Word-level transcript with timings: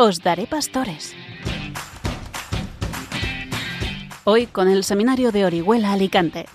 Os 0.00 0.22
daré 0.22 0.46
pastores. 0.46 1.12
Hoy 4.22 4.46
con 4.46 4.68
el 4.68 4.84
Seminario 4.84 5.32
de 5.32 5.44
Orihuela 5.44 5.92
Alicante. 5.92 6.46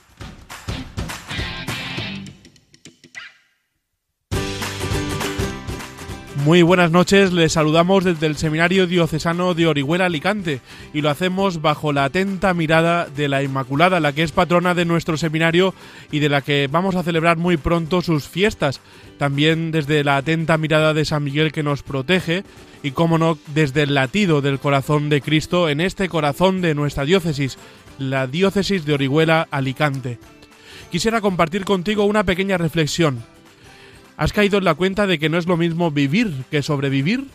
Muy 6.44 6.62
buenas 6.62 6.92
noches, 6.92 7.32
les 7.32 7.54
saludamos 7.54 8.04
desde 8.04 8.28
el 8.28 8.36
Seminario 8.36 8.86
Diocesano 8.86 9.54
de 9.54 9.66
Orihuela 9.66 10.08
Alicante 10.08 10.60
y 10.94 11.00
lo 11.00 11.10
hacemos 11.10 11.62
bajo 11.62 11.94
la 11.94 12.04
atenta 12.04 12.54
mirada 12.54 13.06
de 13.06 13.30
la 13.30 13.44
Inmaculada, 13.44 14.02
la 14.02 14.12
que 14.12 14.24
es 14.24 14.34
patrona 14.34 14.74
de 14.74 14.84
nuestro 14.84 15.16
seminario 15.16 15.74
y 16.12 16.20
de 16.20 16.28
la 16.28 16.42
que 16.42 16.68
vamos 16.70 16.96
a 16.96 17.04
celebrar 17.04 17.38
muy 17.38 17.56
pronto 17.56 18.02
sus 18.02 18.28
fiestas. 18.28 18.82
También 19.18 19.72
desde 19.72 20.04
la 20.04 20.18
atenta 20.18 20.58
mirada 20.58 20.94
de 20.94 21.06
San 21.06 21.24
Miguel 21.24 21.54
que 21.54 21.64
nos 21.64 21.82
protege 21.82 22.44
y, 22.84 22.92
como 22.92 23.18
no, 23.18 23.38
desde 23.54 23.84
el 23.84 23.94
latido 23.94 24.42
del 24.42 24.60
corazón 24.60 25.08
de 25.08 25.22
Cristo 25.22 25.70
en 25.70 25.80
este 25.80 26.10
corazón 26.10 26.60
de 26.60 26.76
nuestra 26.76 27.06
diócesis, 27.06 27.58
la 27.98 28.28
diócesis 28.28 28.84
de 28.84 28.96
Orihuela 28.96 29.48
Alicante. 29.50 30.20
Quisiera 30.92 31.22
compartir 31.22 31.64
contigo 31.64 32.04
una 32.04 32.26
pequeña 32.26 32.58
reflexión 32.58 33.24
¿Has 34.18 34.34
caído 34.34 34.58
en 34.58 34.64
la 34.64 34.76
cuenta 34.76 35.08
de 35.08 35.18
que 35.18 35.30
no 35.30 35.38
es 35.38 35.48
lo 35.48 35.58
mismo 35.58 35.92
vivir 35.92 36.32
que 36.52 36.62
sobrevivir? 36.62 37.26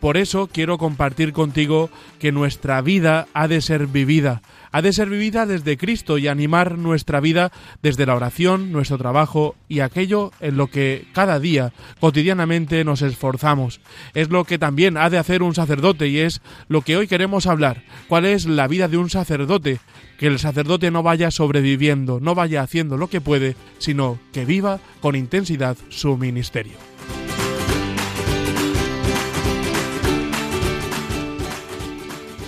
Por 0.00 0.16
eso 0.16 0.48
quiero 0.52 0.78
compartir 0.78 1.32
contigo 1.32 1.90
que 2.20 2.32
nuestra 2.32 2.80
vida 2.82 3.26
ha 3.34 3.48
de 3.48 3.60
ser 3.60 3.86
vivida, 3.86 4.42
ha 4.72 4.82
de 4.82 4.92
ser 4.92 5.08
vivida 5.08 5.46
desde 5.46 5.76
Cristo 5.76 6.18
y 6.18 6.28
animar 6.28 6.78
nuestra 6.78 7.20
vida 7.20 7.52
desde 7.82 8.06
la 8.06 8.14
oración, 8.14 8.72
nuestro 8.72 8.98
trabajo 8.98 9.54
y 9.68 9.80
aquello 9.80 10.32
en 10.40 10.56
lo 10.56 10.68
que 10.68 11.06
cada 11.12 11.40
día, 11.40 11.72
cotidianamente 12.00 12.84
nos 12.84 13.02
esforzamos. 13.02 13.80
Es 14.14 14.30
lo 14.30 14.44
que 14.44 14.58
también 14.58 14.96
ha 14.96 15.10
de 15.10 15.18
hacer 15.18 15.42
un 15.42 15.54
sacerdote 15.54 16.08
y 16.08 16.18
es 16.18 16.40
lo 16.68 16.82
que 16.82 16.96
hoy 16.96 17.06
queremos 17.06 17.46
hablar. 17.46 17.82
¿Cuál 18.08 18.24
es 18.24 18.46
la 18.46 18.68
vida 18.68 18.88
de 18.88 18.96
un 18.96 19.10
sacerdote? 19.10 19.80
Que 20.18 20.26
el 20.26 20.38
sacerdote 20.38 20.90
no 20.90 21.02
vaya 21.02 21.30
sobreviviendo, 21.30 22.18
no 22.20 22.34
vaya 22.34 22.62
haciendo 22.62 22.96
lo 22.96 23.08
que 23.08 23.20
puede, 23.20 23.56
sino 23.78 24.18
que 24.32 24.44
viva 24.44 24.80
con 25.00 25.14
intensidad 25.14 25.76
su 25.90 26.16
ministerio. 26.16 26.76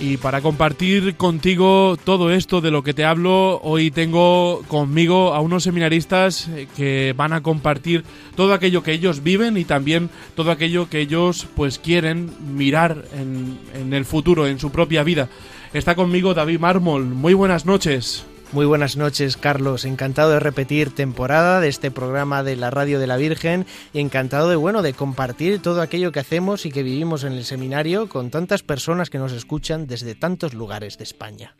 Y 0.01 0.17
para 0.17 0.41
compartir 0.41 1.15
contigo 1.15 1.95
todo 2.03 2.31
esto 2.31 2.59
de 2.59 2.71
lo 2.71 2.81
que 2.81 2.95
te 2.95 3.05
hablo, 3.05 3.61
hoy 3.61 3.91
tengo 3.91 4.63
conmigo 4.67 5.35
a 5.35 5.41
unos 5.41 5.61
seminaristas 5.61 6.47
eh, 6.47 6.67
que 6.75 7.13
van 7.15 7.33
a 7.33 7.43
compartir 7.43 8.03
todo 8.35 8.55
aquello 8.55 8.81
que 8.81 8.93
ellos 8.93 9.21
viven 9.21 9.57
y 9.57 9.63
también 9.63 10.09
todo 10.35 10.49
aquello 10.49 10.89
que 10.89 11.01
ellos 11.01 11.45
pues 11.55 11.77
quieren 11.77 12.31
mirar 12.55 13.05
en, 13.13 13.59
en 13.75 13.93
el 13.93 14.05
futuro, 14.05 14.47
en 14.47 14.57
su 14.57 14.71
propia 14.71 15.03
vida. 15.03 15.29
Está 15.71 15.93
conmigo 15.93 16.33
David 16.33 16.59
Mármol. 16.59 17.05
Muy 17.05 17.35
buenas 17.35 17.67
noches. 17.67 18.25
Muy 18.53 18.65
buenas 18.65 18.97
noches, 18.97 19.37
Carlos. 19.37 19.85
Encantado 19.85 20.31
de 20.31 20.41
repetir 20.41 20.93
temporada 20.93 21.61
de 21.61 21.69
este 21.69 21.89
programa 21.89 22.43
de 22.43 22.57
la 22.57 22.69
Radio 22.69 22.99
de 22.99 23.07
la 23.07 23.15
Virgen 23.15 23.65
y 23.93 24.01
encantado 24.01 24.49
de 24.49 24.57
bueno 24.57 24.81
de 24.81 24.91
compartir 24.91 25.61
todo 25.61 25.81
aquello 25.81 26.11
que 26.11 26.19
hacemos 26.19 26.65
y 26.65 26.71
que 26.71 26.83
vivimos 26.83 27.23
en 27.23 27.31
el 27.31 27.45
seminario 27.45 28.09
con 28.09 28.29
tantas 28.29 28.61
personas 28.61 29.09
que 29.09 29.19
nos 29.19 29.31
escuchan 29.31 29.87
desde 29.87 30.15
tantos 30.15 30.53
lugares 30.53 30.97
de 30.97 31.05
España. 31.05 31.55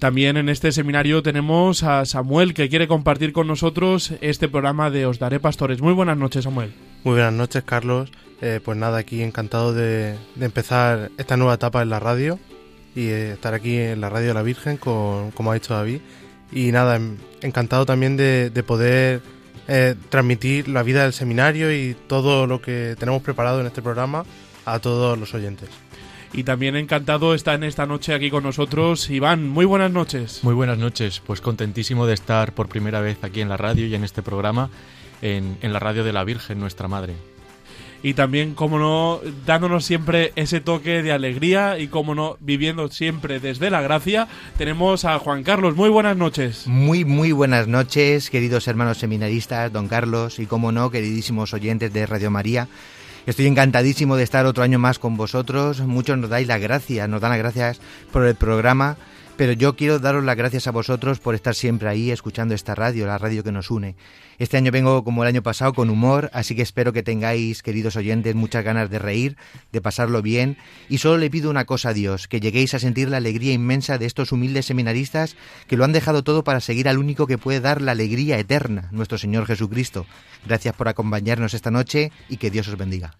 También 0.00 0.36
en 0.36 0.48
este 0.48 0.72
seminario 0.72 1.22
tenemos 1.22 1.84
a 1.84 2.04
Samuel 2.04 2.52
que 2.52 2.68
quiere 2.68 2.88
compartir 2.88 3.32
con 3.32 3.46
nosotros 3.46 4.12
este 4.20 4.48
programa 4.48 4.90
de 4.90 5.06
Os 5.06 5.20
Daré 5.20 5.38
Pastores. 5.38 5.80
Muy 5.80 5.92
buenas 5.92 6.18
noches, 6.18 6.42
Samuel. 6.42 6.74
Muy 7.04 7.14
buenas 7.14 7.32
noches, 7.32 7.62
Carlos. 7.62 8.10
Eh, 8.40 8.58
pues 8.62 8.76
nada, 8.76 8.98
aquí 8.98 9.22
encantado 9.22 9.72
de, 9.72 10.16
de 10.34 10.46
empezar 10.46 11.12
esta 11.16 11.36
nueva 11.36 11.54
etapa 11.54 11.80
en 11.80 11.90
la 11.90 12.00
radio 12.00 12.40
y 12.96 13.08
estar 13.08 13.54
aquí 13.54 13.76
en 13.76 14.00
la 14.00 14.10
Radio 14.10 14.28
de 14.28 14.34
la 14.34 14.42
Virgen, 14.42 14.76
con, 14.76 15.30
como 15.30 15.52
ha 15.52 15.54
dicho 15.54 15.74
David. 15.74 16.00
Y 16.54 16.72
nada, 16.72 16.98
encantado 17.42 17.84
también 17.84 18.16
de, 18.16 18.48
de 18.48 18.62
poder 18.62 19.20
eh, 19.66 19.94
transmitir 20.08 20.68
la 20.68 20.82
vida 20.82 21.02
del 21.02 21.12
seminario 21.12 21.72
y 21.72 21.96
todo 22.06 22.46
lo 22.46 22.62
que 22.62 22.96
tenemos 22.98 23.22
preparado 23.22 23.60
en 23.60 23.66
este 23.66 23.82
programa 23.82 24.24
a 24.64 24.78
todos 24.78 25.18
los 25.18 25.34
oyentes. 25.34 25.68
Y 26.32 26.44
también 26.44 26.76
encantado 26.76 27.34
está 27.34 27.54
en 27.54 27.64
esta 27.64 27.86
noche 27.86 28.12
aquí 28.12 28.30
con 28.30 28.42
nosotros 28.42 29.08
Iván. 29.08 29.48
Muy 29.48 29.64
buenas 29.64 29.90
noches. 29.90 30.40
Muy 30.42 30.54
buenas 30.54 30.78
noches. 30.78 31.22
Pues 31.26 31.40
contentísimo 31.40 32.06
de 32.06 32.14
estar 32.14 32.52
por 32.52 32.68
primera 32.68 33.00
vez 33.00 33.18
aquí 33.22 33.40
en 33.40 33.48
la 33.48 33.56
radio 33.56 33.86
y 33.86 33.94
en 33.94 34.04
este 34.04 34.22
programa, 34.22 34.70
en, 35.22 35.56
en 35.62 35.72
la 35.72 35.78
radio 35.78 36.04
de 36.04 36.12
la 36.12 36.24
Virgen, 36.24 36.58
nuestra 36.58 36.88
Madre 36.88 37.33
y 38.04 38.12
también, 38.12 38.54
como 38.54 38.78
no, 38.78 39.20
dándonos 39.46 39.86
siempre 39.86 40.34
ese 40.36 40.60
toque 40.60 41.02
de 41.02 41.10
alegría 41.10 41.78
y, 41.78 41.88
como 41.88 42.14
no, 42.14 42.36
viviendo 42.38 42.88
siempre 42.88 43.40
desde 43.40 43.70
la 43.70 43.80
gracia, 43.80 44.28
tenemos 44.58 45.06
a 45.06 45.18
Juan 45.18 45.42
Carlos. 45.42 45.74
Muy 45.74 45.88
buenas 45.88 46.14
noches. 46.14 46.66
Muy, 46.66 47.06
muy 47.06 47.32
buenas 47.32 47.66
noches, 47.66 48.28
queridos 48.28 48.68
hermanos 48.68 48.98
seminaristas, 48.98 49.72
don 49.72 49.88
Carlos, 49.88 50.38
y, 50.38 50.44
como 50.44 50.70
no, 50.70 50.90
queridísimos 50.90 51.54
oyentes 51.54 51.94
de 51.94 52.04
Radio 52.04 52.30
María. 52.30 52.68
Estoy 53.24 53.46
encantadísimo 53.46 54.16
de 54.16 54.24
estar 54.24 54.44
otro 54.44 54.62
año 54.62 54.78
más 54.78 54.98
con 54.98 55.16
vosotros. 55.16 55.80
Muchos 55.80 56.18
nos 56.18 56.28
dais 56.28 56.46
las 56.46 56.60
gracias, 56.60 57.08
nos 57.08 57.22
dan 57.22 57.30
las 57.30 57.38
gracias 57.38 57.80
por 58.12 58.26
el 58.26 58.34
programa. 58.34 58.98
Pero 59.36 59.52
yo 59.52 59.74
quiero 59.74 59.98
daros 59.98 60.22
las 60.22 60.36
gracias 60.36 60.68
a 60.68 60.70
vosotros 60.70 61.18
por 61.18 61.34
estar 61.34 61.56
siempre 61.56 61.88
ahí 61.88 62.12
escuchando 62.12 62.54
esta 62.54 62.76
radio, 62.76 63.04
la 63.04 63.18
radio 63.18 63.42
que 63.42 63.50
nos 63.50 63.68
une. 63.68 63.96
Este 64.38 64.56
año 64.56 64.70
vengo 64.70 65.02
como 65.02 65.24
el 65.24 65.28
año 65.28 65.42
pasado 65.42 65.72
con 65.72 65.90
humor, 65.90 66.30
así 66.32 66.54
que 66.54 66.62
espero 66.62 66.92
que 66.92 67.02
tengáis, 67.02 67.64
queridos 67.64 67.96
oyentes, 67.96 68.36
muchas 68.36 68.62
ganas 68.62 68.90
de 68.90 69.00
reír, 69.00 69.36
de 69.72 69.80
pasarlo 69.80 70.22
bien, 70.22 70.56
y 70.88 70.98
solo 70.98 71.18
le 71.18 71.30
pido 71.30 71.50
una 71.50 71.64
cosa 71.64 71.88
a 71.88 71.94
Dios, 71.94 72.28
que 72.28 72.38
lleguéis 72.38 72.74
a 72.74 72.78
sentir 72.78 73.08
la 73.08 73.16
alegría 73.16 73.52
inmensa 73.52 73.98
de 73.98 74.06
estos 74.06 74.30
humildes 74.30 74.66
seminaristas 74.66 75.36
que 75.66 75.76
lo 75.76 75.84
han 75.84 75.92
dejado 75.92 76.22
todo 76.22 76.44
para 76.44 76.60
seguir 76.60 76.88
al 76.88 76.98
único 76.98 77.26
que 77.26 77.38
puede 77.38 77.60
dar 77.60 77.82
la 77.82 77.92
alegría 77.92 78.38
eterna, 78.38 78.88
nuestro 78.92 79.18
Señor 79.18 79.46
Jesucristo. 79.46 80.06
Gracias 80.46 80.76
por 80.76 80.86
acompañarnos 80.86 81.54
esta 81.54 81.72
noche 81.72 82.12
y 82.28 82.36
que 82.36 82.52
Dios 82.52 82.68
os 82.68 82.78
bendiga. 82.78 83.16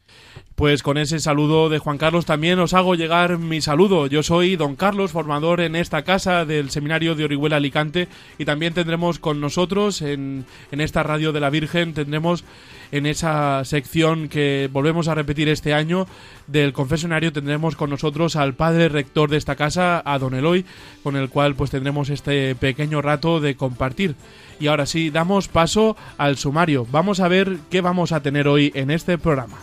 Pues 0.55 0.85
con 0.85 0.99
ese 0.99 1.19
saludo 1.19 1.69
de 1.69 1.81
Juan 1.81 1.99
Carlos 1.99 2.27
también 2.27 2.61
os 2.61 2.75
hago 2.75 2.95
llegar 2.95 3.39
mi 3.39 3.61
saludo. 3.61 4.07
Yo 4.07 4.23
soy 4.23 4.55
don 4.55 4.77
Carlos, 4.77 5.11
formador 5.11 5.61
en 5.61 5.75
esta 5.75 6.03
casa 6.03 6.45
del 6.45 6.71
Seminario 6.71 7.17
de 7.17 7.25
Orihuela 7.25 7.57
Alicante 7.57 8.07
y 8.39 8.45
también 8.45 8.73
tendremos 8.73 9.19
con 9.19 9.41
nosotros 9.41 10.01
en, 10.01 10.47
en 10.71 10.81
esta 10.81 11.03
Radio 11.03 11.33
de 11.33 11.41
la 11.41 11.51
Virgen, 11.51 11.93
tendremos 11.93 12.45
en 12.93 13.07
esa 13.07 13.65
sección 13.65 14.29
que 14.29 14.71
volvemos 14.73 15.09
a 15.09 15.17
repetir 15.17 15.49
este 15.49 15.75
año 15.75 16.07
del 16.47 16.73
confesionario, 16.73 17.33
tendremos 17.33 17.75
con 17.75 17.91
nosotros 17.91 18.37
al 18.37 18.55
padre 18.55 18.89
rector 18.89 19.31
de 19.31 19.39
esta 19.39 19.57
casa, 19.57 20.03
a 20.05 20.21
don 20.21 20.35
Eloy, 20.35 20.65
con 21.03 21.17
el 21.17 21.31
cual 21.31 21.57
pues 21.57 21.73
tendremos 21.73 22.11
este 22.11 22.55
pequeño 22.55 23.03
rato 23.03 23.41
de 23.41 23.57
compartir. 23.57 24.15
Y 24.61 24.69
ahora 24.69 24.87
sí, 24.87 25.11
damos 25.11 25.49
paso 25.49 25.97
al 26.17 26.37
sumario. 26.37 26.87
Vamos 26.93 27.19
a 27.19 27.27
ver 27.27 27.57
qué 27.71 27.81
vamos 27.81 28.13
a 28.13 28.23
tener 28.23 28.47
hoy 28.47 28.71
en 28.77 28.93
este 28.93 29.19
programa. 29.19 29.59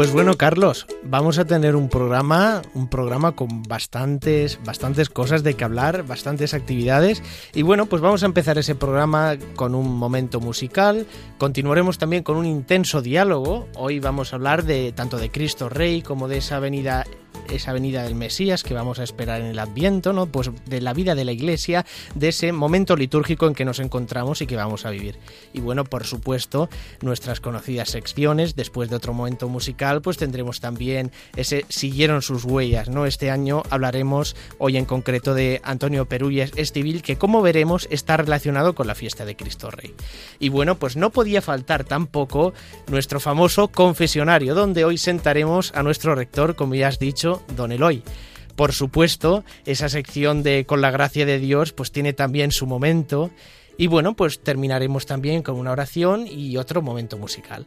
Pues 0.00 0.12
bueno, 0.12 0.38
Carlos, 0.38 0.86
vamos 1.02 1.38
a 1.38 1.44
tener 1.44 1.76
un 1.76 1.90
programa, 1.90 2.62
un 2.72 2.88
programa 2.88 3.32
con 3.32 3.62
bastantes, 3.64 4.58
bastantes 4.64 5.10
cosas 5.10 5.42
de 5.42 5.52
que 5.52 5.62
hablar, 5.62 6.06
bastantes 6.06 6.54
actividades. 6.54 7.22
Y 7.54 7.60
bueno, 7.60 7.84
pues 7.84 8.00
vamos 8.00 8.22
a 8.22 8.26
empezar 8.26 8.56
ese 8.56 8.74
programa 8.74 9.36
con 9.56 9.74
un 9.74 9.94
momento 9.98 10.40
musical. 10.40 11.06
Continuaremos 11.36 11.98
también 11.98 12.22
con 12.22 12.38
un 12.38 12.46
intenso 12.46 13.02
diálogo. 13.02 13.68
Hoy 13.76 14.00
vamos 14.00 14.32
a 14.32 14.36
hablar 14.36 14.64
de 14.64 14.92
tanto 14.92 15.18
de 15.18 15.30
Cristo 15.30 15.68
Rey 15.68 16.00
como 16.00 16.28
de 16.28 16.38
esa 16.38 16.60
venida 16.60 17.04
esa 17.50 17.72
venida 17.72 18.02
del 18.02 18.14
Mesías 18.14 18.62
que 18.62 18.74
vamos 18.74 18.98
a 18.98 19.04
esperar 19.04 19.40
en 19.40 19.48
el 19.48 19.58
Adviento, 19.58 20.12
¿no? 20.12 20.26
Pues 20.26 20.50
de 20.66 20.80
la 20.80 20.92
vida 20.92 21.14
de 21.14 21.24
la 21.24 21.32
Iglesia, 21.32 21.84
de 22.14 22.28
ese 22.28 22.52
momento 22.52 22.96
litúrgico 22.96 23.46
en 23.46 23.54
que 23.54 23.64
nos 23.64 23.80
encontramos 23.80 24.40
y 24.40 24.46
que 24.46 24.56
vamos 24.56 24.86
a 24.86 24.90
vivir. 24.90 25.18
Y 25.52 25.60
bueno, 25.60 25.84
por 25.84 26.04
supuesto, 26.04 26.68
nuestras 27.00 27.40
conocidas 27.40 27.90
secciones, 27.90 28.56
después 28.56 28.90
de 28.90 28.96
otro 28.96 29.12
momento 29.12 29.48
musical, 29.48 30.02
pues 30.02 30.16
tendremos 30.16 30.60
también 30.60 31.12
ese 31.36 31.64
siguieron 31.68 32.22
sus 32.22 32.44
huellas, 32.44 32.88
¿no? 32.88 33.06
Este 33.06 33.30
año 33.30 33.62
hablaremos 33.70 34.36
hoy 34.58 34.76
en 34.76 34.84
concreto 34.84 35.34
de 35.34 35.60
Antonio 35.64 36.06
Perulles 36.06 36.52
Estivil, 36.56 37.02
que 37.02 37.16
como 37.16 37.42
veremos 37.42 37.88
está 37.90 38.16
relacionado 38.16 38.74
con 38.74 38.86
la 38.86 38.94
fiesta 38.94 39.24
de 39.24 39.36
Cristo 39.36 39.70
Rey. 39.70 39.94
Y 40.38 40.48
bueno, 40.48 40.76
pues 40.76 40.96
no 40.96 41.10
podía 41.10 41.42
faltar 41.42 41.84
tampoco 41.84 42.52
nuestro 42.88 43.20
famoso 43.20 43.68
confesionario, 43.68 44.54
donde 44.54 44.84
hoy 44.84 44.98
sentaremos 44.98 45.72
a 45.74 45.82
nuestro 45.82 46.14
rector, 46.14 46.56
como 46.56 46.74
ya 46.74 46.88
has 46.88 46.98
dicho, 46.98 47.39
don 47.56 47.72
Eloy. 47.72 48.02
Por 48.56 48.72
supuesto, 48.72 49.44
esa 49.64 49.88
sección 49.88 50.42
de 50.42 50.66
Con 50.66 50.80
la 50.80 50.90
gracia 50.90 51.24
de 51.24 51.38
Dios 51.38 51.72
pues 51.72 51.92
tiene 51.92 52.12
también 52.12 52.50
su 52.50 52.66
momento 52.66 53.30
y 53.78 53.86
bueno, 53.86 54.14
pues 54.14 54.40
terminaremos 54.40 55.06
también 55.06 55.42
con 55.42 55.56
una 55.56 55.72
oración 55.72 56.26
y 56.26 56.58
otro 56.58 56.82
momento 56.82 57.16
musical. 57.16 57.66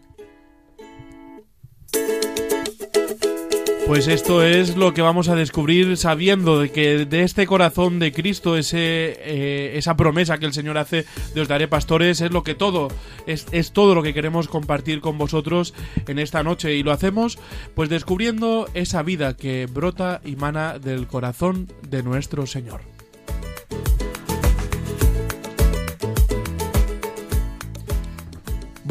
Pues 3.93 4.07
esto 4.07 4.41
es 4.41 4.75
lo 4.75 4.91
que 4.95 5.03
vamos 5.03 5.29
a 5.29 5.35
descubrir 5.35 5.97
sabiendo 5.97 6.59
de 6.59 6.71
que 6.71 7.05
de 7.05 7.21
este 7.21 7.45
corazón 7.45 7.99
de 7.99 8.11
Cristo, 8.11 8.57
ese, 8.57 8.79
eh, 8.79 9.77
esa 9.77 9.95
promesa 9.95 10.39
que 10.39 10.47
el 10.47 10.53
Señor 10.53 10.79
hace 10.79 11.05
de 11.35 11.41
os 11.41 11.47
daré 11.47 11.67
pastores, 11.67 12.19
es 12.19 12.31
lo 12.31 12.41
que 12.41 12.55
todo, 12.55 12.87
es, 13.27 13.45
es 13.51 13.71
todo 13.71 13.93
lo 13.93 14.01
que 14.01 14.15
queremos 14.15 14.47
compartir 14.47 14.99
con 14.99 15.19
vosotros 15.19 15.75
en 16.07 16.17
esta 16.17 16.41
noche. 16.41 16.73
Y 16.73 16.81
lo 16.81 16.91
hacemos 16.91 17.37
pues 17.75 17.87
descubriendo 17.87 18.67
esa 18.73 19.03
vida 19.03 19.37
que 19.37 19.67
brota 19.71 20.21
y 20.25 20.37
mana 20.37 20.79
del 20.79 21.05
corazón 21.05 21.67
de 21.87 22.01
nuestro 22.01 22.47
Señor. 22.47 22.92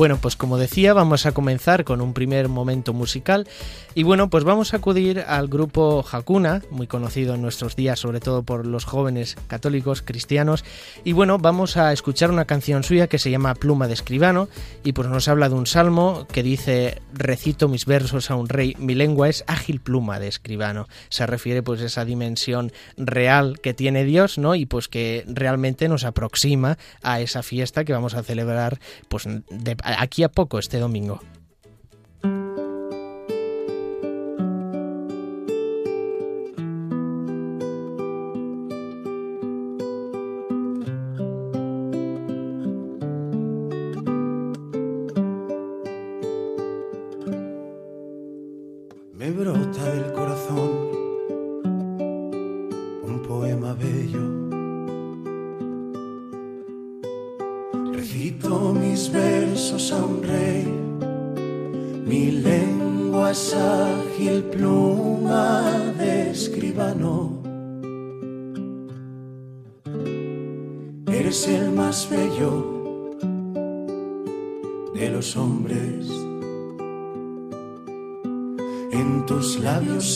Bueno, 0.03 0.19
pues 0.21 0.35
como 0.35 0.59
decía, 0.59 0.95
vamos 0.95 1.27
a 1.27 1.33
comenzar 1.33 1.85
con 1.85 2.01
un 2.01 2.13
primer 2.13 2.49
momento 2.49 2.93
musical 2.93 3.47
y 3.95 4.03
bueno, 4.03 4.31
pues 4.31 4.43
vamos 4.43 4.75
a 4.75 4.79
acudir 4.79 5.21
al 5.21 5.47
grupo 5.47 6.05
Hakuna, 6.11 6.61
muy 6.71 6.89
conocido 6.89 7.37
en 7.37 7.43
nuestros 7.43 7.77
días, 7.77 8.01
sobre 8.01 8.19
todo 8.19 8.43
por 8.43 8.67
los 8.67 8.85
jóvenes 8.85 9.37
católicos 9.47 10.03
cristianos, 10.03 10.65
y 11.05 11.13
bueno, 11.13 11.39
vamos 11.39 11.77
a 11.77 11.93
escuchar 11.93 12.33
una 12.33 12.47
canción 12.47 12.83
suya 12.83 13.07
que 13.07 13.21
se 13.21 13.31
llama 13.31 13.55
Pluma 13.55 13.87
de 13.87 13.95
Escribano 13.95 14.49
y 14.83 14.93
pues 14.93 15.07
nos 15.09 15.29
habla 15.29 15.49
de 15.49 15.55
un 15.55 15.67
salmo 15.67 16.27
que 16.33 16.43
dice 16.43 17.01
recito 17.13 17.69
mis 17.69 17.87
versos 17.87 18.31
a 18.33 18.35
un 18.35 18.49
rey, 18.49 18.75
mi 18.81 18.97
lengua 18.97 19.29
es 19.29 19.45
ágil 19.47 19.81
pluma 19.81 20.19
de 20.19 20.27
escribano. 20.27 20.89
Se 21.11 21.27
refiere 21.27 21.63
pues 21.63 21.81
a 21.81 21.87
esa 21.87 22.05
dimensión 22.05 22.73
real 22.97 23.61
que 23.61 23.73
tiene 23.73 24.05
Dios, 24.05 24.37
¿no? 24.37 24.57
Y 24.57 24.67
pues 24.67 24.89
que 24.89 25.25
realmente 25.29 25.89
nos 25.89 26.03
aproxima 26.05 26.77
a 27.03 27.21
esa 27.21 27.45
fiesta 27.45 27.85
que 27.85 27.93
vamos 27.93 28.15
a 28.15 28.25
celebrar 28.25 28.81
pues 29.09 29.29
de 29.29 29.77
aquí 29.99 30.23
a 30.23 30.29
poco 30.29 30.59
este 30.59 30.79
domingo. 30.79 31.21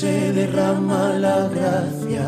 se 0.06 0.32
derrama 0.32 1.14
la 1.26 1.48
gracia, 1.56 2.26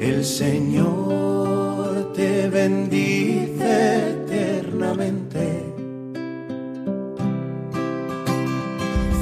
el 0.00 0.22
Señor 0.22 2.12
te 2.12 2.48
bendice 2.48 3.72
eternamente. 4.16 5.44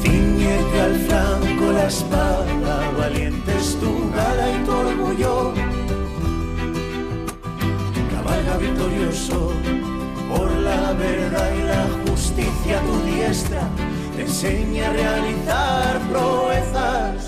Ciñete 0.01 0.79
al 0.89 0.97
flanco 1.07 1.65
la 1.79 1.87
espada, 1.95 2.75
valiente 2.99 3.51
es 3.63 3.69
tu 3.83 3.93
gala 4.17 4.47
y 4.57 4.59
tu 4.67 4.73
orgullo. 4.87 5.35
Cabalga 8.13 8.55
victorioso 8.67 9.53
por 10.31 10.51
la 10.69 10.83
verdad 11.07 11.49
y 11.61 11.63
la 11.75 11.85
justicia 12.05 12.77
tu 12.89 12.95
diestra, 13.09 13.65
te 14.17 14.23
enseña 14.23 14.89
a 14.89 14.93
realizar 14.93 15.93
proezas. 16.11 17.28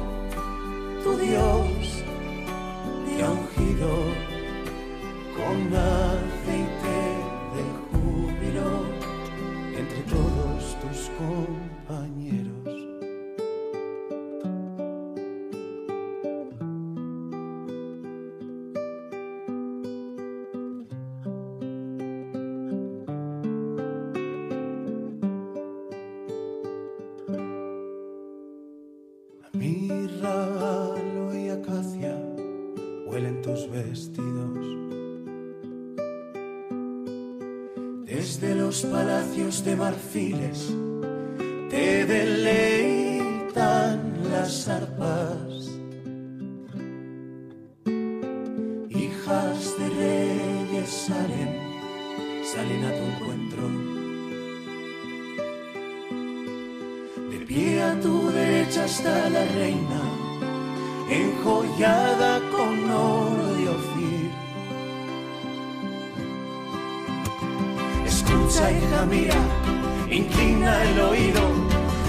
tu 1.03 1.17
Dios 1.17 2.03
te 3.05 3.23
ha 3.23 3.29
ungido 3.29 3.89
con 5.35 5.73
aceite 5.73 6.97
de 7.55 7.63
júbilo 7.91 8.85
entre 9.77 10.01
todos 10.03 10.77
tus. 10.81 11.11
Te 40.13 42.05
deleitan 42.05 43.97
las 44.29 44.67
arpas. 44.67 45.71
Hijas 48.89 49.77
de 49.79 49.89
reyes 49.89 50.89
salen, 50.89 51.51
salen 52.43 52.83
a 52.83 52.91
tu 52.91 53.03
encuentro. 53.11 53.63
De 57.29 57.37
pie 57.45 57.81
a 57.81 57.97
tu 58.01 58.31
derecha 58.31 58.83
está 58.83 59.29
la 59.29 59.45
reina, 59.45 60.01
enjollada 61.09 62.41
con 62.51 62.91
oro 62.91 63.53
de 63.53 63.69
Ofir. 63.69 64.31
Escucha, 68.05 68.71
hija 68.71 69.05
mía 69.05 69.60
inclina 70.11 70.83
el 70.83 70.99
oído, 70.99 71.41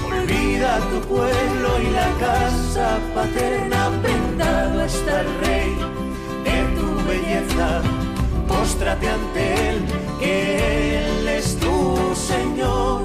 olvida 0.05 0.79
tu 0.91 1.01
pueblo 1.09 1.69
y 1.81 1.91
la 1.91 2.11
casa 2.19 2.99
paterna, 3.15 3.91
prendado 4.03 4.85
está 4.85 5.21
el 5.21 5.39
rey 5.41 5.71
de 6.45 6.81
tu 6.81 7.09
belleza, 7.09 7.83
póstrate 8.49 9.09
ante 9.09 9.69
él, 9.71 9.85
que 10.19 11.19
él 11.19 11.29
es 11.29 11.57
tu 11.59 12.15
Señor. 12.15 13.03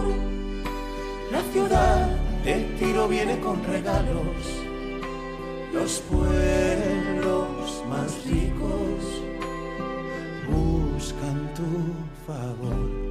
La 1.32 1.42
ciudad 1.54 2.10
de 2.44 2.56
Tiro 2.80 3.08
viene 3.08 3.40
con 3.40 3.64
regalos, 3.64 4.36
los 5.74 6.00
pueblos 6.10 7.84
más 7.88 8.26
ricos 8.26 9.22
buscan 10.50 11.54
tu 11.54 11.94
favor. 12.26 13.07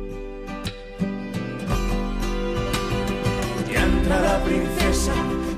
La 4.15 4.39
princesa, 4.45 5.13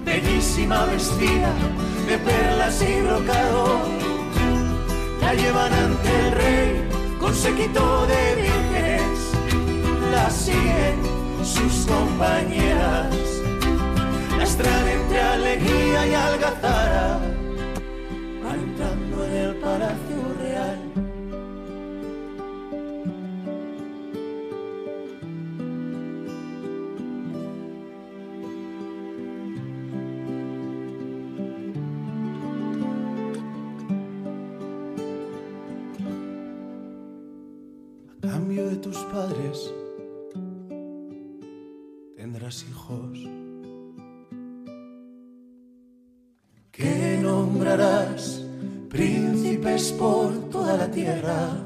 bellísima 0.04 0.84
vestida 0.86 1.52
de 2.06 2.18
perlas 2.18 2.82
y 2.82 3.02
brocado. 3.02 3.80
La 5.20 5.34
llevan 5.34 5.72
ante 5.72 6.20
el 6.20 6.32
rey 6.32 6.88
con 7.20 7.34
sequito 7.34 8.06
de 8.06 8.34
vírgenes, 8.42 9.18
la 10.12 10.30
siguen 10.30 10.96
sus 11.44 11.86
compañeras, 11.86 13.14
las 14.38 14.56
traen 14.56 14.88
entre 15.00 15.20
alegría 15.20 16.06
y 16.06 16.14
algazara, 16.14 17.20
cambio 38.20 38.68
de 38.68 38.76
tus 38.76 38.96
padres 39.12 39.72
tendrás 42.16 42.62
hijos. 42.68 43.18
Que 46.70 47.18
nombrarás 47.22 48.44
príncipes 48.90 49.92
por 49.92 50.50
toda 50.50 50.76
la 50.76 50.90
tierra. 50.90 51.64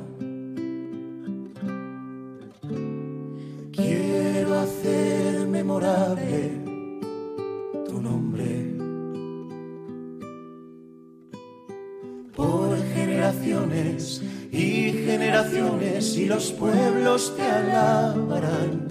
Quiero 3.72 4.54
hacer 4.60 5.48
memorable 5.48 6.52
tu 7.86 8.00
nombre. 8.00 8.76
Por 12.36 12.76
generaciones 12.94 14.22
y 14.52 14.81
generaciones 15.12 16.16
y 16.16 16.24
los 16.24 16.52
pueblos 16.52 17.34
te 17.36 17.42
alabarán. 17.42 18.81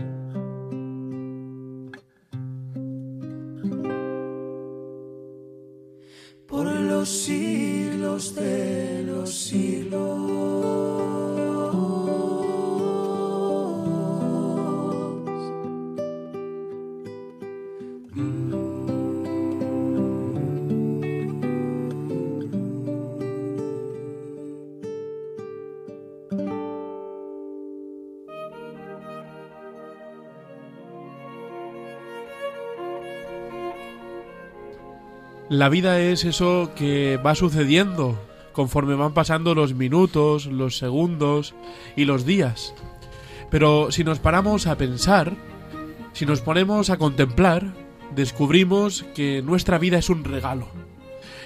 La 35.62 35.70
vida 35.70 36.00
es 36.00 36.26
eso 36.26 36.72
que 36.76 37.18
va 37.18 37.36
sucediendo 37.36 38.20
conforme 38.52 38.96
van 38.96 39.14
pasando 39.14 39.54
los 39.54 39.76
minutos, 39.76 40.48
los 40.48 40.80
segundos 40.80 41.54
y 41.96 42.06
los 42.06 42.26
días. 42.26 42.74
Pero 43.52 43.92
si 43.92 44.04
nos 44.04 44.18
paramos 44.18 44.66
a 44.66 44.76
pensar, 44.76 45.36
si 46.14 46.26
nos 46.26 46.42
ponemos 46.42 46.90
a 46.90 46.98
contemplar, 46.98 47.76
descubrimos 48.16 49.06
que 49.14 49.44
nuestra 49.44 49.78
vida 49.78 50.00
es 50.00 50.10
un 50.10 50.24
regalo. 50.24 50.68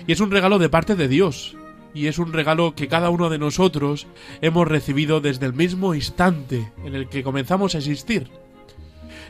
Y 0.07 0.13
es 0.13 0.21
un 0.21 0.31
regalo 0.31 0.59
de 0.59 0.69
parte 0.69 0.95
de 0.95 1.09
Dios. 1.09 1.57
Y 1.93 2.07
es 2.07 2.17
un 2.17 2.31
regalo 2.31 2.73
que 2.73 2.87
cada 2.87 3.09
uno 3.09 3.29
de 3.29 3.37
nosotros 3.37 4.07
hemos 4.39 4.65
recibido 4.65 5.19
desde 5.19 5.45
el 5.45 5.53
mismo 5.53 5.93
instante 5.93 6.71
en 6.85 6.95
el 6.95 7.09
que 7.09 7.21
comenzamos 7.21 7.75
a 7.75 7.79
existir. 7.79 8.29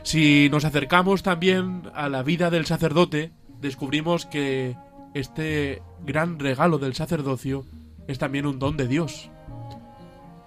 Si 0.04 0.48
nos 0.48 0.64
acercamos 0.64 1.24
también 1.24 1.90
a 1.92 2.08
la 2.08 2.22
vida 2.22 2.50
del 2.50 2.66
sacerdote, 2.66 3.32
descubrimos 3.60 4.26
que 4.26 4.76
este 5.14 5.82
gran 6.04 6.38
regalo 6.38 6.78
del 6.78 6.94
sacerdocio 6.94 7.64
es 8.06 8.18
también 8.18 8.46
un 8.46 8.58
don 8.58 8.76
de 8.76 8.86
Dios. 8.88 9.30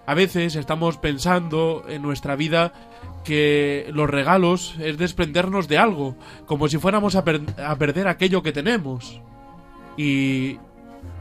A 0.06 0.14
veces 0.14 0.56
estamos 0.56 0.96
pensando 0.98 1.84
en 1.88 2.02
nuestra 2.02 2.36
vida 2.36 2.72
que 3.24 3.90
los 3.92 4.08
regalos 4.08 4.74
es 4.80 4.96
desprendernos 4.96 5.68
de 5.68 5.78
algo, 5.78 6.16
como 6.46 6.68
si 6.68 6.78
fuéramos 6.78 7.14
a, 7.16 7.24
per- 7.24 7.42
a 7.64 7.76
perder 7.76 8.08
aquello 8.08 8.42
que 8.42 8.52
tenemos. 8.52 9.20
Y 9.96 10.58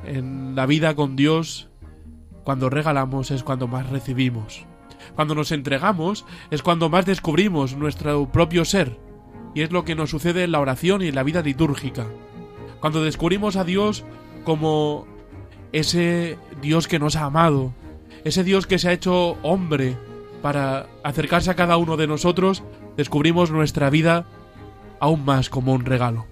en 0.05 0.55
la 0.55 0.65
vida 0.65 0.95
con 0.95 1.15
Dios, 1.15 1.69
cuando 2.43 2.69
regalamos 2.69 3.31
es 3.31 3.43
cuando 3.43 3.67
más 3.67 3.89
recibimos. 3.89 4.65
Cuando 5.15 5.35
nos 5.35 5.51
entregamos 5.51 6.25
es 6.51 6.63
cuando 6.63 6.89
más 6.89 7.05
descubrimos 7.05 7.75
nuestro 7.75 8.31
propio 8.31 8.63
ser. 8.63 8.97
Y 9.53 9.61
es 9.61 9.71
lo 9.71 9.83
que 9.83 9.95
nos 9.95 10.09
sucede 10.09 10.43
en 10.43 10.51
la 10.51 10.59
oración 10.59 11.01
y 11.01 11.07
en 11.07 11.15
la 11.15 11.23
vida 11.23 11.41
litúrgica. 11.41 12.07
Cuando 12.79 13.03
descubrimos 13.03 13.55
a 13.55 13.63
Dios 13.63 14.05
como 14.43 15.07
ese 15.71 16.37
Dios 16.61 16.87
que 16.87 16.99
nos 16.99 17.15
ha 17.15 17.25
amado, 17.25 17.73
ese 18.23 18.43
Dios 18.43 18.67
que 18.67 18.79
se 18.79 18.89
ha 18.89 18.93
hecho 18.93 19.37
hombre 19.43 19.97
para 20.41 20.87
acercarse 21.03 21.51
a 21.51 21.55
cada 21.55 21.77
uno 21.77 21.97
de 21.97 22.07
nosotros, 22.07 22.63
descubrimos 22.95 23.51
nuestra 23.51 23.89
vida 23.89 24.25
aún 24.99 25.25
más 25.25 25.49
como 25.49 25.73
un 25.73 25.85
regalo. 25.85 26.25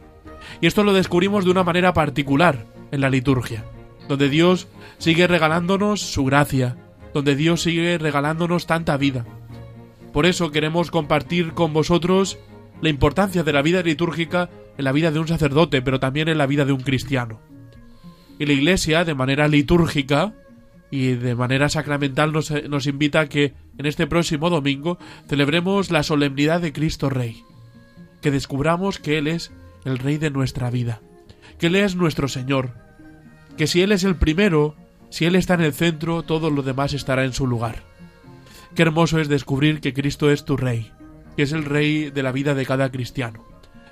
Y 0.62 0.68
esto 0.68 0.84
lo 0.84 0.94
descubrimos 0.94 1.46
de 1.46 1.52
una 1.52 1.64
manera 1.64 1.94
particular 1.94 2.66
en 2.92 3.02
la 3.02 3.10
liturgia, 3.10 3.66
donde 4.08 4.30
Dios 4.30 4.68
sigue 4.98 5.28
regalándonos 5.28 6.02
su 6.02 6.26
gracia, 6.26 6.78
donde 7.14 7.36
Dios 7.36 7.62
sigue 7.62 7.98
regalándonos 7.98 8.66
tanta 8.66 8.98
vida. 8.98 9.26
Por 10.14 10.26
eso 10.26 10.52
queremos 10.52 10.92
compartir 10.92 11.54
con 11.54 11.74
vosotros 11.74 12.38
la 12.82 12.90
importancia 12.90 13.44
de 13.44 13.54
la 13.54 13.62
vida 13.62 13.82
litúrgica 13.82 14.50
en 14.78 14.86
la 14.86 14.92
vida 14.92 15.12
de 15.12 15.20
un 15.20 15.28
sacerdote, 15.28 15.82
pero 15.82 16.00
también 16.00 16.28
en 16.28 16.38
la 16.38 16.46
vida 16.46 16.66
de 16.66 16.72
un 16.72 16.82
cristiano. 16.82 17.40
Y 18.40 18.46
la 18.46 18.54
Iglesia, 18.54 19.04
de 19.04 19.16
manera 19.16 19.48
litúrgica 19.48 20.34
y 20.92 21.14
de 21.14 21.36
manera 21.36 21.70
sacramental, 21.70 22.32
nos, 22.32 22.52
nos 22.70 22.86
invita 22.86 23.22
a 23.22 23.30
que 23.30 23.54
en 23.78 23.86
este 23.86 24.08
próximo 24.08 24.50
domingo 24.50 25.00
celebremos 25.28 25.90
la 25.90 26.04
solemnidad 26.04 26.62
de 26.62 26.74
Cristo 26.74 27.10
Rey, 27.10 27.44
que 28.22 28.32
descubramos 28.32 29.00
que 29.00 29.18
Él 29.18 29.28
es 29.28 29.52
el 29.86 29.98
Rey 29.98 30.18
de 30.18 30.30
nuestra 30.30 30.70
vida, 30.70 31.02
que 31.58 31.68
Él 31.68 31.76
es 31.76 31.96
nuestro 31.96 32.28
Señor, 32.28 32.74
que 33.58 33.68
si 33.68 33.82
Él 33.82 33.92
es 33.92 34.04
el 34.04 34.16
primero, 34.16 34.76
si 35.10 35.26
Él 35.26 35.36
está 35.36 35.56
en 35.56 35.62
el 35.62 35.74
centro, 35.74 36.22
todo 36.22 36.52
lo 36.52 36.62
demás 36.62 36.94
estará 36.94 37.26
en 37.26 37.34
su 37.34 37.48
lugar. 37.48 37.84
Qué 38.76 38.84
hermoso 38.84 39.20
es 39.20 39.28
descubrir 39.28 39.82
que 39.82 39.94
Cristo 39.94 40.30
es 40.30 40.46
tu 40.46 40.58
Rey, 40.58 40.92
que 41.38 41.44
es 41.44 41.54
el 41.54 41.64
Rey 41.64 42.10
de 42.10 42.24
la 42.24 42.34
vida 42.34 42.54
de 42.54 42.66
cada 42.66 42.92
cristiano. 42.92 43.46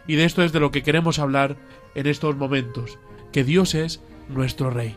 Y 0.07 0.15
de 0.15 0.25
esto 0.25 0.43
es 0.43 0.51
de 0.51 0.59
lo 0.59 0.71
que 0.71 0.83
queremos 0.83 1.19
hablar 1.19 1.55
en 1.95 2.07
estos 2.07 2.35
momentos, 2.35 2.99
que 3.31 3.45
Dios 3.45 3.73
es 3.75 4.03
nuestro 4.27 4.69
Rey. 4.69 4.95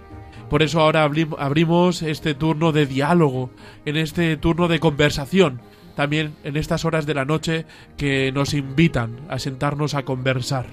Por 0.50 0.62
eso 0.62 0.80
ahora 0.80 1.06
abrim- 1.08 1.36
abrimos 1.38 2.02
este 2.02 2.34
turno 2.34 2.72
de 2.72 2.86
diálogo, 2.86 3.50
en 3.84 3.96
este 3.96 4.36
turno 4.36 4.66
de 4.66 4.80
conversación, 4.80 5.60
también 5.94 6.34
en 6.44 6.56
estas 6.56 6.84
horas 6.84 7.06
de 7.06 7.14
la 7.14 7.24
noche 7.24 7.66
que 7.96 8.32
nos 8.32 8.54
invitan 8.54 9.20
a 9.28 9.38
sentarnos 9.38 9.94
a 9.94 10.04
conversar 10.04 10.66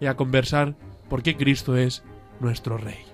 y 0.00 0.06
a 0.06 0.14
conversar 0.16 0.76
porque 1.08 1.36
Cristo 1.36 1.76
es 1.76 2.04
nuestro 2.40 2.78
Rey. 2.78 3.07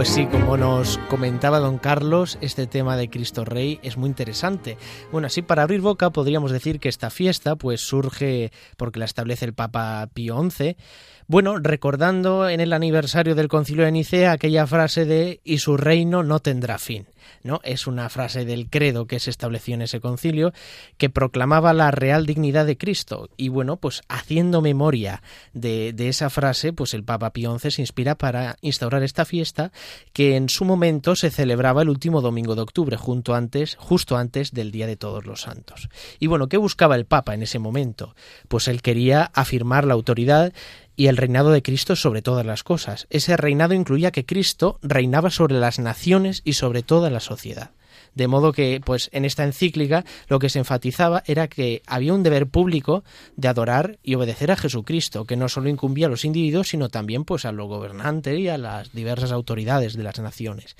Pues 0.00 0.08
sí, 0.08 0.24
como 0.24 0.56
nos 0.56 0.96
comentaba 1.10 1.58
don 1.58 1.76
Carlos, 1.76 2.38
este 2.40 2.66
tema 2.66 2.96
de 2.96 3.10
Cristo 3.10 3.44
Rey 3.44 3.78
es 3.82 3.98
muy 3.98 4.08
interesante. 4.08 4.78
Bueno, 5.12 5.26
así 5.26 5.42
para 5.42 5.62
abrir 5.62 5.82
boca 5.82 6.08
podríamos 6.08 6.52
decir 6.52 6.80
que 6.80 6.88
esta 6.88 7.10
fiesta 7.10 7.54
pues 7.54 7.82
surge 7.82 8.50
porque 8.78 8.98
la 8.98 9.04
establece 9.04 9.44
el 9.44 9.52
Papa 9.52 10.08
Pío 10.14 10.42
XI, 10.42 10.78
bueno, 11.26 11.58
recordando 11.58 12.48
en 12.48 12.60
el 12.60 12.72
aniversario 12.72 13.34
del 13.34 13.48
Concilio 13.48 13.84
de 13.84 13.92
Nicea 13.92 14.32
aquella 14.32 14.66
frase 14.66 15.04
de 15.04 15.42
y 15.44 15.58
su 15.58 15.76
reino 15.76 16.22
no 16.22 16.40
tendrá 16.40 16.78
fin. 16.78 17.06
¿No? 17.42 17.60
Es 17.64 17.86
una 17.86 18.08
frase 18.08 18.44
del 18.44 18.68
credo 18.68 19.06
que 19.06 19.20
se 19.20 19.30
estableció 19.30 19.74
en 19.74 19.82
ese 19.82 20.00
concilio 20.00 20.52
que 20.98 21.10
proclamaba 21.10 21.72
la 21.72 21.90
real 21.90 22.26
dignidad 22.26 22.66
de 22.66 22.76
Cristo. 22.76 23.28
Y 23.36 23.48
bueno, 23.48 23.76
pues 23.76 24.02
haciendo 24.08 24.60
memoria 24.60 25.22
de, 25.52 25.92
de 25.92 26.08
esa 26.08 26.30
frase, 26.30 26.72
pues 26.72 26.94
el 26.94 27.04
Papa 27.04 27.32
Pío 27.32 27.58
XI 27.58 27.70
se 27.70 27.82
inspira 27.82 28.14
para 28.16 28.56
instaurar 28.60 29.02
esta 29.02 29.24
fiesta 29.24 29.72
que 30.12 30.36
en 30.36 30.48
su 30.48 30.64
momento 30.64 31.16
se 31.16 31.30
celebraba 31.30 31.82
el 31.82 31.88
último 31.88 32.20
domingo 32.20 32.54
de 32.54 32.62
octubre, 32.62 32.96
junto 32.96 33.34
antes, 33.34 33.76
justo 33.78 34.16
antes 34.16 34.52
del 34.52 34.70
Día 34.70 34.86
de 34.86 34.96
Todos 34.96 35.26
los 35.26 35.42
Santos. 35.42 35.88
Y 36.18 36.26
bueno, 36.26 36.48
¿qué 36.48 36.56
buscaba 36.56 36.96
el 36.96 37.06
Papa 37.06 37.34
en 37.34 37.42
ese 37.42 37.58
momento? 37.58 38.14
Pues 38.48 38.68
él 38.68 38.82
quería 38.82 39.30
afirmar 39.34 39.84
la 39.84 39.94
autoridad 39.94 40.52
y 40.96 41.06
el 41.06 41.16
reinado 41.16 41.50
de 41.50 41.62
Cristo 41.62 41.96
sobre 41.96 42.22
todas 42.22 42.44
las 42.44 42.62
cosas. 42.62 43.06
Ese 43.10 43.36
reinado 43.36 43.74
incluía 43.74 44.10
que 44.10 44.26
Cristo 44.26 44.78
reinaba 44.82 45.30
sobre 45.30 45.58
las 45.58 45.78
naciones 45.78 46.42
y 46.44 46.54
sobre 46.54 46.82
toda 46.82 47.10
la 47.10 47.20
sociedad. 47.20 47.70
De 48.14 48.26
modo 48.26 48.52
que, 48.52 48.80
pues, 48.84 49.08
en 49.12 49.24
esta 49.24 49.44
encíclica 49.44 50.04
lo 50.28 50.38
que 50.38 50.48
se 50.48 50.58
enfatizaba 50.58 51.22
era 51.26 51.48
que 51.48 51.82
había 51.86 52.12
un 52.12 52.22
deber 52.22 52.46
público 52.48 53.04
de 53.36 53.48
adorar 53.48 53.98
y 54.02 54.14
obedecer 54.14 54.50
a 54.50 54.56
Jesucristo, 54.56 55.24
que 55.24 55.36
no 55.36 55.48
solo 55.48 55.68
incumbía 55.68 56.06
a 56.06 56.10
los 56.10 56.24
individuos, 56.24 56.68
sino 56.68 56.88
también, 56.88 57.24
pues, 57.24 57.44
a 57.44 57.52
los 57.52 57.68
gobernantes 57.68 58.38
y 58.38 58.48
a 58.48 58.58
las 58.58 58.92
diversas 58.92 59.32
autoridades 59.32 59.96
de 59.96 60.02
las 60.02 60.18
naciones. 60.18 60.76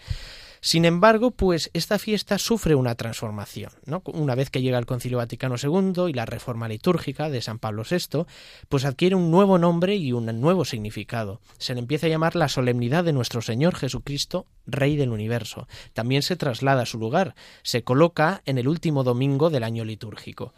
Sin 0.62 0.84
embargo, 0.84 1.30
pues 1.30 1.70
esta 1.72 1.98
fiesta 1.98 2.38
sufre 2.38 2.74
una 2.74 2.94
transformación. 2.94 3.72
Una 4.04 4.34
vez 4.34 4.50
que 4.50 4.60
llega 4.60 4.78
el 4.78 4.86
Concilio 4.86 5.18
Vaticano 5.18 5.56
II 5.62 6.08
y 6.08 6.12
la 6.12 6.26
reforma 6.26 6.68
litúrgica 6.68 7.30
de 7.30 7.40
San 7.40 7.58
Pablo 7.58 7.82
VI, 7.88 8.26
pues 8.68 8.84
adquiere 8.84 9.14
un 9.14 9.30
nuevo 9.30 9.58
nombre 9.58 9.96
y 9.96 10.12
un 10.12 10.26
nuevo 10.40 10.66
significado. 10.66 11.40
Se 11.58 11.74
le 11.74 11.80
empieza 11.80 12.06
a 12.06 12.10
llamar 12.10 12.36
la 12.36 12.48
solemnidad 12.48 13.04
de 13.04 13.14
nuestro 13.14 13.40
Señor 13.40 13.74
Jesucristo, 13.74 14.46
Rey 14.66 14.96
del 14.96 15.10
universo. 15.10 15.66
También 15.94 16.22
se 16.22 16.36
traslada 16.36 16.82
a 16.82 16.86
su 16.86 16.98
lugar, 16.98 17.34
se 17.62 17.82
coloca 17.82 18.42
en 18.44 18.58
el 18.58 18.68
último 18.68 19.02
domingo 19.02 19.48
del 19.48 19.64
año 19.64 19.84
litúrgico. 19.84 20.52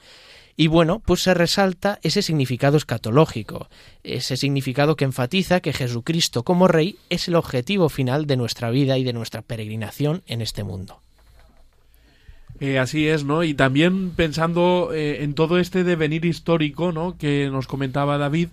Y 0.57 0.67
bueno, 0.67 1.01
pues 1.01 1.23
se 1.23 1.35
resalta 1.35 1.99
ese 2.03 2.23
significado 2.23 2.77
escatológico, 2.77 3.69
ese 4.03 4.37
significado 4.37 4.97
que 4.97 5.05
enfatiza 5.05 5.61
que 5.61 5.73
Jesucristo 5.73 6.43
como 6.43 6.69
Rey 6.69 6.97
es 7.09 7.29
el 7.29 7.37
objetivo 7.37 7.89
final 7.89 8.27
de 8.27 8.37
nuestra 8.37 8.71
vida 8.71 8.99
y 8.99 9.05
de 9.05 9.15
nuestra 9.15 9.43
peregrinación 9.43 10.23
en 10.27 10.43
este 10.43 10.63
mundo. 10.63 11.01
Eh, 12.61 12.79
así 12.79 13.09
es, 13.09 13.25
¿no? 13.25 13.43
Y 13.43 13.55
también 13.55 14.11
pensando 14.11 14.91
eh, 14.95 15.25
en 15.25 15.35
todo 15.35 15.59
este 15.59 15.83
devenir 15.83 16.25
histórico, 16.25 16.93
¿no? 16.93 17.17
Que 17.19 17.49
nos 17.51 17.67
comentaba 17.67 18.19
David, 18.19 18.51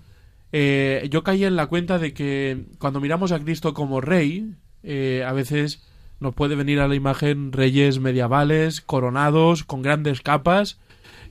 eh, 0.51 1.07
yo 1.11 1.21
caí 1.23 1.43
en 1.43 1.55
la 1.55 1.67
cuenta 1.67 1.99
de 1.99 2.13
que 2.13 2.63
cuando 2.79 3.01
miramos 3.01 3.31
a 3.31 3.39
Cristo 3.39 3.75
como 3.75 4.01
rey, 4.01 4.55
a 4.83 5.33
veces 5.33 5.83
nos 6.19 6.33
puede 6.33 6.55
venir 6.55 6.79
a 6.79 6.87
la 6.87 6.95
imagen 6.95 7.51
reyes 7.51 7.99
medievales, 7.99 8.81
coronados, 8.81 9.63
con 9.63 9.81
grandes 9.81 10.21
capas, 10.21 10.79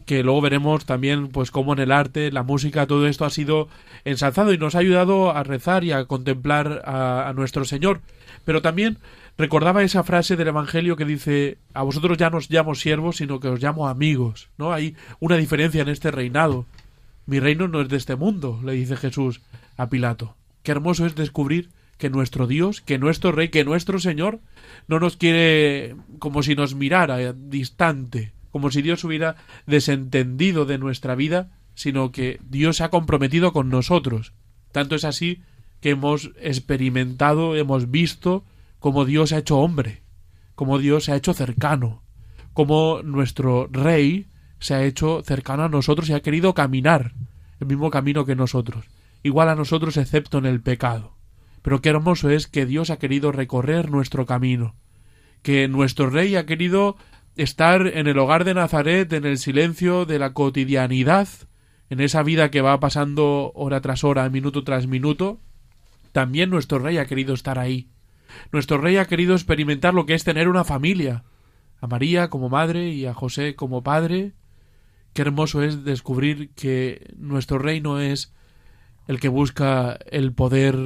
que 0.09 0.23
luego 0.23 0.41
veremos 0.41 0.87
también 0.87 1.29
pues 1.29 1.50
cómo 1.50 1.75
en 1.75 1.81
el 1.81 1.93
arte, 1.93 2.33
la 2.33 2.43
música, 2.43 2.87
todo 2.87 3.07
esto 3.07 3.27
ha 3.27 3.31
sido 3.31 3.69
ensalzado 4.07 4.55
y 4.55 4.59
nos 4.59 4.75
ha 4.75 4.79
ayudado 4.79 5.37
a 5.37 5.43
rezar 5.43 5.85
y 5.85 5.93
a 5.93 6.07
contemplar 6.07 6.81
a, 6.87 7.31
nuestro 7.37 7.67
Señor. 7.67 8.00
Pero 8.47 8.62
también 8.62 8.97
recordaba 9.37 9.83
esa 9.83 10.05
frase 10.05 10.37
del 10.37 10.49
Evangelio 10.49 10.97
que 10.97 11.05
dice 11.05 11.59
a 11.75 11.83
vosotros 11.83 12.17
ya 12.17 12.31
no 12.31 12.38
os 12.38 12.49
llamo 12.49 12.75
siervos, 12.75 13.19
sino 13.19 13.38
que 13.38 13.49
os 13.49 13.61
llamo 13.61 13.87
amigos. 13.87 14.49
¿No? 14.57 14.73
Hay 14.73 14.97
una 15.21 15.37
diferencia 15.37 15.83
en 15.83 15.91
este 15.91 16.11
reinado. 16.11 16.65
Mi 17.27 17.38
reino 17.38 17.69
no 17.69 17.83
es 17.83 17.91
de 17.91 17.99
este 17.99 18.17
mundo, 18.17 18.62
le 18.65 18.73
dice 18.73 18.97
Jesús 18.97 19.43
a 19.77 19.91
Pilato. 19.91 20.37
Qué 20.62 20.73
hermoso 20.73 21.05
es 21.05 21.17
descubrir 21.17 21.69
que 21.99 22.09
nuestro 22.09 22.47
Dios, 22.47 22.81
que 22.81 22.97
nuestro 22.97 23.31
Rey, 23.31 23.50
que 23.50 23.62
nuestro 23.62 23.99
Señor 23.99 24.41
no 24.87 25.00
nos 25.00 25.19
quiere 25.19 25.97
como 26.19 26.43
si 26.43 26.55
nos 26.55 26.75
mirara 26.75 27.35
distante, 27.35 28.33
como 28.50 28.71
si 28.71 28.83
Dios 28.83 29.05
hubiera 29.05 29.37
desentendido 29.67 30.64
de 30.64 30.78
nuestra 30.78 31.14
vida, 31.14 31.50
sino 31.75 32.11
que 32.11 32.40
Dios 32.49 32.78
se 32.78 32.85
ha 32.85 32.90
comprometido 32.90 33.52
con 33.52 33.69
nosotros. 33.69 34.33
Tanto 34.73 34.97
es 34.97 35.05
así 35.05 35.43
que 35.81 35.90
hemos 35.90 36.31
experimentado, 36.40 37.57
hemos 37.57 37.90
visto 37.90 38.45
cómo 38.78 39.05
Dios 39.05 39.33
ha 39.33 39.38
hecho 39.38 39.59
hombre, 39.59 40.02
cómo 40.55 40.78
Dios 40.78 41.05
se 41.05 41.12
ha 41.12 41.17
hecho 41.17 41.35
cercano, 41.35 42.02
cómo 42.52 43.02
nuestro 43.05 43.69
Rey 43.71 44.26
se 44.59 44.75
ha 44.75 44.85
hecho 44.85 45.23
cercano 45.23 45.64
a 45.64 45.69
nosotros 45.69 46.09
y 46.09 46.14
ha 46.14 46.21
querido 46.21 46.55
caminar 46.55 47.14
el 47.61 47.67
mismo 47.67 47.90
camino 47.90 48.25
que 48.25 48.35
nosotros, 48.35 48.87
igual 49.23 49.49
a 49.49 49.55
nosotros 49.55 49.97
excepto 49.97 50.38
en 50.38 50.47
el 50.47 50.61
pecado. 50.61 51.14
Pero 51.62 51.81
qué 51.81 51.90
hermoso 51.90 52.31
es 52.31 52.47
que 52.47 52.67
Dios 52.67 52.90
ha 52.90 52.99
querido 52.99 53.33
recorrer 53.33 53.90
nuestro 53.90 54.26
camino, 54.26 54.75
que 55.43 55.69
nuestro 55.69 56.11
Rey 56.11 56.35
ha 56.37 56.47
querido 56.47 56.97
estar 57.38 57.87
en 57.87 58.09
el 58.09 58.18
hogar 58.18 58.45
de 58.45 58.52
Nazaret, 58.52 59.12
en 59.12 59.25
el 59.25 59.38
silencio 59.38 60.04
de 60.04 60.18
la 60.18 60.35
cotidianidad, 60.35 61.28
en 61.88 62.00
esa 62.00 62.23
vida 62.23 62.50
que 62.50 62.61
va 62.61 62.80
pasando 62.80 63.52
hora 63.54 63.80
tras 63.80 64.04
hora, 64.04 64.28
minuto 64.28 64.64
tras 64.64 64.87
minuto, 64.87 65.40
también 66.12 66.50
nuestro 66.50 66.80
Rey 66.80 66.99
ha 66.99 67.07
querido 67.07 67.35
estar 67.35 67.59
ahí. 67.59 67.90
Nuestro 68.52 68.78
Rey 68.78 68.97
ha 68.97 69.07
querido 69.07 69.35
experimentar 69.35 69.95
lo 69.95 70.04
que 70.04 70.14
es 70.14 70.25
tener 70.25 70.49
una 70.49 70.64
familia, 70.64 71.25
a 71.80 71.87
María 71.87 72.28
como 72.28 72.49
madre 72.49 72.88
y 72.88 73.07
a 73.07 73.14
José 73.14 73.54
como 73.54 73.83
padre. 73.83 74.33
Qué 75.12 75.23
hermoso 75.23 75.62
es 75.62 75.85
descubrir 75.85 76.50
que 76.54 77.14
nuestro 77.16 77.59
Rey 77.59 77.80
no 77.80 78.00
es 78.00 78.35
el 79.07 79.21
que 79.21 79.28
busca 79.28 79.99
el 80.11 80.33
poder 80.33 80.76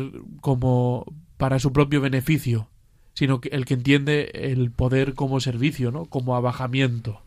como 0.43 1.07
para 1.39 1.59
su 1.59 1.73
propio 1.73 2.01
beneficio, 2.01 2.69
sino 3.15 3.41
que 3.41 3.51
el 3.51 3.65
que 3.65 3.75
entiende 3.75 4.31
el 4.35 4.71
poder 4.71 5.15
como 5.15 5.41
servicio, 5.41 5.91
¿no? 5.91 6.07
Como 6.07 6.37
abajamiento. 6.37 7.21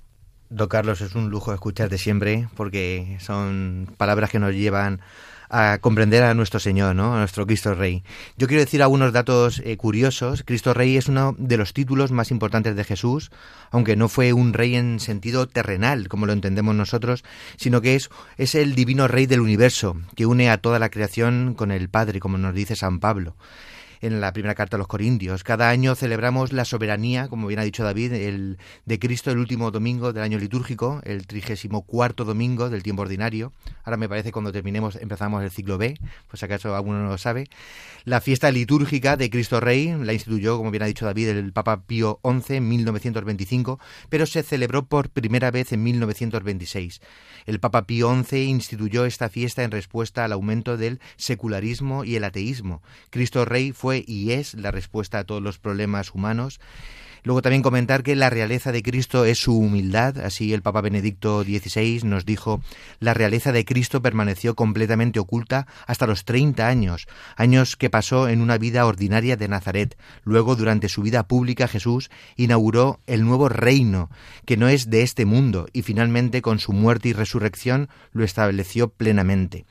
Don 0.50 0.68
Carlos, 0.68 1.02
es 1.02 1.16
un 1.16 1.30
lujo 1.30 1.54
escucharte 1.54 1.98
siempre 1.98 2.48
porque 2.56 3.18
son 3.20 3.90
palabras 3.98 4.30
que 4.30 4.40
nos 4.40 4.54
llevan 4.54 5.02
a 5.50 5.78
comprender 5.80 6.24
a 6.24 6.34
nuestro 6.34 6.60
Señor, 6.60 6.96
¿no? 6.96 7.16
a 7.16 7.20
nuestro 7.20 7.46
Cristo 7.46 7.74
Rey. 7.74 8.04
Yo 8.38 8.48
quiero 8.48 8.62
decir 8.62 8.82
algunos 8.82 9.14
datos 9.14 9.62
eh, 9.64 9.78
curiosos. 9.78 10.44
Cristo 10.44 10.74
Rey 10.74 10.98
es 10.98 11.08
uno 11.08 11.36
de 11.38 11.58
los 11.58 11.74
títulos 11.74 12.12
más 12.12 12.32
importantes 12.32 12.76
de 12.76 12.84
Jesús, 12.84 13.32
aunque 13.72 13.96
no 13.96 14.10
fue 14.10 14.34
un 14.34 14.54
rey 14.54 14.76
en 14.76 15.00
sentido 15.00 15.48
terrenal, 15.48 16.08
como 16.08 16.26
lo 16.26 16.34
entendemos 16.34 16.76
nosotros, 16.76 17.24
sino 17.58 17.82
que 17.82 17.96
es, 17.96 18.10
es 18.38 18.56
el 18.56 18.76
divino 18.76 19.08
Rey 19.08 19.26
del 19.26 19.42
universo, 19.42 19.98
que 20.16 20.26
une 20.26 20.50
a 20.50 20.58
toda 20.58 20.80
la 20.80 20.90
creación 20.90 21.54
con 21.56 21.72
el 21.72 21.90
Padre, 21.90 22.20
como 22.20 22.38
nos 22.38 22.54
dice 22.54 22.76
San 22.76 23.00
Pablo 23.00 23.36
en 24.02 24.22
la 24.22 24.34
primera 24.34 24.56
carta 24.56 24.78
a 24.78 24.80
los 24.80 24.88
Corintios. 24.88 25.44
Cada 25.44 25.70
año 25.70 25.96
celebramos 25.96 26.54
la 26.54 26.66
soberanía, 26.66 27.28
como 27.28 27.48
bien 27.48 27.60
ha 27.60 27.64
dicho 27.64 27.84
David, 27.84 28.14
el, 28.14 28.58
de 28.86 29.00
Cristo 29.00 29.32
el 29.32 29.38
último 29.38 29.72
domingo 29.72 30.14
del 30.14 30.24
año 30.24 30.38
litúrgico, 30.38 31.02
el 31.04 31.28
trigésimo 31.28 31.84
cuarto 31.84 32.26
domingo 32.26 32.70
del 32.70 32.84
tiempo 32.84 33.04
ordinario. 33.04 33.54
Ahora 33.84 33.98
me 33.98 34.10
parece 34.10 34.32
cuando 34.32 34.52
terminemos 34.52 34.96
empezamos 34.96 35.44
el 35.44 35.52
ciclo 35.52 35.78
B, 35.78 35.98
pues 36.28 36.44
acaso 36.44 36.76
alguno 36.76 37.02
no 37.02 37.10
lo 37.10 37.18
sabe. 37.18 37.48
La 38.04 38.22
fiesta 38.22 38.52
litúrgica 38.52 39.18
de 39.18 39.30
Cristo 39.30 39.60
Rey 39.60 39.96
la 40.00 40.14
instituyó, 40.14 40.58
como 40.58 40.72
bien 40.72 40.84
ha 40.84 40.88
dicho 40.88 41.06
David, 41.06 41.30
el 41.30 41.54
Papa 41.54 41.82
Pío 41.82 42.20
XI 42.24 42.58
en 42.58 42.70
1925, 42.70 43.80
pero 44.10 44.26
se 44.26 44.44
celebró 44.44 44.86
por 44.86 45.10
primera 45.10 45.52
vez 45.52 45.72
en 45.74 45.84
1926. 45.84 47.02
El 47.46 47.60
Papa 47.60 47.86
Pío 47.86 48.12
XI 48.24 48.44
instituyó 48.44 49.06
esta 49.06 49.30
fiesta 49.30 49.64
en 49.64 49.72
respuesta 49.72 50.26
al 50.26 50.32
aumento 50.32 50.78
del 50.78 51.00
secularismo 51.16 52.04
y 52.04 52.16
el 52.16 52.24
ateísmo. 52.24 52.82
Cristo 53.10 53.46
Rey 53.46 53.72
fue 53.72 53.85
y 53.94 54.32
es 54.32 54.54
la 54.54 54.72
respuesta 54.72 55.20
a 55.20 55.24
todos 55.24 55.42
los 55.42 55.60
problemas 55.60 56.14
humanos 56.14 56.60
Luego 57.26 57.42
también 57.42 57.64
comentar 57.64 58.04
que 58.04 58.16
la 58.16 58.30
realeza 58.30 58.72
de 58.72 58.84
Cristo 58.84 59.26
es 59.26 59.40
su 59.40 59.58
humildad, 59.58 60.20
así 60.20 60.54
el 60.54 60.62
Papa 60.62 60.82
Benedicto 60.82 61.44
XVI 61.44 62.02
nos 62.04 62.24
dijo, 62.24 62.62
la 63.00 63.16
realeza 63.16 63.52
de 63.52 63.66
Cristo 63.66 64.00
permaneció 64.00 64.54
completamente 64.54 65.20
oculta 65.20 65.66
hasta 65.88 66.06
los 66.06 66.24
30 66.24 66.68
años, 66.68 67.08
años 67.36 67.78
que 67.78 67.90
pasó 67.90 68.30
en 68.30 68.42
una 68.42 68.60
vida 68.60 68.86
ordinaria 68.86 69.38
de 69.38 69.48
Nazaret. 69.48 69.98
Luego, 70.24 70.56
durante 70.56 70.88
su 70.88 71.02
vida 71.02 71.28
pública, 71.28 71.68
Jesús 71.68 72.12
inauguró 72.36 73.00
el 73.08 73.26
nuevo 73.26 73.50
reino, 73.50 74.12
que 74.46 74.56
no 74.56 74.68
es 74.68 74.92
de 74.92 75.02
este 75.02 75.26
mundo, 75.26 75.66
y 75.74 75.82
finalmente 75.82 76.44
con 76.44 76.60
su 76.60 76.74
muerte 76.74 77.10
y 77.10 77.14
resurrección 77.14 77.90
lo 78.12 78.24
estableció 78.24 78.90
plenamente. 78.90 79.66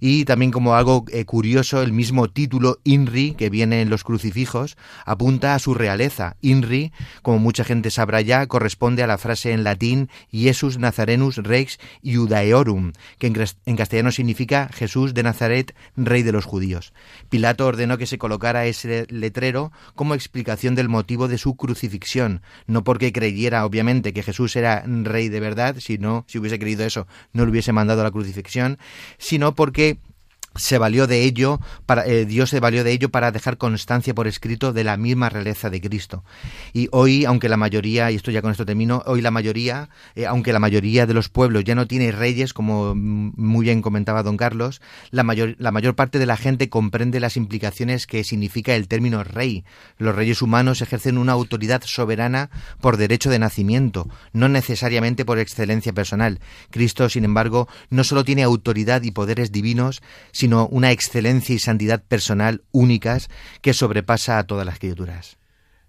Y 0.00 0.24
también 0.24 0.50
como 0.50 0.74
algo 0.74 1.04
eh, 1.10 1.24
curioso, 1.24 1.82
el 1.82 1.92
mismo 1.92 2.28
título 2.28 2.78
INRI 2.84 3.34
que 3.34 3.50
viene 3.50 3.82
en 3.82 3.90
los 3.90 4.04
crucifijos 4.04 4.76
apunta 5.04 5.54
a 5.54 5.58
su 5.58 5.74
realeza. 5.74 6.36
INRI, 6.40 6.92
como 7.22 7.38
mucha 7.38 7.64
gente 7.64 7.90
sabrá 7.90 8.20
ya, 8.20 8.46
corresponde 8.46 9.02
a 9.02 9.06
la 9.06 9.18
frase 9.18 9.52
en 9.52 9.64
latín 9.64 10.08
Jesus 10.30 10.78
Nazarenus 10.78 11.36
Rex 11.36 11.78
Iudaeorum, 12.02 12.92
que 13.18 13.26
en 13.26 13.76
castellano 13.76 14.12
significa 14.12 14.68
Jesús 14.72 15.14
de 15.14 15.22
Nazaret, 15.22 15.74
rey 15.96 16.22
de 16.22 16.32
los 16.32 16.44
judíos. 16.44 16.92
Pilato 17.28 17.66
ordenó 17.66 17.98
que 17.98 18.06
se 18.06 18.18
colocara 18.18 18.66
ese 18.66 19.06
letrero 19.08 19.72
como 19.94 20.14
explicación 20.14 20.74
del 20.74 20.88
motivo 20.88 21.28
de 21.28 21.38
su 21.38 21.56
crucifixión, 21.56 22.42
no 22.66 22.84
porque 22.84 23.12
creyera 23.12 23.64
obviamente 23.64 24.12
que 24.12 24.22
Jesús 24.22 24.56
era 24.56 24.84
rey 24.86 25.28
de 25.28 25.40
verdad, 25.40 25.76
sino 25.78 26.24
si 26.28 26.38
hubiese 26.38 26.58
creído 26.58 26.84
eso 26.84 27.06
no 27.32 27.44
le 27.44 27.50
hubiese 27.50 27.72
mandado 27.72 28.00
a 28.00 28.04
la 28.04 28.10
crucifixión, 28.10 28.78
sino 29.18 29.54
porque 29.54 29.83
que 29.92 30.13
se 30.56 30.78
valió 30.78 31.06
de 31.06 31.22
ello 31.22 31.60
para 31.86 32.06
eh, 32.06 32.24
Dios 32.26 32.50
se 32.50 32.60
valió 32.60 32.84
de 32.84 32.92
ello 32.92 33.08
para 33.08 33.32
dejar 33.32 33.58
constancia 33.58 34.14
por 34.14 34.26
escrito 34.26 34.72
de 34.72 34.84
la 34.84 34.96
misma 34.96 35.28
realeza 35.28 35.70
de 35.70 35.80
Cristo. 35.80 36.24
Y 36.72 36.88
hoy 36.92 37.24
aunque 37.24 37.48
la 37.48 37.56
mayoría 37.56 38.10
y 38.10 38.16
esto 38.16 38.30
ya 38.30 38.42
con 38.42 38.52
esto 38.52 38.64
termino 38.64 39.02
hoy 39.06 39.20
la 39.20 39.30
mayoría 39.30 39.88
eh, 40.14 40.26
aunque 40.26 40.52
la 40.52 40.60
mayoría 40.60 41.06
de 41.06 41.14
los 41.14 41.28
pueblos 41.28 41.64
ya 41.64 41.74
no 41.74 41.86
tiene 41.86 42.12
reyes 42.12 42.52
como 42.52 42.94
muy 42.94 43.64
bien 43.64 43.82
comentaba 43.82 44.22
don 44.22 44.36
Carlos 44.36 44.80
la 45.10 45.22
mayor 45.24 45.56
la 45.58 45.72
mayor 45.72 45.94
parte 45.94 46.18
de 46.18 46.26
la 46.26 46.36
gente 46.36 46.68
comprende 46.68 47.20
las 47.20 47.36
implicaciones 47.36 48.06
que 48.06 48.22
significa 48.22 48.74
el 48.74 48.88
término 48.88 49.24
rey. 49.24 49.64
Los 49.98 50.14
reyes 50.14 50.42
humanos 50.42 50.82
ejercen 50.82 51.18
una 51.18 51.32
autoridad 51.32 51.82
soberana 51.84 52.50
por 52.80 52.96
derecho 52.96 53.30
de 53.30 53.38
nacimiento 53.38 54.08
no 54.32 54.48
necesariamente 54.48 55.24
por 55.24 55.38
excelencia 55.38 55.92
personal. 55.92 56.38
Cristo 56.70 57.08
sin 57.08 57.24
embargo 57.24 57.68
no 57.90 58.04
solo 58.04 58.24
tiene 58.24 58.42
autoridad 58.42 59.02
y 59.02 59.10
poderes 59.10 59.50
divinos 59.50 60.02
sino 60.32 60.43
una 60.52 60.90
excelencia 60.90 61.54
y 61.54 61.58
santidad 61.58 62.02
personal 62.02 62.62
únicas 62.72 63.28
que 63.60 63.74
sobrepasa 63.74 64.38
a 64.38 64.46
todas 64.46 64.66
las 64.66 64.78
criaturas. 64.78 65.36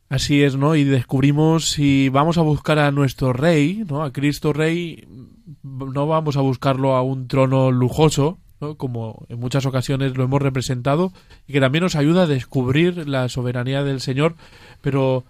Así 0.09 0.43
es, 0.43 0.55
¿no? 0.55 0.75
Y 0.75 0.83
descubrimos 0.83 1.69
si 1.71 2.09
vamos 2.09 2.37
a 2.37 2.41
buscar 2.41 2.77
a 2.77 2.91
nuestro 2.91 3.33
rey, 3.33 3.83
¿no? 3.87 4.03
A 4.03 4.13
Cristo 4.13 4.53
Rey, 4.53 5.07
no 5.63 6.07
vamos 6.07 6.37
a 6.37 6.41
buscarlo 6.41 6.95
a 6.95 7.01
un 7.01 7.27
trono 7.27 7.71
lujoso, 7.71 8.37
¿no? 8.61 8.75
como 8.75 9.25
en 9.29 9.39
muchas 9.39 9.65
ocasiones 9.65 10.15
lo 10.15 10.23
hemos 10.23 10.41
representado, 10.41 11.11
y 11.47 11.53
que 11.53 11.59
también 11.59 11.83
nos 11.83 11.95
ayuda 11.95 12.23
a 12.23 12.27
descubrir 12.27 13.07
la 13.07 13.29
soberanía 13.29 13.83
del 13.83 13.99
Señor, 13.99 14.35
pero 14.81 15.25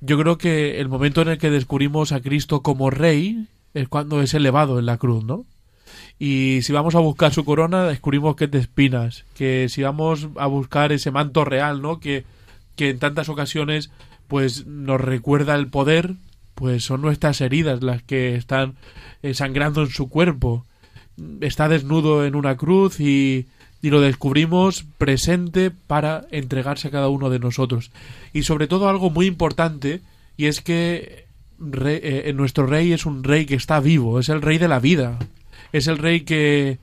yo 0.00 0.18
creo 0.18 0.38
que 0.38 0.80
el 0.80 0.88
momento 0.88 1.22
en 1.22 1.28
el 1.28 1.38
que 1.38 1.50
descubrimos 1.50 2.12
a 2.12 2.20
Cristo 2.20 2.62
como 2.62 2.90
rey 2.90 3.46
es 3.74 3.88
cuando 3.88 4.22
es 4.22 4.32
elevado 4.32 4.78
en 4.78 4.86
la 4.86 4.96
cruz, 4.96 5.24
¿no? 5.24 5.44
Y 6.18 6.60
si 6.62 6.72
vamos 6.72 6.94
a 6.94 7.00
buscar 7.00 7.34
su 7.34 7.44
corona, 7.44 7.84
descubrimos 7.84 8.36
que 8.36 8.44
es 8.46 8.50
de 8.50 8.58
espinas. 8.58 9.24
Que 9.36 9.68
si 9.68 9.82
vamos 9.82 10.28
a 10.36 10.46
buscar 10.46 10.92
ese 10.92 11.10
manto 11.10 11.44
real, 11.44 11.82
¿no? 11.82 12.00
Que, 12.00 12.24
que 12.74 12.90
en 12.90 12.98
tantas 12.98 13.28
ocasiones 13.28 13.90
pues 14.28 14.66
nos 14.66 15.00
recuerda 15.00 15.54
el 15.54 15.68
poder, 15.68 16.14
pues 16.54 16.84
son 16.84 17.02
nuestras 17.02 17.40
heridas 17.40 17.82
las 17.82 18.02
que 18.02 18.34
están 18.34 18.74
eh, 19.22 19.34
sangrando 19.34 19.82
en 19.82 19.90
su 19.90 20.08
cuerpo. 20.08 20.64
Está 21.40 21.68
desnudo 21.68 22.24
en 22.24 22.34
una 22.34 22.56
cruz 22.56 22.98
y, 22.98 23.46
y 23.82 23.90
lo 23.90 24.00
descubrimos 24.00 24.84
presente 24.98 25.70
para 25.70 26.24
entregarse 26.30 26.88
a 26.88 26.90
cada 26.90 27.08
uno 27.08 27.30
de 27.30 27.38
nosotros. 27.38 27.90
Y 28.32 28.42
sobre 28.42 28.66
todo 28.66 28.88
algo 28.88 29.10
muy 29.10 29.26
importante, 29.26 30.00
y 30.36 30.46
es 30.46 30.60
que 30.60 31.26
re- 31.58 32.28
eh, 32.28 32.32
nuestro 32.32 32.66
rey 32.66 32.92
es 32.92 33.06
un 33.06 33.22
rey 33.22 33.46
que 33.46 33.54
está 33.54 33.80
vivo, 33.80 34.18
es 34.18 34.28
el 34.28 34.42
rey 34.42 34.58
de 34.58 34.68
la 34.68 34.80
vida, 34.80 35.18
es 35.72 35.86
el 35.86 35.98
rey 35.98 36.20
que, 36.20 36.78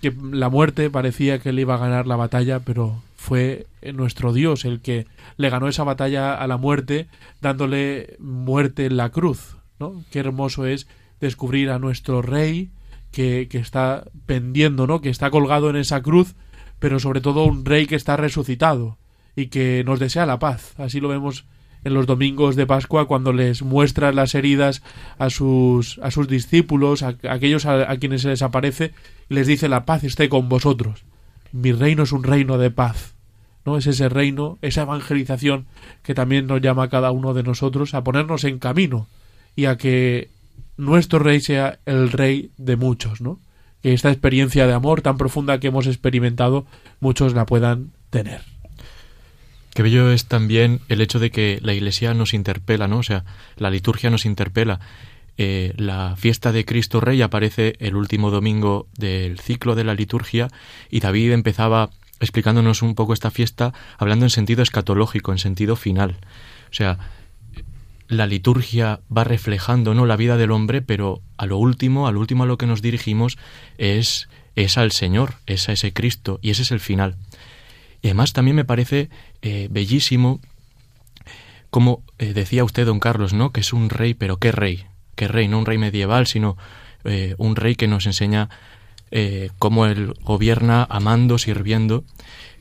que 0.00 0.12
la 0.32 0.48
muerte 0.48 0.90
parecía 0.90 1.38
que 1.38 1.52
le 1.52 1.62
iba 1.62 1.74
a 1.74 1.78
ganar 1.78 2.06
la 2.06 2.16
batalla, 2.16 2.60
pero 2.60 3.02
fue 3.16 3.66
nuestro 3.94 4.32
Dios 4.32 4.64
el 4.64 4.80
que 4.80 5.06
le 5.36 5.50
ganó 5.50 5.68
esa 5.68 5.84
batalla 5.84 6.34
a 6.34 6.46
la 6.46 6.56
muerte, 6.56 7.08
dándole 7.40 8.16
muerte 8.18 8.86
en 8.86 8.96
la 8.96 9.10
cruz. 9.10 9.56
¿no? 9.78 10.04
Qué 10.10 10.20
hermoso 10.20 10.66
es 10.66 10.86
descubrir 11.20 11.70
a 11.70 11.78
nuestro 11.78 12.22
rey 12.22 12.70
que, 13.10 13.48
que 13.50 13.58
está 13.58 14.04
pendiendo, 14.26 14.86
¿no? 14.86 15.00
que 15.00 15.10
está 15.10 15.30
colgado 15.30 15.70
en 15.70 15.76
esa 15.76 16.02
cruz, 16.02 16.34
pero 16.78 17.00
sobre 17.00 17.20
todo 17.20 17.44
un 17.44 17.64
rey 17.64 17.86
que 17.86 17.96
está 17.96 18.16
resucitado 18.16 18.98
y 19.34 19.46
que 19.46 19.82
nos 19.84 19.98
desea 19.98 20.26
la 20.26 20.38
paz. 20.38 20.74
Así 20.78 21.00
lo 21.00 21.08
vemos 21.08 21.44
en 21.88 21.94
los 21.94 22.06
domingos 22.06 22.54
de 22.54 22.66
Pascua 22.66 23.06
cuando 23.06 23.32
les 23.32 23.62
muestra 23.62 24.12
las 24.12 24.34
heridas 24.34 24.82
a 25.18 25.30
sus, 25.30 25.98
a 26.02 26.10
sus 26.10 26.28
discípulos, 26.28 27.02
a, 27.02 27.16
aquellos 27.28 27.66
a, 27.66 27.90
a 27.90 27.96
quienes 27.96 28.22
se 28.22 28.28
les 28.28 28.42
aparece, 28.42 28.92
y 29.28 29.34
les 29.34 29.46
dice 29.46 29.68
la 29.68 29.84
paz 29.84 30.04
esté 30.04 30.28
con 30.28 30.48
vosotros. 30.48 31.04
Mi 31.52 31.72
reino 31.72 32.04
es 32.04 32.12
un 32.12 32.22
reino 32.22 32.58
de 32.58 32.70
paz. 32.70 33.14
¿no? 33.64 33.76
Es 33.76 33.86
ese 33.86 34.08
reino, 34.08 34.58
esa 34.62 34.82
evangelización 34.82 35.66
que 36.02 36.14
también 36.14 36.46
nos 36.46 36.60
llama 36.60 36.84
a 36.84 36.88
cada 36.88 37.10
uno 37.10 37.34
de 37.34 37.42
nosotros 37.42 37.94
a 37.94 38.04
ponernos 38.04 38.44
en 38.44 38.58
camino 38.58 39.08
y 39.56 39.66
a 39.66 39.76
que 39.76 40.30
nuestro 40.76 41.18
rey 41.18 41.40
sea 41.40 41.80
el 41.84 42.10
rey 42.10 42.52
de 42.56 42.76
muchos, 42.76 43.20
¿no? 43.20 43.40
Que 43.82 43.92
esta 43.92 44.10
experiencia 44.10 44.66
de 44.66 44.72
amor 44.72 45.02
tan 45.02 45.18
profunda 45.18 45.60
que 45.60 45.68
hemos 45.68 45.86
experimentado, 45.86 46.66
muchos 47.00 47.34
la 47.34 47.46
puedan 47.46 47.90
tener. 48.10 48.57
Qué 49.78 49.84
bello 49.84 50.10
es 50.10 50.26
también 50.26 50.80
el 50.88 51.00
hecho 51.00 51.20
de 51.20 51.30
que 51.30 51.60
la 51.62 51.72
Iglesia 51.72 52.12
nos 52.12 52.34
interpela, 52.34 52.88
¿no? 52.88 52.98
O 52.98 53.02
sea, 53.04 53.24
la 53.56 53.70
liturgia 53.70 54.10
nos 54.10 54.26
interpela. 54.26 54.80
Eh, 55.36 55.72
la 55.76 56.16
fiesta 56.16 56.50
de 56.50 56.64
Cristo 56.64 57.00
Rey 57.00 57.22
aparece 57.22 57.76
el 57.78 57.94
último 57.94 58.32
domingo 58.32 58.88
del 58.96 59.38
ciclo 59.38 59.76
de 59.76 59.84
la 59.84 59.94
liturgia 59.94 60.48
y 60.90 60.98
David 60.98 61.30
empezaba 61.30 61.90
explicándonos 62.18 62.82
un 62.82 62.96
poco 62.96 63.12
esta 63.12 63.30
fiesta 63.30 63.72
hablando 63.98 64.26
en 64.26 64.30
sentido 64.30 64.64
escatológico, 64.64 65.30
en 65.30 65.38
sentido 65.38 65.76
final. 65.76 66.16
O 66.72 66.74
sea, 66.74 66.98
la 68.08 68.26
liturgia 68.26 68.98
va 69.16 69.22
reflejando 69.22 69.94
no 69.94 70.06
la 70.06 70.16
vida 70.16 70.36
del 70.36 70.50
hombre, 70.50 70.82
pero 70.82 71.22
a 71.36 71.46
lo 71.46 71.56
último, 71.56 72.08
al 72.08 72.16
último 72.16 72.42
a 72.42 72.46
lo 72.46 72.58
que 72.58 72.66
nos 72.66 72.82
dirigimos 72.82 73.38
es, 73.76 74.28
es 74.56 74.76
al 74.76 74.90
Señor, 74.90 75.34
es 75.46 75.68
a 75.68 75.72
ese 75.72 75.92
Cristo, 75.92 76.40
y 76.42 76.50
ese 76.50 76.62
es 76.62 76.72
el 76.72 76.80
final. 76.80 77.14
Y 78.02 78.08
además 78.08 78.32
también 78.32 78.56
me 78.56 78.64
parece 78.64 79.10
eh, 79.42 79.68
bellísimo, 79.70 80.40
como 81.70 82.02
eh, 82.18 82.32
decía 82.32 82.64
usted, 82.64 82.86
don 82.86 83.00
Carlos, 83.00 83.32
¿no? 83.32 83.52
Que 83.52 83.60
es 83.60 83.72
un 83.72 83.90
rey, 83.90 84.14
pero 84.14 84.38
qué 84.38 84.52
rey, 84.52 84.84
qué 85.16 85.28
rey, 85.28 85.48
no 85.48 85.58
un 85.58 85.66
rey 85.66 85.78
medieval, 85.78 86.26
sino 86.26 86.56
eh, 87.04 87.34
un 87.38 87.56
rey 87.56 87.74
que 87.74 87.88
nos 87.88 88.06
enseña 88.06 88.48
cómo 89.58 89.86
él 89.86 90.12
gobierna 90.20 90.86
amando, 90.90 91.38
sirviendo. 91.38 92.04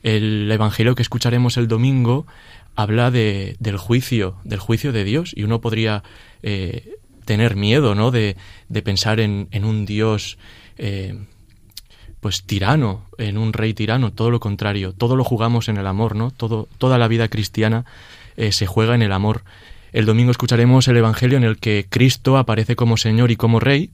El 0.01 0.49
evangelio 0.49 0.95
que 0.95 1.01
escucharemos 1.01 1.57
el 1.57 1.67
domingo 1.67 2.25
habla 2.73 3.11
de, 3.11 3.57
del 3.59 3.75
juicio, 3.75 4.37
del 4.45 4.59
juicio 4.59 4.93
de 4.93 5.03
Dios, 5.03 5.33
y 5.35 5.43
uno 5.43 5.59
podría 5.59 6.03
tener 7.25 7.57
miedo, 7.57 7.95
¿no? 7.95 8.11
De, 8.11 8.37
de 8.69 8.81
pensar 8.81 9.19
en, 9.19 9.49
en 9.51 9.65
un 9.65 9.85
Dios 9.85 10.37
pues 12.19 12.43
tirano, 12.43 13.01
en 13.17 13.37
un 13.37 13.53
rey 13.53 13.73
tirano, 13.73 14.11
todo 14.11 14.31
lo 14.31 14.39
contrario, 14.39 14.93
todo 14.93 15.15
lo 15.15 15.23
jugamos 15.23 15.69
en 15.69 15.77
el 15.77 15.87
amor, 15.87 16.15
¿no? 16.15 16.31
Todo, 16.31 16.67
toda 16.77 16.97
la 16.97 17.07
vida 17.07 17.27
cristiana 17.27 17.85
eh, 18.35 18.51
se 18.51 18.65
juega 18.65 18.95
en 18.95 19.01
el 19.01 19.11
amor. 19.11 19.43
El 19.93 20.05
domingo 20.05 20.31
escucharemos 20.31 20.87
el 20.87 20.97
Evangelio 20.97 21.37
en 21.37 21.43
el 21.43 21.57
que 21.57 21.85
Cristo 21.89 22.37
aparece 22.37 22.75
como 22.75 22.97
Señor 22.97 23.31
y 23.31 23.35
como 23.35 23.59
Rey, 23.59 23.91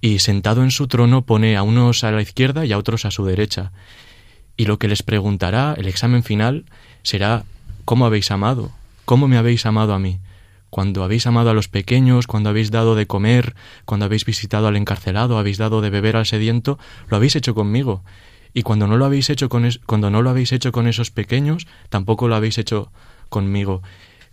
y 0.00 0.18
sentado 0.18 0.62
en 0.62 0.70
su 0.70 0.88
trono 0.88 1.22
pone 1.22 1.56
a 1.56 1.62
unos 1.62 2.04
a 2.04 2.10
la 2.10 2.22
izquierda 2.22 2.66
y 2.66 2.72
a 2.72 2.78
otros 2.78 3.04
a 3.04 3.10
su 3.10 3.24
derecha. 3.24 3.72
Y 4.56 4.66
lo 4.66 4.78
que 4.78 4.88
les 4.88 5.02
preguntará, 5.02 5.74
el 5.76 5.88
examen 5.88 6.22
final, 6.22 6.64
será 7.02 7.44
¿cómo 7.84 8.06
habéis 8.06 8.30
amado? 8.30 8.70
¿Cómo 9.04 9.28
me 9.28 9.38
habéis 9.38 9.66
amado 9.66 9.94
a 9.94 9.98
mí? 9.98 10.18
Cuando 10.70 11.04
habéis 11.04 11.26
amado 11.26 11.50
a 11.50 11.54
los 11.54 11.68
pequeños, 11.68 12.26
cuando 12.26 12.50
habéis 12.50 12.70
dado 12.70 12.94
de 12.96 13.06
comer, 13.06 13.54
cuando 13.84 14.04
habéis 14.06 14.24
visitado 14.24 14.66
al 14.66 14.76
encarcelado, 14.76 15.38
habéis 15.38 15.58
dado 15.58 15.80
de 15.80 15.90
beber 15.90 16.16
al 16.16 16.26
sediento, 16.26 16.78
lo 17.08 17.16
habéis 17.16 17.36
hecho 17.36 17.54
conmigo. 17.54 18.02
Y 18.52 18.62
cuando 18.62 18.86
no 18.86 18.96
lo 18.96 19.04
habéis 19.04 19.30
hecho 19.30 19.48
con 19.48 19.64
es- 19.64 19.78
cuando 19.86 20.10
no 20.10 20.22
lo 20.22 20.30
habéis 20.30 20.52
hecho 20.52 20.72
con 20.72 20.86
esos 20.88 21.10
pequeños, 21.10 21.66
tampoco 21.88 22.26
lo 22.28 22.34
habéis 22.36 22.58
hecho 22.58 22.90
conmigo. 23.28 23.82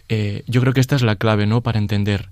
Eh, 0.10 0.44
yo 0.48 0.62
creo 0.62 0.74
que 0.74 0.80
esta 0.82 0.96
es 0.96 1.02
la 1.02 1.16
clave, 1.18 1.46
¿no? 1.46 1.62
Para 1.62 1.80
entender 1.80 2.30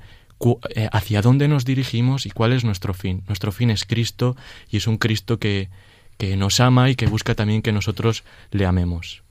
eh, 0.75 0.89
hacia 0.91 1.21
dónde 1.21 1.47
nos 1.47 1.65
dirigimos 1.65 2.25
y 2.25 2.31
cuál 2.31 2.53
es 2.53 2.63
nuestro 2.63 2.93
fin. 2.95 3.23
Nuestro 3.27 3.51
fin 3.51 3.69
es 3.69 3.85
Cristo 3.85 4.35
y 4.69 4.77
es 4.77 4.87
un 4.87 4.97
Cristo 4.97 5.37
que, 5.37 5.69
que 6.17 6.35
nos 6.35 6.59
ama 6.59 6.89
y 6.89 6.95
que 6.95 7.05
busca 7.07 7.35
también 7.35 7.61
que 7.61 7.71
nosotros 7.71 8.23
le 8.51 8.65
amemos. 8.65 9.21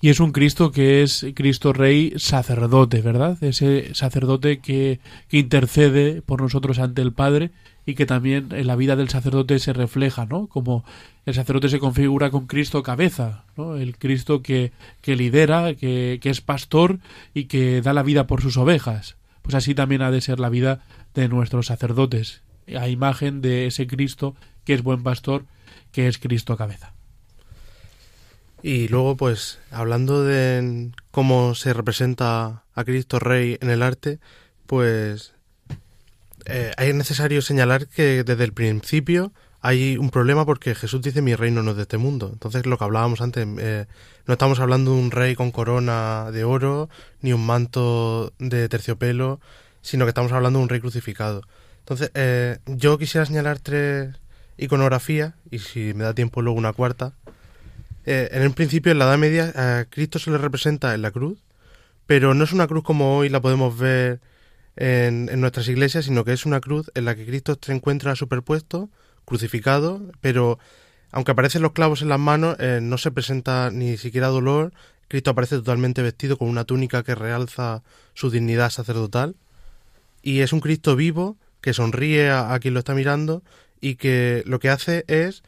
Y 0.00 0.08
es 0.08 0.20
un 0.20 0.32
Cristo 0.32 0.72
que 0.72 1.02
es 1.02 1.26
Cristo 1.34 1.72
Rey 1.72 2.12
sacerdote, 2.16 3.00
¿verdad? 3.00 3.42
Ese 3.42 3.94
sacerdote 3.94 4.58
que, 4.60 5.00
que 5.28 5.38
intercede 5.38 6.22
por 6.22 6.40
nosotros 6.40 6.78
ante 6.78 7.02
el 7.02 7.12
Padre 7.12 7.50
y 7.84 7.94
que 7.94 8.06
también 8.06 8.48
en 8.52 8.66
la 8.66 8.76
vida 8.76 8.96
del 8.96 9.08
sacerdote 9.08 9.58
se 9.58 9.72
refleja, 9.72 10.26
¿no? 10.26 10.46
Como 10.46 10.84
el 11.26 11.34
sacerdote 11.34 11.68
se 11.68 11.78
configura 11.78 12.30
con 12.30 12.46
Cristo 12.46 12.82
cabeza, 12.82 13.44
¿no? 13.56 13.76
El 13.76 13.96
Cristo 13.96 14.42
que, 14.42 14.72
que 15.00 15.16
lidera, 15.16 15.74
que, 15.74 16.18
que 16.22 16.30
es 16.30 16.40
pastor 16.40 16.98
y 17.34 17.44
que 17.44 17.82
da 17.82 17.92
la 17.92 18.02
vida 18.02 18.26
por 18.26 18.40
sus 18.40 18.56
ovejas. 18.56 19.16
Pues 19.42 19.54
así 19.54 19.74
también 19.74 20.02
ha 20.02 20.10
de 20.10 20.20
ser 20.20 20.38
la 20.38 20.48
vida 20.48 20.84
de 21.14 21.28
nuestros 21.28 21.66
sacerdotes, 21.66 22.42
a 22.76 22.88
imagen 22.88 23.42
de 23.42 23.66
ese 23.66 23.86
Cristo 23.86 24.36
que 24.64 24.74
es 24.74 24.82
buen 24.82 25.02
pastor, 25.02 25.44
que 25.90 26.06
es 26.06 26.18
Cristo 26.18 26.56
cabeza. 26.56 26.91
Y 28.62 28.88
luego, 28.88 29.16
pues, 29.16 29.58
hablando 29.70 30.22
de 30.24 30.92
cómo 31.10 31.54
se 31.54 31.72
representa 31.72 32.62
a 32.74 32.84
Cristo 32.84 33.18
Rey 33.18 33.58
en 33.60 33.70
el 33.70 33.82
arte, 33.82 34.20
pues 34.66 35.34
eh, 36.46 36.72
es 36.78 36.94
necesario 36.94 37.42
señalar 37.42 37.88
que 37.88 38.24
desde 38.24 38.44
el 38.44 38.52
principio 38.52 39.32
hay 39.60 39.96
un 39.96 40.10
problema 40.10 40.44
porque 40.44 40.74
Jesús 40.74 41.02
dice 41.02 41.22
mi 41.22 41.34
reino 41.34 41.62
no 41.62 41.72
es 41.72 41.76
de 41.76 41.82
este 41.82 41.98
mundo. 41.98 42.30
Entonces, 42.32 42.66
lo 42.66 42.78
que 42.78 42.84
hablábamos 42.84 43.20
antes, 43.20 43.46
eh, 43.58 43.86
no 44.26 44.32
estamos 44.32 44.60
hablando 44.60 44.92
de 44.92 45.00
un 45.00 45.10
rey 45.10 45.34
con 45.34 45.50
corona 45.50 46.30
de 46.32 46.44
oro, 46.44 46.88
ni 47.20 47.32
un 47.32 47.44
manto 47.44 48.32
de 48.38 48.68
terciopelo, 48.68 49.40
sino 49.82 50.04
que 50.04 50.10
estamos 50.10 50.32
hablando 50.32 50.60
de 50.60 50.64
un 50.64 50.68
rey 50.68 50.80
crucificado. 50.80 51.42
Entonces, 51.80 52.10
eh, 52.14 52.58
yo 52.66 52.98
quisiera 52.98 53.26
señalar 53.26 53.58
tres 53.58 54.16
iconografías, 54.56 55.34
y 55.50 55.58
si 55.58 55.94
me 55.94 56.04
da 56.04 56.14
tiempo 56.14 56.42
luego 56.42 56.58
una 56.58 56.72
cuarta, 56.72 57.14
eh, 58.04 58.28
en 58.32 58.42
el 58.42 58.52
principio, 58.52 58.92
en 58.92 58.98
la 58.98 59.06
Edad 59.06 59.18
Media, 59.18 59.52
a 59.54 59.84
Cristo 59.86 60.18
se 60.18 60.30
le 60.30 60.38
representa 60.38 60.94
en 60.94 61.02
la 61.02 61.10
cruz, 61.10 61.38
pero 62.06 62.34
no 62.34 62.44
es 62.44 62.52
una 62.52 62.66
cruz 62.66 62.82
como 62.82 63.16
hoy 63.16 63.28
la 63.28 63.40
podemos 63.40 63.78
ver 63.78 64.20
en, 64.76 65.28
en 65.30 65.40
nuestras 65.40 65.68
iglesias, 65.68 66.06
sino 66.06 66.24
que 66.24 66.32
es 66.32 66.46
una 66.46 66.60
cruz 66.60 66.90
en 66.94 67.04
la 67.04 67.14
que 67.14 67.26
Cristo 67.26 67.58
se 67.60 67.72
encuentra 67.72 68.16
superpuesto, 68.16 68.90
crucificado, 69.24 70.02
pero 70.20 70.58
aunque 71.12 71.32
aparecen 71.32 71.62
los 71.62 71.72
clavos 71.72 72.00
en 72.02 72.08
las 72.08 72.18
manos, 72.18 72.56
eh, 72.58 72.80
no 72.82 72.96
se 72.96 73.10
presenta 73.10 73.70
ni 73.70 73.98
siquiera 73.98 74.28
dolor. 74.28 74.72
Cristo 75.08 75.30
aparece 75.30 75.56
totalmente 75.56 76.00
vestido 76.00 76.38
con 76.38 76.48
una 76.48 76.64
túnica 76.64 77.02
que 77.02 77.14
realza 77.14 77.82
su 78.14 78.30
dignidad 78.30 78.70
sacerdotal. 78.70 79.36
Y 80.22 80.40
es 80.40 80.54
un 80.54 80.60
Cristo 80.60 80.96
vivo 80.96 81.36
que 81.60 81.74
sonríe 81.74 82.30
a, 82.30 82.54
a 82.54 82.60
quien 82.60 82.72
lo 82.72 82.80
está 82.80 82.94
mirando 82.94 83.42
y 83.78 83.96
que 83.96 84.42
lo 84.46 84.58
que 84.58 84.70
hace 84.70 85.04
es 85.06 85.42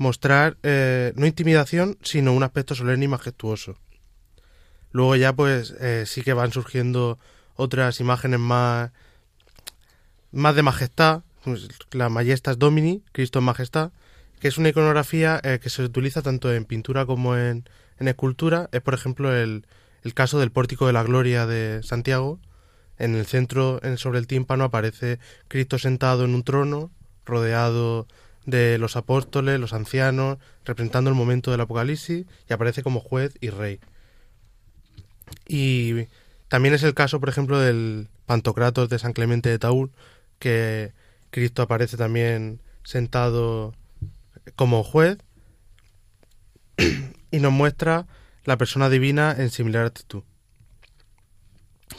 mostrar 0.00 0.56
eh, 0.62 1.12
no 1.14 1.26
intimidación, 1.26 1.98
sino 2.02 2.32
un 2.32 2.42
aspecto 2.42 2.74
solemne 2.74 3.04
y 3.04 3.08
majestuoso. 3.08 3.76
Luego 4.92 5.14
ya 5.14 5.34
pues 5.34 5.74
eh, 5.78 6.04
sí 6.06 6.22
que 6.22 6.32
van 6.32 6.52
surgiendo 6.52 7.18
otras 7.54 8.00
imágenes 8.00 8.40
más, 8.40 8.92
más 10.32 10.56
de 10.56 10.62
majestad, 10.62 11.20
pues, 11.44 11.68
la 11.92 12.08
Majestas 12.08 12.58
Domini, 12.58 13.02
Cristo 13.12 13.40
en 13.40 13.44
Majestad, 13.44 13.92
que 14.40 14.48
es 14.48 14.56
una 14.56 14.70
iconografía 14.70 15.38
eh, 15.44 15.60
que 15.62 15.68
se 15.68 15.82
utiliza 15.82 16.22
tanto 16.22 16.50
en 16.50 16.64
pintura 16.64 17.04
como 17.04 17.36
en, 17.36 17.68
en 17.98 18.08
escultura. 18.08 18.70
Es 18.72 18.80
por 18.80 18.94
ejemplo 18.94 19.36
el, 19.36 19.66
el 20.02 20.14
caso 20.14 20.38
del 20.38 20.50
Pórtico 20.50 20.86
de 20.86 20.94
la 20.94 21.02
Gloria 21.02 21.44
de 21.44 21.82
Santiago. 21.82 22.40
En 22.96 23.14
el 23.16 23.26
centro, 23.26 23.80
en, 23.82 23.98
sobre 23.98 24.18
el 24.18 24.26
tímpano, 24.26 24.64
aparece 24.64 25.18
Cristo 25.48 25.78
sentado 25.78 26.24
en 26.24 26.34
un 26.34 26.42
trono, 26.42 26.90
rodeado 27.26 28.06
de 28.46 28.78
los 28.78 28.96
apóstoles, 28.96 29.60
los 29.60 29.72
ancianos, 29.72 30.38
representando 30.64 31.10
el 31.10 31.16
momento 31.16 31.50
del 31.50 31.60
Apocalipsis, 31.60 32.26
y 32.48 32.52
aparece 32.52 32.82
como 32.82 33.00
juez 33.00 33.34
y 33.40 33.50
rey. 33.50 33.80
Y 35.46 36.06
También 36.48 36.74
es 36.74 36.82
el 36.82 36.94
caso, 36.94 37.20
por 37.20 37.28
ejemplo, 37.28 37.60
del 37.60 38.08
Pantocratos 38.26 38.88
de 38.88 38.98
San 38.98 39.12
Clemente 39.12 39.48
de 39.48 39.58
Taúl, 39.58 39.92
que 40.40 40.92
Cristo 41.30 41.62
aparece 41.62 41.96
también 41.96 42.60
sentado 42.82 43.74
como 44.56 44.82
juez 44.82 45.18
y 47.30 47.38
nos 47.38 47.52
muestra 47.52 48.06
la 48.44 48.56
persona 48.56 48.88
divina 48.88 49.34
en 49.38 49.50
similar 49.50 49.86
actitud. 49.86 50.22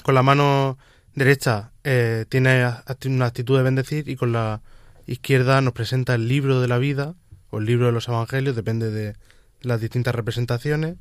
Con 0.04 0.16
la 0.16 0.24
mano 0.24 0.78
derecha 1.16 1.72
eh, 1.84 2.26
tiene 2.30 2.66
una 3.06 3.26
actitud 3.26 3.58
de 3.58 3.64
bendecir 3.64 4.10
y 4.10 4.16
con 4.16 4.32
la 4.32 4.62
izquierda 5.06 5.62
nos 5.62 5.74
presenta 5.74 6.16
el 6.16 6.28
libro 6.28 6.62
de 6.62 6.68
la 6.68 6.78
vida 6.78 7.16
o 7.50 7.60
el 7.60 7.66
libro 7.66 7.88
de 7.88 7.92
los 7.92 8.08
evangelios, 8.08 8.56
depende 8.56 8.92
de 8.92 9.16
las 9.62 9.82
distintas 9.82 10.16
representaciones. 10.16 10.98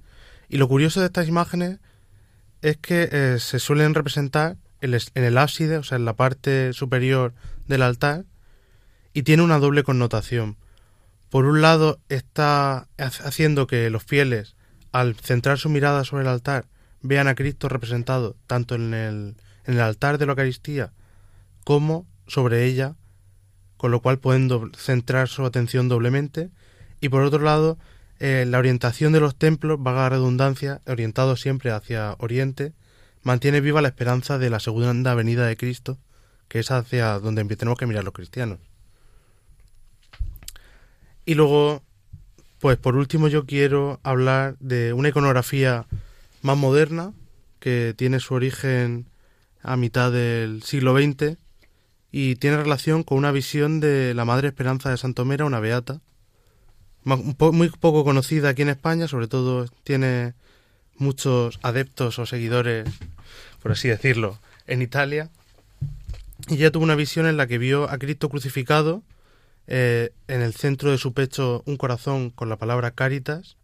Y 0.48 0.58
lo 0.58 0.68
curioso 0.68 1.00
de 1.00 1.06
estas 1.06 1.28
imágenes 1.28 1.78
es 2.62 2.76
que 2.76 3.08
eh, 3.10 3.36
se 3.38 3.58
suelen 3.58 3.94
representar 3.94 4.56
en 4.80 5.24
el 5.24 5.38
ábside, 5.38 5.76
o 5.76 5.82
sea, 5.82 5.96
en 5.96 6.04
la 6.04 6.16
parte 6.16 6.72
superior 6.72 7.34
del 7.66 7.82
altar, 7.82 8.24
y 9.12 9.22
tiene 9.22 9.42
una 9.42 9.58
doble 9.58 9.82
connotación. 9.82 10.56
Por 11.28 11.44
un 11.44 11.60
lado, 11.60 12.00
está 12.08 12.88
haciendo 12.98 13.66
que 13.66 13.88
los 13.90 14.02
fieles, 14.02 14.56
al 14.90 15.14
centrar 15.14 15.58
su 15.58 15.68
mirada 15.68 16.04
sobre 16.04 16.22
el 16.22 16.28
altar, 16.28 16.66
vean 17.02 17.28
a 17.28 17.34
Cristo 17.34 17.68
representado 17.68 18.36
tanto 18.46 18.74
en 18.74 18.94
el, 18.94 19.36
en 19.64 19.74
el 19.74 19.80
altar 19.80 20.18
de 20.18 20.26
la 20.26 20.32
Eucaristía 20.32 20.92
como 21.64 22.06
sobre 22.26 22.64
ella, 22.64 22.96
con 23.80 23.90
lo 23.90 24.00
cual 24.00 24.18
pueden 24.18 24.50
centrar 24.76 25.28
su 25.28 25.42
atención 25.42 25.88
doblemente. 25.88 26.50
Y 27.00 27.08
por 27.08 27.22
otro 27.22 27.42
lado, 27.42 27.78
eh, 28.18 28.44
la 28.46 28.58
orientación 28.58 29.10
de 29.14 29.20
los 29.20 29.36
templos, 29.36 29.82
vaga 29.82 30.10
redundancia, 30.10 30.82
orientados 30.86 31.40
siempre 31.40 31.70
hacia 31.70 32.14
Oriente, 32.18 32.74
mantiene 33.22 33.62
viva 33.62 33.80
la 33.80 33.88
esperanza 33.88 34.36
de 34.36 34.50
la 34.50 34.60
segunda 34.60 35.14
venida 35.14 35.46
de 35.46 35.56
Cristo, 35.56 35.96
que 36.48 36.58
es 36.58 36.70
hacia 36.70 37.18
donde 37.20 37.42
tenemos 37.56 37.78
que 37.78 37.86
mirar 37.86 38.04
los 38.04 38.12
cristianos. 38.12 38.58
Y 41.24 41.32
luego, 41.32 41.82
pues 42.58 42.76
por 42.76 42.96
último 42.96 43.28
yo 43.28 43.46
quiero 43.46 43.98
hablar 44.02 44.58
de 44.60 44.92
una 44.92 45.08
iconografía 45.08 45.86
más 46.42 46.58
moderna, 46.58 47.14
que 47.60 47.94
tiene 47.96 48.20
su 48.20 48.34
origen 48.34 49.06
a 49.62 49.78
mitad 49.78 50.12
del 50.12 50.62
siglo 50.64 50.94
XX 50.94 51.38
y 52.12 52.36
tiene 52.36 52.56
relación 52.56 53.02
con 53.02 53.18
una 53.18 53.32
visión 53.32 53.80
de 53.80 54.14
la 54.14 54.24
Madre 54.24 54.48
Esperanza 54.48 54.90
de 54.90 54.96
Santomera, 54.96 55.44
una 55.44 55.60
beata, 55.60 56.00
muy 57.04 57.70
poco 57.70 58.04
conocida 58.04 58.50
aquí 58.50 58.62
en 58.62 58.68
España, 58.68 59.08
sobre 59.08 59.28
todo 59.28 59.66
tiene 59.84 60.34
muchos 60.96 61.58
adeptos 61.62 62.18
o 62.18 62.26
seguidores, 62.26 62.88
por 63.62 63.72
así 63.72 63.88
decirlo, 63.88 64.38
en 64.66 64.82
Italia. 64.82 65.30
Y 66.48 66.54
ella 66.54 66.70
tuvo 66.70 66.84
una 66.84 66.94
visión 66.94 67.26
en 67.26 67.36
la 67.36 67.46
que 67.46 67.58
vio 67.58 67.88
a 67.88 67.98
Cristo 67.98 68.28
crucificado, 68.28 69.02
eh, 69.66 70.10
en 70.26 70.42
el 70.42 70.52
centro 70.52 70.90
de 70.90 70.98
su 70.98 71.12
pecho 71.12 71.62
un 71.64 71.76
corazón 71.76 72.30
con 72.30 72.48
la 72.48 72.56
palabra 72.56 72.90
Caritas. 72.90 73.56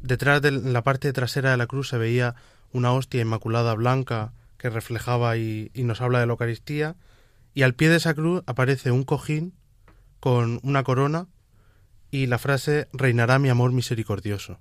Detrás 0.00 0.40
de 0.40 0.52
la 0.52 0.82
parte 0.82 1.12
trasera 1.12 1.50
de 1.50 1.56
la 1.56 1.66
cruz 1.66 1.88
se 1.88 1.98
veía 1.98 2.36
una 2.72 2.92
hostia 2.92 3.20
inmaculada 3.20 3.74
blanca 3.74 4.32
que 4.56 4.70
reflejaba 4.70 5.36
y, 5.36 5.70
y 5.74 5.82
nos 5.82 6.00
habla 6.00 6.20
de 6.20 6.26
la 6.26 6.32
Eucaristía. 6.32 6.96
Y 7.54 7.62
al 7.62 7.74
pie 7.74 7.88
de 7.88 7.96
esa 7.96 8.14
cruz 8.14 8.42
aparece 8.46 8.90
un 8.90 9.04
cojín 9.04 9.54
con 10.20 10.60
una 10.62 10.82
corona 10.82 11.28
y 12.10 12.26
la 12.26 12.38
frase 12.38 12.88
reinará 12.92 13.38
mi 13.38 13.48
amor 13.48 13.72
misericordioso. 13.72 14.58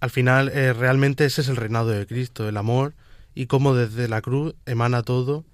Al 0.00 0.10
final, 0.10 0.48
eh, 0.48 0.72
realmente 0.72 1.24
ese 1.24 1.42
es 1.42 1.48
el 1.48 1.56
reinado 1.56 1.88
de 1.88 2.06
Cristo, 2.06 2.48
el 2.48 2.56
amor 2.56 2.94
y 3.34 3.46
cómo 3.46 3.74
desde 3.74 4.08
la 4.08 4.20
cruz 4.20 4.54
emana 4.66 5.02
todo 5.02 5.44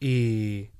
y, 0.00 0.70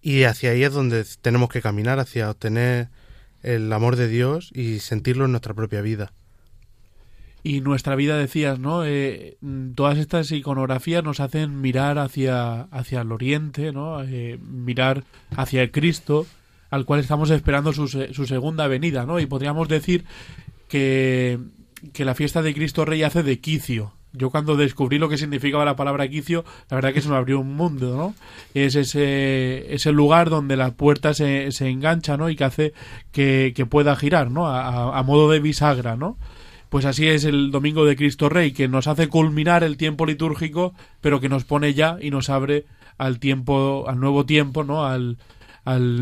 y 0.00 0.24
hacia 0.24 0.50
ahí 0.50 0.62
es 0.62 0.72
donde 0.72 1.04
tenemos 1.20 1.48
que 1.48 1.62
caminar, 1.62 1.98
hacia 1.98 2.30
obtener 2.30 2.88
el 3.42 3.72
amor 3.72 3.96
de 3.96 4.08
Dios 4.08 4.50
y 4.54 4.80
sentirlo 4.80 5.24
en 5.24 5.32
nuestra 5.32 5.54
propia 5.54 5.80
vida. 5.80 6.12
Y 7.46 7.60
nuestra 7.60 7.94
vida, 7.94 8.18
decías, 8.18 8.58
¿no? 8.58 8.84
Eh, 8.84 9.38
todas 9.76 9.98
estas 9.98 10.32
iconografías 10.32 11.04
nos 11.04 11.20
hacen 11.20 11.60
mirar 11.60 11.96
hacia, 11.96 12.62
hacia 12.72 13.02
el 13.02 13.12
oriente, 13.12 13.70
¿no? 13.70 14.02
Eh, 14.02 14.36
mirar 14.42 15.04
hacia 15.36 15.62
el 15.62 15.70
Cristo, 15.70 16.26
al 16.70 16.84
cual 16.84 16.98
estamos 16.98 17.30
esperando 17.30 17.72
su, 17.72 17.86
su 17.86 18.26
segunda 18.26 18.66
venida, 18.66 19.06
¿no? 19.06 19.20
Y 19.20 19.26
podríamos 19.26 19.68
decir 19.68 20.04
que, 20.66 21.38
que 21.92 22.04
la 22.04 22.16
fiesta 22.16 22.42
de 22.42 22.52
Cristo 22.52 22.84
Rey 22.84 23.04
hace 23.04 23.22
de 23.22 23.38
quicio. 23.38 23.92
Yo 24.12 24.30
cuando 24.30 24.56
descubrí 24.56 24.98
lo 24.98 25.08
que 25.08 25.16
significaba 25.16 25.64
la 25.64 25.76
palabra 25.76 26.08
quicio, 26.08 26.44
la 26.68 26.74
verdad 26.74 26.92
que 26.92 27.00
se 27.00 27.08
me 27.08 27.14
abrió 27.14 27.38
un 27.38 27.54
mundo, 27.54 27.96
¿no? 27.96 28.14
Es 28.54 28.74
ese, 28.74 29.72
ese 29.72 29.92
lugar 29.92 30.30
donde 30.30 30.56
la 30.56 30.72
puerta 30.72 31.14
se, 31.14 31.52
se 31.52 31.68
engancha, 31.68 32.16
¿no? 32.16 32.28
Y 32.28 32.34
que 32.34 32.42
hace 32.42 32.72
que, 33.12 33.52
que 33.54 33.66
pueda 33.66 33.94
girar, 33.94 34.32
¿no? 34.32 34.48
A, 34.48 34.98
a, 34.98 35.02
modo 35.04 35.30
de 35.30 35.38
bisagra, 35.38 35.94
¿no? 35.96 36.18
Pues 36.68 36.84
así 36.84 37.06
es 37.06 37.24
el 37.24 37.50
Domingo 37.50 37.84
de 37.84 37.96
Cristo 37.96 38.28
Rey, 38.28 38.52
que 38.52 38.68
nos 38.68 38.86
hace 38.86 39.08
culminar 39.08 39.62
el 39.64 39.76
tiempo 39.76 40.06
litúrgico, 40.06 40.74
pero 41.00 41.20
que 41.20 41.28
nos 41.28 41.44
pone 41.44 41.74
ya 41.74 41.96
y 42.00 42.10
nos 42.10 42.28
abre 42.30 42.64
al 42.98 43.18
tiempo, 43.18 43.84
al 43.88 44.00
nuevo 44.00 44.26
tiempo, 44.26 44.64
¿no? 44.64 44.84
Al, 44.84 45.16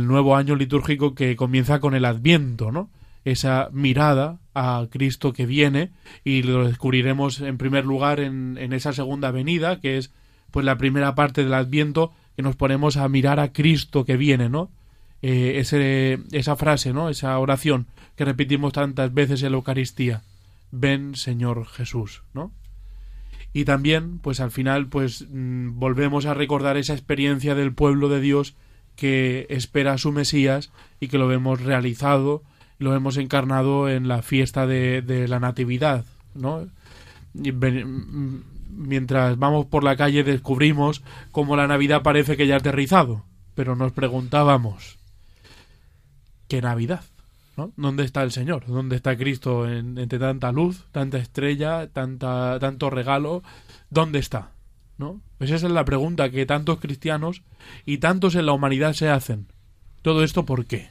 nuevo 0.06 0.36
año 0.36 0.56
litúrgico 0.56 1.14
que 1.14 1.36
comienza 1.36 1.80
con 1.80 1.94
el 1.94 2.04
Adviento, 2.04 2.70
¿no? 2.70 2.90
esa 3.24 3.70
mirada 3.72 4.36
a 4.52 4.86
Cristo 4.90 5.32
que 5.32 5.46
viene 5.46 5.90
y 6.24 6.42
lo 6.42 6.66
descubriremos 6.66 7.40
en 7.40 7.56
primer 7.56 7.86
lugar 7.86 8.20
en, 8.20 8.58
en, 8.58 8.74
esa 8.74 8.92
segunda 8.92 9.30
venida 9.30 9.80
que 9.80 9.96
es 9.96 10.12
pues 10.50 10.66
la 10.66 10.76
primera 10.76 11.14
parte 11.14 11.42
del 11.42 11.54
Adviento 11.54 12.12
que 12.36 12.42
nos 12.42 12.56
ponemos 12.56 12.96
a 12.96 13.08
mirar 13.08 13.40
a 13.40 13.52
Cristo 13.52 14.04
que 14.04 14.16
viene, 14.16 14.48
¿no? 14.48 14.70
Eh, 15.22 15.58
ese, 15.60 16.18
esa 16.32 16.54
frase, 16.54 16.92
¿no? 16.92 17.08
Esa 17.08 17.38
oración 17.38 17.86
que 18.16 18.24
repetimos 18.24 18.72
tantas 18.72 19.12
veces 19.14 19.42
en 19.42 19.52
la 19.52 19.56
Eucaristía. 19.56 20.22
Ven, 20.74 21.14
Señor 21.14 21.66
Jesús, 21.66 22.22
¿no? 22.32 22.52
Y 23.52 23.64
también, 23.64 24.18
pues 24.18 24.40
al 24.40 24.50
final, 24.50 24.88
pues 24.88 25.26
mmm, 25.30 25.78
volvemos 25.78 26.26
a 26.26 26.34
recordar 26.34 26.76
esa 26.76 26.92
experiencia 26.92 27.54
del 27.54 27.72
pueblo 27.72 28.08
de 28.08 28.20
Dios 28.20 28.56
que 28.96 29.46
espera 29.48 29.92
a 29.92 29.98
su 29.98 30.12
Mesías 30.12 30.72
y 31.00 31.08
que 31.08 31.18
lo 31.18 31.28
vemos 31.28 31.60
realizado 31.60 32.42
lo 32.78 32.94
hemos 32.94 33.16
encarnado 33.16 33.88
en 33.88 34.08
la 34.08 34.22
fiesta 34.22 34.66
de, 34.66 35.26
la 35.28 35.40
Natividad, 35.40 36.04
¿no? 36.34 36.66
Mientras 38.70 39.38
vamos 39.38 39.66
por 39.66 39.84
la 39.84 39.96
calle 39.96 40.24
descubrimos 40.24 41.02
cómo 41.30 41.56
la 41.56 41.66
Navidad 41.66 42.02
parece 42.02 42.36
que 42.36 42.46
ya 42.46 42.54
ha 42.54 42.58
aterrizado, 42.58 43.24
pero 43.54 43.76
nos 43.76 43.92
preguntábamos, 43.92 44.98
¿qué 46.48 46.60
Navidad? 46.60 47.04
¿Dónde 47.76 48.04
está 48.04 48.22
el 48.22 48.32
Señor? 48.32 48.66
¿Dónde 48.66 48.96
está 48.96 49.16
Cristo 49.16 49.68
en, 49.68 49.96
entre 49.98 50.18
tanta 50.18 50.50
luz, 50.50 50.86
tanta 50.90 51.18
estrella, 51.18 51.88
tanta, 51.88 52.58
tanto 52.58 52.90
regalo? 52.90 53.42
¿Dónde 53.90 54.18
está? 54.18 54.52
¿No? 54.98 55.20
Pues 55.38 55.50
esa 55.50 55.66
es 55.66 55.72
la 55.72 55.84
pregunta 55.84 56.30
que 56.30 56.46
tantos 56.46 56.80
cristianos 56.80 57.42
y 57.84 57.98
tantos 57.98 58.34
en 58.34 58.46
la 58.46 58.52
humanidad 58.52 58.92
se 58.92 59.08
hacen. 59.08 59.48
¿Todo 60.02 60.24
esto 60.24 60.44
por 60.44 60.66
qué? 60.66 60.88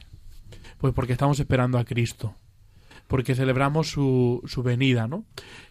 Pues 0.78 0.94
porque 0.94 1.12
estamos 1.12 1.38
esperando 1.38 1.78
a 1.78 1.84
Cristo. 1.84 2.34
Porque 3.06 3.34
celebramos 3.34 3.90
su, 3.90 4.42
su 4.46 4.62
venida, 4.62 5.06
¿no? 5.06 5.24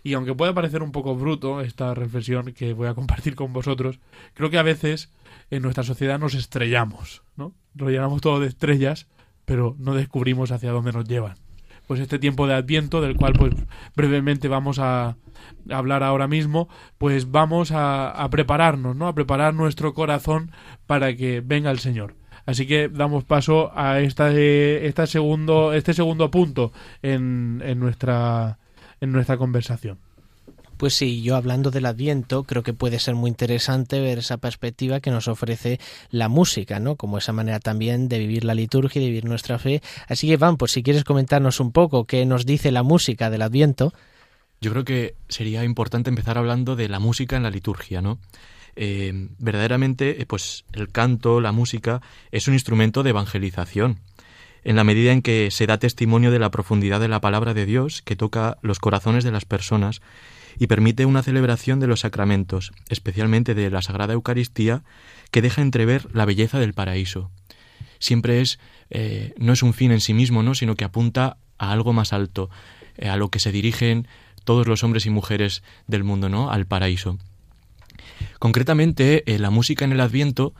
Y 0.04 0.14
aunque 0.14 0.36
pueda 0.36 0.54
parecer 0.54 0.84
un 0.84 0.92
poco 0.92 1.16
bruto 1.16 1.62
esta 1.62 1.96
reflexión 1.96 2.54
que 2.54 2.74
voy 2.74 2.88
a 2.88 2.94
compartir 2.94 3.36
con 3.36 3.52
vosotros, 3.52 4.00
creo 4.36 4.52
que 4.52 4.60
a 4.60 4.64
veces 4.64 5.12
en 5.50 5.64
nuestra 5.64 5.84
sociedad 5.84 6.20
nos 6.20 6.36
estrellamos, 6.36 7.24
¿no? 7.36 7.54
Lo 7.76 7.90
llenamos 7.90 8.22
todo 8.22 8.40
de 8.40 8.48
estrellas, 8.48 9.08
pero 9.46 9.76
no 9.80 9.94
descubrimos 9.94 10.52
hacia 10.52 10.72
dónde 10.72 10.92
nos 10.92 11.08
llevan. 11.08 11.36
Pues 11.88 12.00
este 12.00 12.20
tiempo 12.20 12.48
de 12.48 12.54
Adviento, 12.54 13.02
del 13.02 13.16
cual 13.16 13.34
pues 13.34 13.54
brevemente 13.96 14.48
vamos 14.48 14.80
a 14.80 15.18
hablar 15.70 16.04
ahora 16.04 16.28
mismo, 16.28 16.70
pues 16.98 17.32
vamos 17.32 17.72
a, 17.74 18.28
prepararnos, 18.32 18.96
¿no? 18.96 19.08
A 19.08 19.16
preparar 19.16 19.54
nuestro 19.54 19.94
corazón 19.94 20.52
para 20.88 21.16
que 21.16 21.42
venga 21.42 21.72
el 21.72 21.80
Señor. 21.80 22.16
Así 22.46 22.68
que 22.68 22.90
damos 22.90 23.24
paso 23.24 23.72
a 23.76 24.00
esta, 24.00 24.32
esta 24.32 25.08
segundo, 25.08 25.74
este 25.74 25.94
segundo 25.94 26.30
punto 26.32 26.74
en, 27.02 27.62
en, 27.66 27.80
nuestra, 27.80 28.60
en 29.00 29.12
nuestra 29.12 29.38
conversación. 29.38 30.00
Pues 30.84 30.96
sí, 30.96 31.22
yo 31.22 31.38
hablando 31.38 31.72
del 31.72 31.86
Adviento, 31.86 32.44
creo 32.44 32.62
que 32.62 32.74
puede 32.74 33.00
ser 33.00 33.16
muy 33.16 33.30
interesante 33.30 34.02
ver 34.02 34.18
esa 34.18 34.36
perspectiva 34.36 35.00
que 35.00 35.12
nos 35.12 35.30
ofrece 35.30 35.80
la 36.10 36.28
música, 36.28 36.82
¿no? 36.82 36.98
Como 36.98 37.18
esa 37.18 37.32
manera 37.32 37.62
también 37.62 38.10
de 38.10 38.20
vivir 38.20 38.44
la 38.44 38.54
liturgia 38.54 39.00
y 39.00 39.06
de 39.06 39.10
vivir 39.10 39.24
nuestra 39.24 39.60
fe. 39.60 39.82
Así 40.10 40.28
que, 40.28 40.36
Van, 40.36 40.58
pues 40.58 40.74
si 40.74 40.84
quieres 40.84 41.06
comentarnos 41.06 41.62
un 41.62 41.72
poco 41.72 42.04
qué 42.04 42.26
nos 42.26 42.46
dice 42.46 42.70
la 42.70 42.84
música 42.84 43.30
del 43.30 43.44
Adviento. 43.44 43.94
Yo 44.60 44.72
creo 44.72 44.84
que 44.84 45.16
sería 45.30 45.64
importante 45.64 46.10
empezar 46.10 46.38
hablando 46.38 46.76
de 46.76 46.90
la 46.90 47.00
música 47.00 47.38
en 47.38 47.44
la 47.44 47.50
liturgia, 47.50 48.02
¿no? 48.02 48.20
eh, 48.76 49.30
verdaderamente 49.40 50.22
eh, 50.22 50.26
pues 50.26 50.66
el 50.74 50.92
canto, 50.92 51.40
la 51.40 51.54
música, 51.54 52.02
es 52.34 52.50
un 52.50 52.56
instrumento 52.56 53.04
de 53.04 53.12
evangelización. 53.12 54.02
En 54.66 54.76
la 54.76 54.84
medida 54.84 55.14
en 55.14 55.22
que 55.22 55.50
se 55.50 55.66
da 55.66 55.78
testimonio 55.78 56.30
de 56.30 56.40
la 56.40 56.52
profundidad 56.52 57.00
de 57.00 57.08
la 57.08 57.22
palabra 57.22 57.54
de 57.54 57.66
Dios, 57.66 58.02
que 58.02 58.18
toca 58.18 58.58
los 58.62 58.80
corazones 58.80 59.24
de 59.24 59.32
las 59.32 59.46
personas 59.46 60.02
y 60.60 60.68
permite 60.68 61.06
una 61.06 61.24
celebración 61.24 61.80
de 61.80 61.88
los 61.88 62.02
sacramentos, 62.02 62.72
especialmente 62.90 63.56
de 63.56 63.70
la 63.70 63.82
Sagrada 63.82 64.14
Eucaristía, 64.14 64.84
que 65.32 65.42
deja 65.42 65.62
entrever 65.62 66.08
la 66.14 66.26
belleza 66.26 66.60
del 66.60 66.74
paraíso. 66.74 67.32
Siempre 68.00 68.42
es, 68.42 68.60
eh, 68.90 69.34
no 69.38 69.54
es 69.54 69.64
un 69.64 69.74
fin 69.74 69.92
en 69.92 70.02
sí 70.02 70.14
mismo, 70.14 70.44
¿no? 70.44 70.56
sino 70.56 70.76
que 70.76 70.86
apunta 70.86 71.38
a 71.58 71.72
algo 71.72 71.94
más 71.94 72.14
alto, 72.14 72.50
eh, 72.98 73.10
a 73.10 73.18
lo 73.18 73.30
que 73.30 73.40
se 73.40 73.52
dirigen 73.52 74.08
todos 74.44 74.68
los 74.68 74.84
hombres 74.84 75.06
y 75.06 75.10
mujeres 75.10 75.64
del 75.88 76.04
mundo, 76.04 76.30
¿no? 76.30 76.52
al 76.52 76.66
paraíso. 76.66 77.18
Concretamente, 78.40 79.24
eh, 79.26 79.40
la 79.40 79.50
música 79.50 79.86
en 79.86 79.94
el 79.94 80.02
Adviento, 80.02 80.54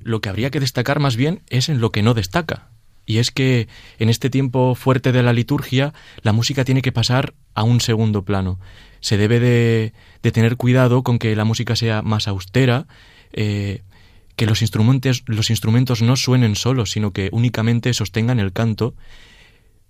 lo 0.00 0.22
que 0.22 0.30
habría 0.30 0.50
que 0.50 0.58
destacar 0.58 1.00
más 1.00 1.16
bien 1.16 1.42
es 1.50 1.68
en 1.68 1.82
lo 1.82 1.92
que 1.92 2.02
no 2.02 2.14
destaca. 2.14 2.69
Y 3.10 3.18
es 3.18 3.32
que 3.32 3.66
en 3.98 4.08
este 4.08 4.30
tiempo 4.30 4.76
fuerte 4.76 5.10
de 5.10 5.24
la 5.24 5.32
liturgia, 5.32 5.92
la 6.22 6.32
música 6.32 6.64
tiene 6.64 6.80
que 6.80 6.92
pasar 6.92 7.34
a 7.54 7.64
un 7.64 7.80
segundo 7.80 8.24
plano. 8.24 8.60
Se 9.00 9.16
debe 9.16 9.40
de, 9.40 9.92
tener 10.30 10.56
cuidado 10.56 11.02
con 11.02 11.18
que 11.18 11.34
la 11.34 11.44
música 11.44 11.74
sea 11.74 12.02
más 12.02 12.28
austera, 12.28 12.86
que 13.32 14.46
los 14.46 14.62
instrumentos, 14.62 15.24
los 15.26 15.50
instrumentos 15.50 16.02
no 16.02 16.14
suenen 16.14 16.54
solos, 16.54 16.92
sino 16.92 17.10
que 17.10 17.30
únicamente 17.32 17.92
sostengan 17.94 18.38
el 18.38 18.52
canto. 18.52 18.94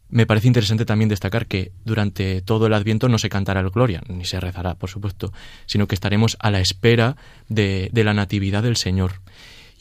Me 0.08 0.24
parece 0.24 0.46
interesante 0.46 0.86
también 0.86 1.10
destacar 1.10 1.44
que 1.46 1.72
durante 1.84 2.40
todo 2.40 2.68
el 2.68 2.72
Adviento 2.72 3.10
no 3.10 3.18
se 3.18 3.28
cantará 3.28 3.60
el 3.60 3.68
Gloria, 3.68 4.02
ni 4.08 4.24
se 4.24 4.40
rezará, 4.40 4.76
por 4.76 4.88
supuesto, 4.88 5.30
sino 5.66 5.86
que 5.86 5.94
estaremos 5.94 6.38
a 6.40 6.50
la 6.50 6.60
espera 6.60 7.18
de, 7.50 7.90
de 7.92 8.02
la 8.02 8.14
Natividad 8.14 8.62
del 8.62 8.78
Señor. 8.78 9.20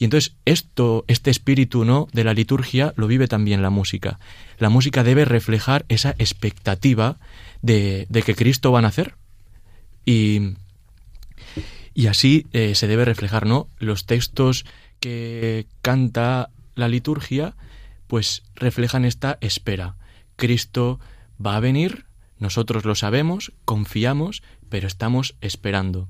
Y 0.00 0.04
entonces 0.04 0.34
esto, 0.46 1.04
este 1.08 1.30
espíritu 1.30 1.84
¿no? 1.84 2.08
de 2.14 2.24
la 2.24 2.32
liturgia 2.32 2.94
lo 2.96 3.06
vive 3.06 3.28
también 3.28 3.60
la 3.60 3.68
música. 3.68 4.18
La 4.58 4.70
música 4.70 5.04
debe 5.04 5.26
reflejar 5.26 5.84
esa 5.90 6.16
expectativa 6.18 7.18
de, 7.60 8.06
de 8.08 8.22
que 8.22 8.34
Cristo 8.34 8.72
va 8.72 8.78
a 8.78 8.82
nacer. 8.82 9.14
Y, 10.06 10.54
y 11.92 12.06
así 12.06 12.46
eh, 12.52 12.74
se 12.74 12.86
debe 12.86 13.04
reflejar, 13.04 13.44
¿no? 13.44 13.68
Los 13.78 14.06
textos 14.06 14.64
que 15.00 15.66
canta 15.82 16.48
la 16.76 16.88
liturgia, 16.88 17.54
pues 18.06 18.42
reflejan 18.54 19.04
esta 19.04 19.36
espera. 19.42 19.96
Cristo 20.36 20.98
va 21.44 21.56
a 21.56 21.60
venir, 21.60 22.06
nosotros 22.38 22.86
lo 22.86 22.94
sabemos, 22.94 23.52
confiamos, 23.66 24.42
pero 24.70 24.86
estamos 24.86 25.36
esperando. 25.42 26.08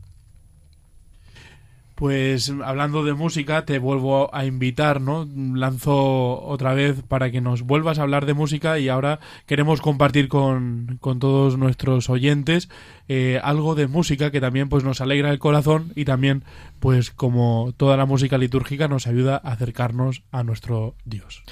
Pues 2.01 2.51
hablando 2.65 3.05
de 3.05 3.13
música, 3.13 3.67
te 3.67 3.79
vuelvo 3.79 4.35
a 4.35 4.47
invitar, 4.47 5.03
¿no? 5.03 5.29
Lanzo 5.55 6.41
otra 6.43 6.73
vez 6.73 7.03
para 7.07 7.31
que 7.31 7.43
nos 7.43 7.61
vuelvas 7.61 7.99
a 7.99 8.03
hablar 8.05 8.25
de 8.25 8.33
música 8.33 8.79
y 8.79 8.89
ahora 8.89 9.21
queremos 9.45 9.83
compartir 9.83 10.29
con, 10.29 10.97
con 11.03 11.19
todos 11.19 11.59
nuestros 11.59 12.09
oyentes 12.09 12.71
eh, 13.09 13.39
algo 13.45 13.75
de 13.75 13.87
música 13.87 14.31
que 14.31 14.41
también 14.41 14.71
pues 14.71 14.83
nos 14.83 15.03
alegra 15.03 15.31
el 15.31 15.39
corazón 15.39 15.93
y 15.95 16.07
también 16.07 16.43
pues 16.79 17.11
como 17.11 17.75
toda 17.77 17.99
la 17.99 18.07
música 18.07 18.39
litúrgica 18.39 18.89
nos 18.89 19.07
ayuda 19.07 19.39
a 19.45 19.53
acercarnos 19.53 20.23
a 20.33 20.43
nuestro 20.43 20.95
Dios. 21.05 21.43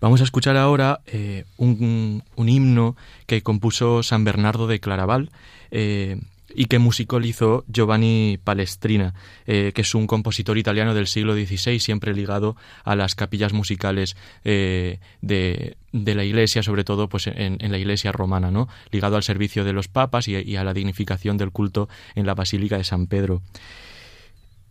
Vamos 0.00 0.20
a 0.20 0.24
escuchar 0.24 0.56
ahora 0.56 1.02
eh, 1.06 1.44
un, 1.58 2.24
un, 2.34 2.48
himno 2.48 2.96
que 3.26 3.44
compuso 3.44 4.02
San 4.02 4.24
Bernardo 4.24 4.66
de 4.66 4.80
Claraval. 4.80 5.30
Eh, 5.70 6.18
y 6.54 6.66
que 6.66 6.78
musicalizó 6.78 7.64
Giovanni 7.68 8.38
Palestrina, 8.42 9.14
eh, 9.46 9.72
que 9.74 9.82
es 9.82 9.94
un 9.94 10.06
compositor 10.06 10.58
italiano 10.58 10.94
del 10.94 11.06
siglo 11.06 11.34
XVI, 11.34 11.78
siempre 11.78 12.14
ligado 12.14 12.56
a 12.84 12.96
las 12.96 13.14
capillas 13.14 13.52
musicales 13.52 14.16
eh, 14.44 14.98
de, 15.20 15.76
la 15.92 16.24
Iglesia, 16.24 16.62
sobre 16.62 16.84
todo 16.84 17.08
pues 17.08 17.26
en, 17.26 17.58
la 17.70 17.78
Iglesia 17.78 18.12
romana, 18.12 18.50
¿no? 18.50 18.68
ligado 18.90 19.16
al 19.16 19.22
servicio 19.22 19.64
de 19.64 19.72
los 19.72 19.88
papas 19.88 20.28
y, 20.28 20.56
a 20.56 20.64
la 20.64 20.74
dignificación 20.74 21.36
del 21.36 21.50
culto 21.50 21.88
en 22.14 22.26
la 22.26 22.34
Basílica 22.34 22.78
de 22.78 22.84
San 22.84 23.06
Pedro. 23.06 23.42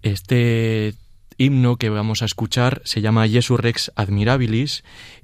Este 0.02 0.96
himno 1.38 1.78
que 1.78 1.90
vamos 1.90 2.22
a 2.22 2.26
escuchar 2.26 2.82
se 2.86 3.02
llama 3.02 3.28
Jesu 3.28 3.58
Rex 3.58 3.92
Admirabilis 3.96 4.84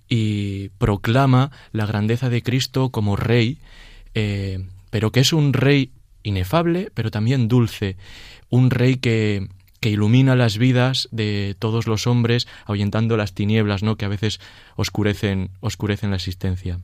y 0.10 0.70
proclama 0.78 1.52
la 1.72 1.86
grandeza 1.86 2.30
de 2.30 2.42
Cristo 2.42 2.90
como 2.90 3.16
Rey, 3.16 3.58
eh, 4.14 4.66
pero 4.90 5.12
que 5.12 5.20
es 5.20 5.34
un 5.34 5.54
Rey 5.54 5.92
inefable, 6.28 6.92
pero 6.94 7.12
también 7.12 7.48
dulce, 7.48 7.98
un 8.50 8.70
rey 8.70 8.98
que, 8.98 9.48
que 9.80 9.90
ilumina 9.90 10.36
las 10.36 10.58
vidas 10.58 11.08
de 11.12 11.56
todos 11.58 11.88
los 11.88 12.08
hombres, 12.08 12.48
ahuyentando 12.66 13.18
las 13.18 13.34
tinieblas, 13.34 13.84
¿no? 13.84 13.96
que 13.96 14.06
a 14.06 14.10
veces 14.10 14.40
oscurecen, 14.76 15.52
oscurecen 15.62 16.10
la 16.10 16.18
existencia. 16.18 16.80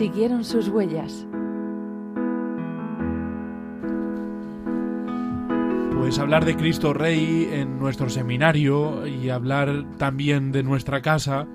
Siguieron 0.00 0.44
sus 0.44 0.68
huellas. 0.68 1.26
Pues 5.94 6.18
hablar 6.18 6.46
de 6.46 6.56
Cristo 6.56 6.94
Rey 6.94 7.50
en 7.52 7.78
nuestro 7.78 8.08
seminario 8.08 9.06
y 9.06 9.28
hablar 9.28 9.84
también 9.98 10.52
de 10.52 10.62
nuestra 10.62 11.02
casa 11.02 11.46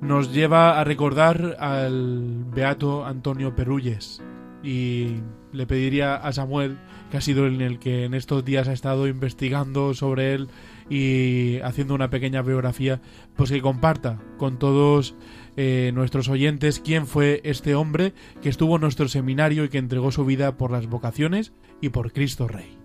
nos 0.00 0.32
lleva 0.32 0.80
a 0.80 0.82
recordar 0.82 1.56
al 1.60 2.44
beato 2.52 3.06
Antonio 3.06 3.54
Perulles 3.54 4.20
y 4.64 5.20
le 5.52 5.68
pediría 5.68 6.16
a 6.16 6.32
Samuel, 6.32 6.78
que 7.12 7.18
ha 7.18 7.20
sido 7.20 7.46
el 7.46 7.78
que 7.78 8.04
en 8.04 8.14
estos 8.14 8.44
días 8.44 8.66
ha 8.66 8.72
estado 8.72 9.06
investigando 9.06 9.94
sobre 9.94 10.34
él 10.34 10.48
y 10.88 11.58
haciendo 11.60 11.94
una 11.94 12.10
pequeña 12.10 12.42
biografía, 12.42 13.00
pues 13.34 13.50
que 13.50 13.60
comparta 13.60 14.20
con 14.38 14.58
todos 14.58 15.14
eh, 15.56 15.90
nuestros 15.94 16.28
oyentes 16.28 16.80
quién 16.80 17.06
fue 17.06 17.40
este 17.44 17.74
hombre 17.74 18.12
que 18.42 18.48
estuvo 18.48 18.76
en 18.76 18.82
nuestro 18.82 19.08
seminario 19.08 19.64
y 19.64 19.68
que 19.68 19.78
entregó 19.78 20.12
su 20.12 20.24
vida 20.24 20.56
por 20.56 20.70
las 20.70 20.86
vocaciones 20.86 21.52
y 21.80 21.88
por 21.88 22.12
Cristo 22.12 22.46
Rey. 22.46 22.76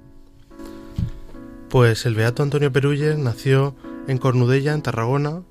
Pues 1.69 2.05
el 2.05 2.15
beato 2.15 2.43
Antonio 2.43 2.71
Perulles 2.71 3.17
nació 3.17 3.75
en 4.07 4.17
Cornudella, 4.17 4.73
en 4.73 4.81
Tarragona, 4.81 5.43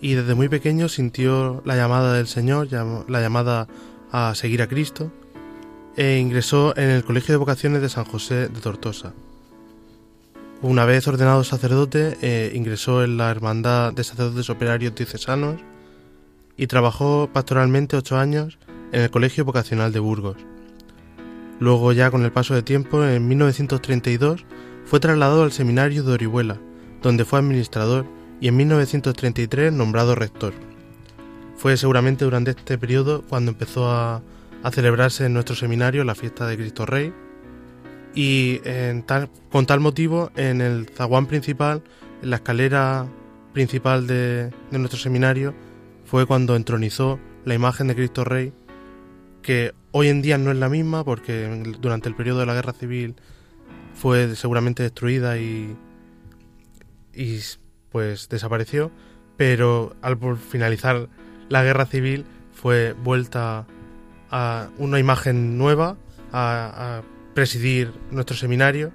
y 0.00 0.14
desde 0.14 0.34
muy 0.34 0.48
pequeño 0.48 0.88
sintió 0.88 1.62
la 1.64 1.76
llamada 1.76 2.12
del 2.12 2.26
Señor, 2.26 2.68
la 2.72 3.20
llamada 3.20 3.68
a 4.10 4.34
seguir 4.34 4.60
a 4.60 4.66
Cristo, 4.66 5.12
e 5.96 6.18
ingresó 6.18 6.76
en 6.76 6.90
el 6.90 7.04
Colegio 7.04 7.32
de 7.32 7.38
Vocaciones 7.38 7.80
de 7.80 7.88
San 7.88 8.04
José 8.04 8.48
de 8.48 8.60
Tortosa. 8.60 9.14
Una 10.62 10.84
vez 10.84 11.08
ordenado 11.08 11.42
sacerdote, 11.42 12.16
eh, 12.22 12.52
ingresó 12.54 13.02
en 13.02 13.16
la 13.16 13.32
Hermandad 13.32 13.92
de 13.92 14.04
Sacerdotes 14.04 14.48
Operarios 14.48 14.94
Diocesanos 14.94 15.60
y 16.56 16.68
trabajó 16.68 17.28
pastoralmente 17.32 17.96
ocho 17.96 18.16
años 18.16 18.60
en 18.92 19.00
el 19.02 19.10
Colegio 19.10 19.44
Vocacional 19.44 19.92
de 19.92 19.98
Burgos. 19.98 20.36
Luego, 21.58 21.92
ya 21.92 22.12
con 22.12 22.24
el 22.24 22.30
paso 22.30 22.54
de 22.54 22.62
tiempo, 22.62 23.04
en 23.04 23.26
1932 23.26 24.44
fue 24.84 25.00
trasladado 25.00 25.42
al 25.42 25.50
seminario 25.50 26.04
de 26.04 26.12
Orihuela, 26.12 26.60
donde 27.02 27.24
fue 27.24 27.40
administrador 27.40 28.06
y 28.40 28.46
en 28.46 28.56
1933 28.56 29.72
nombrado 29.72 30.14
rector. 30.14 30.52
Fue 31.56 31.76
seguramente 31.76 32.24
durante 32.24 32.52
este 32.52 32.78
periodo 32.78 33.22
cuando 33.28 33.50
empezó 33.50 33.90
a, 33.90 34.22
celebrarse 34.70 35.26
en 35.26 35.34
nuestro 35.34 35.56
seminario 35.56 36.04
la 36.04 36.14
fiesta 36.14 36.46
de 36.46 36.56
Cristo 36.56 36.86
Rey 36.86 37.12
y 38.14 38.60
con 39.50 39.66
tal 39.66 39.80
motivo 39.80 40.30
en 40.36 40.60
el 40.60 40.88
zaguán 40.88 41.26
principal, 41.26 41.82
en 42.22 42.30
la 42.30 42.36
escalera 42.36 43.06
principal 43.52 44.06
de, 44.06 44.52
nuestro 44.70 44.98
seminario, 44.98 45.54
fue 46.04 46.26
cuando 46.26 46.56
entronizó 46.56 47.18
la 47.44 47.54
imagen 47.54 47.88
de 47.88 47.94
Cristo 47.94 48.24
Rey, 48.24 48.52
que 49.42 49.72
hoy 49.90 50.08
en 50.08 50.22
día 50.22 50.38
no 50.38 50.50
es 50.50 50.56
la 50.56 50.68
misma 50.68 51.04
porque 51.04 51.74
durante 51.80 52.08
el 52.08 52.14
periodo 52.14 52.40
de 52.40 52.46
la 52.46 52.54
guerra 52.54 52.72
civil 52.72 53.16
fue 53.94 54.34
seguramente 54.36 54.82
destruida 54.82 55.38
y, 55.38 55.76
y 57.14 57.40
pues 57.90 58.28
desapareció, 58.28 58.90
pero 59.36 59.94
al 60.02 60.18
finalizar 60.36 61.08
la 61.48 61.62
guerra 61.62 61.86
civil 61.86 62.24
fue 62.52 62.92
vuelta 62.92 63.66
a 64.30 64.68
una 64.78 64.98
imagen 64.98 65.58
nueva, 65.58 65.96
a, 66.32 67.02
presidir 67.34 67.92
nuestro 68.10 68.36
seminario. 68.36 68.92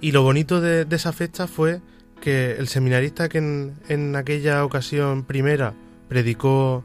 Y 0.00 0.12
lo 0.12 0.22
bonito 0.22 0.60
de, 0.60 0.86
esa 0.90 1.12
fecha 1.12 1.46
fue 1.46 1.80
que 2.20 2.52
el 2.52 2.68
seminarista 2.68 3.28
que 3.28 3.38
en, 3.38 4.16
aquella 4.16 4.64
ocasión 4.64 5.24
primera 5.24 5.74
predicó 6.08 6.84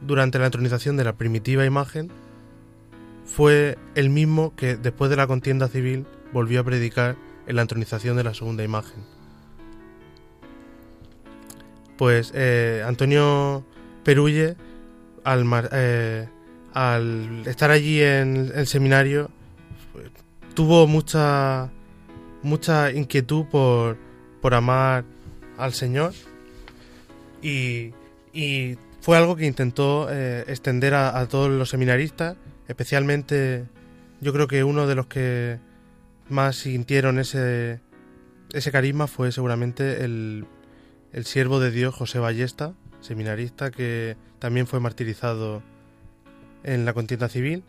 durante 0.00 0.38
la 0.38 0.46
entronización 0.46 0.96
de 0.96 1.04
la 1.04 1.14
primitiva 1.14 1.64
imagen 1.64 2.10
fue 3.24 3.78
el 3.94 4.10
mismo 4.10 4.54
que 4.54 4.76
después 4.76 5.10
de 5.10 5.16
la 5.16 5.26
contienda 5.26 5.68
civil 5.68 6.06
volvió 6.32 6.60
a 6.60 6.64
predicar 6.64 7.16
en 7.46 7.56
la 7.56 7.62
entronización 7.62 8.16
de 8.16 8.24
la 8.24 8.34
segunda 8.34 8.62
imagen 8.62 9.16
pues 11.96 12.32
eh, 12.34 12.82
Antonio 12.86 13.64
Perulle, 14.04 14.56
al, 15.24 15.44
eh, 15.72 16.28
al, 16.76 17.42
estar 17.46 17.70
allí 17.70 18.02
en 18.02 18.52
el 18.54 18.66
seminario, 18.66 19.30
tuvo 20.54 20.86
mucha, 20.86 21.70
mucha 22.42 22.92
inquietud 22.92 23.46
por, 23.46 23.96
por 24.42 24.54
amar 24.54 25.04
al 25.56 25.72
Señor 25.72 26.12
y, 27.40 27.92
y 28.32 28.76
fue 29.00 29.16
algo 29.16 29.36
que 29.36 29.46
intentó 29.46 30.08
eh, 30.10 30.44
extender 30.48 30.92
a, 30.92 31.18
a, 31.18 31.26
todos 31.28 31.48
los 31.48 31.70
seminaristas, 31.70 32.36
especialmente 32.68 33.64
yo 34.20 34.32
creo 34.32 34.46
que 34.46 34.62
uno 34.62 34.86
de 34.86 34.94
los 34.94 35.06
que 35.06 35.58
más 36.28 36.56
sintieron 36.56 37.18
ese, 37.18 37.80
ese 38.52 38.70
carisma 38.70 39.06
fue 39.06 39.32
seguramente 39.32 40.04
el 40.04 40.46
el 41.16 41.24
siervo 41.24 41.60
de 41.60 41.70
Dios 41.70 41.94
José 41.94 42.18
Ballesta, 42.18 42.74
seminarista 43.00 43.70
que 43.70 44.18
también 44.38 44.66
fue 44.66 44.80
martirizado 44.80 45.62
en 46.66 46.84
la 46.84 46.92
contienda 46.92 47.30
civil. 47.30 47.62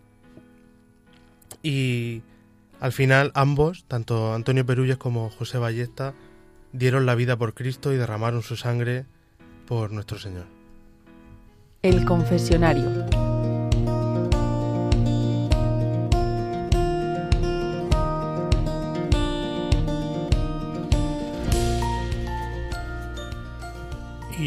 Y 1.64 2.22
al 2.82 2.92
final 2.92 3.32
ambos, 3.34 3.86
tanto 3.88 4.34
Antonio 4.34 4.66
Perulles 4.66 4.98
como 4.98 5.30
José 5.30 5.58
Ballesta, 5.58 6.14
dieron 6.74 7.06
la 7.06 7.16
vida 7.16 7.38
por 7.38 7.54
Cristo 7.54 7.94
y 7.94 7.98
derramaron 7.98 8.42
su 8.42 8.58
sangre 8.58 9.06
por 9.66 9.92
nuestro 9.92 10.20
Señor. 10.20 10.46
El 11.84 12.04
confesionario. 12.06 13.27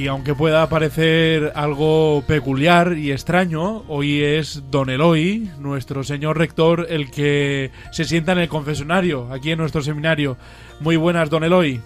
Y 0.01 0.09
aunque 0.09 0.35
pueda 0.35 0.67
parecer 0.71 1.53
algo 1.55 2.23
peculiar 2.27 2.95
y 2.95 3.13
extraño, 3.13 3.83
hoy 3.87 4.23
es 4.23 4.71
Don 4.71 4.89
Eloy, 4.89 5.51
nuestro 5.59 6.05
señor 6.05 6.39
rector, 6.39 6.87
el 6.89 7.11
que 7.11 7.71
se 7.93 8.05
sienta 8.05 8.33
en 8.33 8.39
el 8.39 8.49
confesionario, 8.49 9.31
aquí 9.31 9.51
en 9.51 9.59
nuestro 9.59 9.83
seminario. 9.83 10.39
Muy 10.81 10.97
buenas, 10.97 11.29
Don 11.29 11.45
Eloy. 11.45 11.83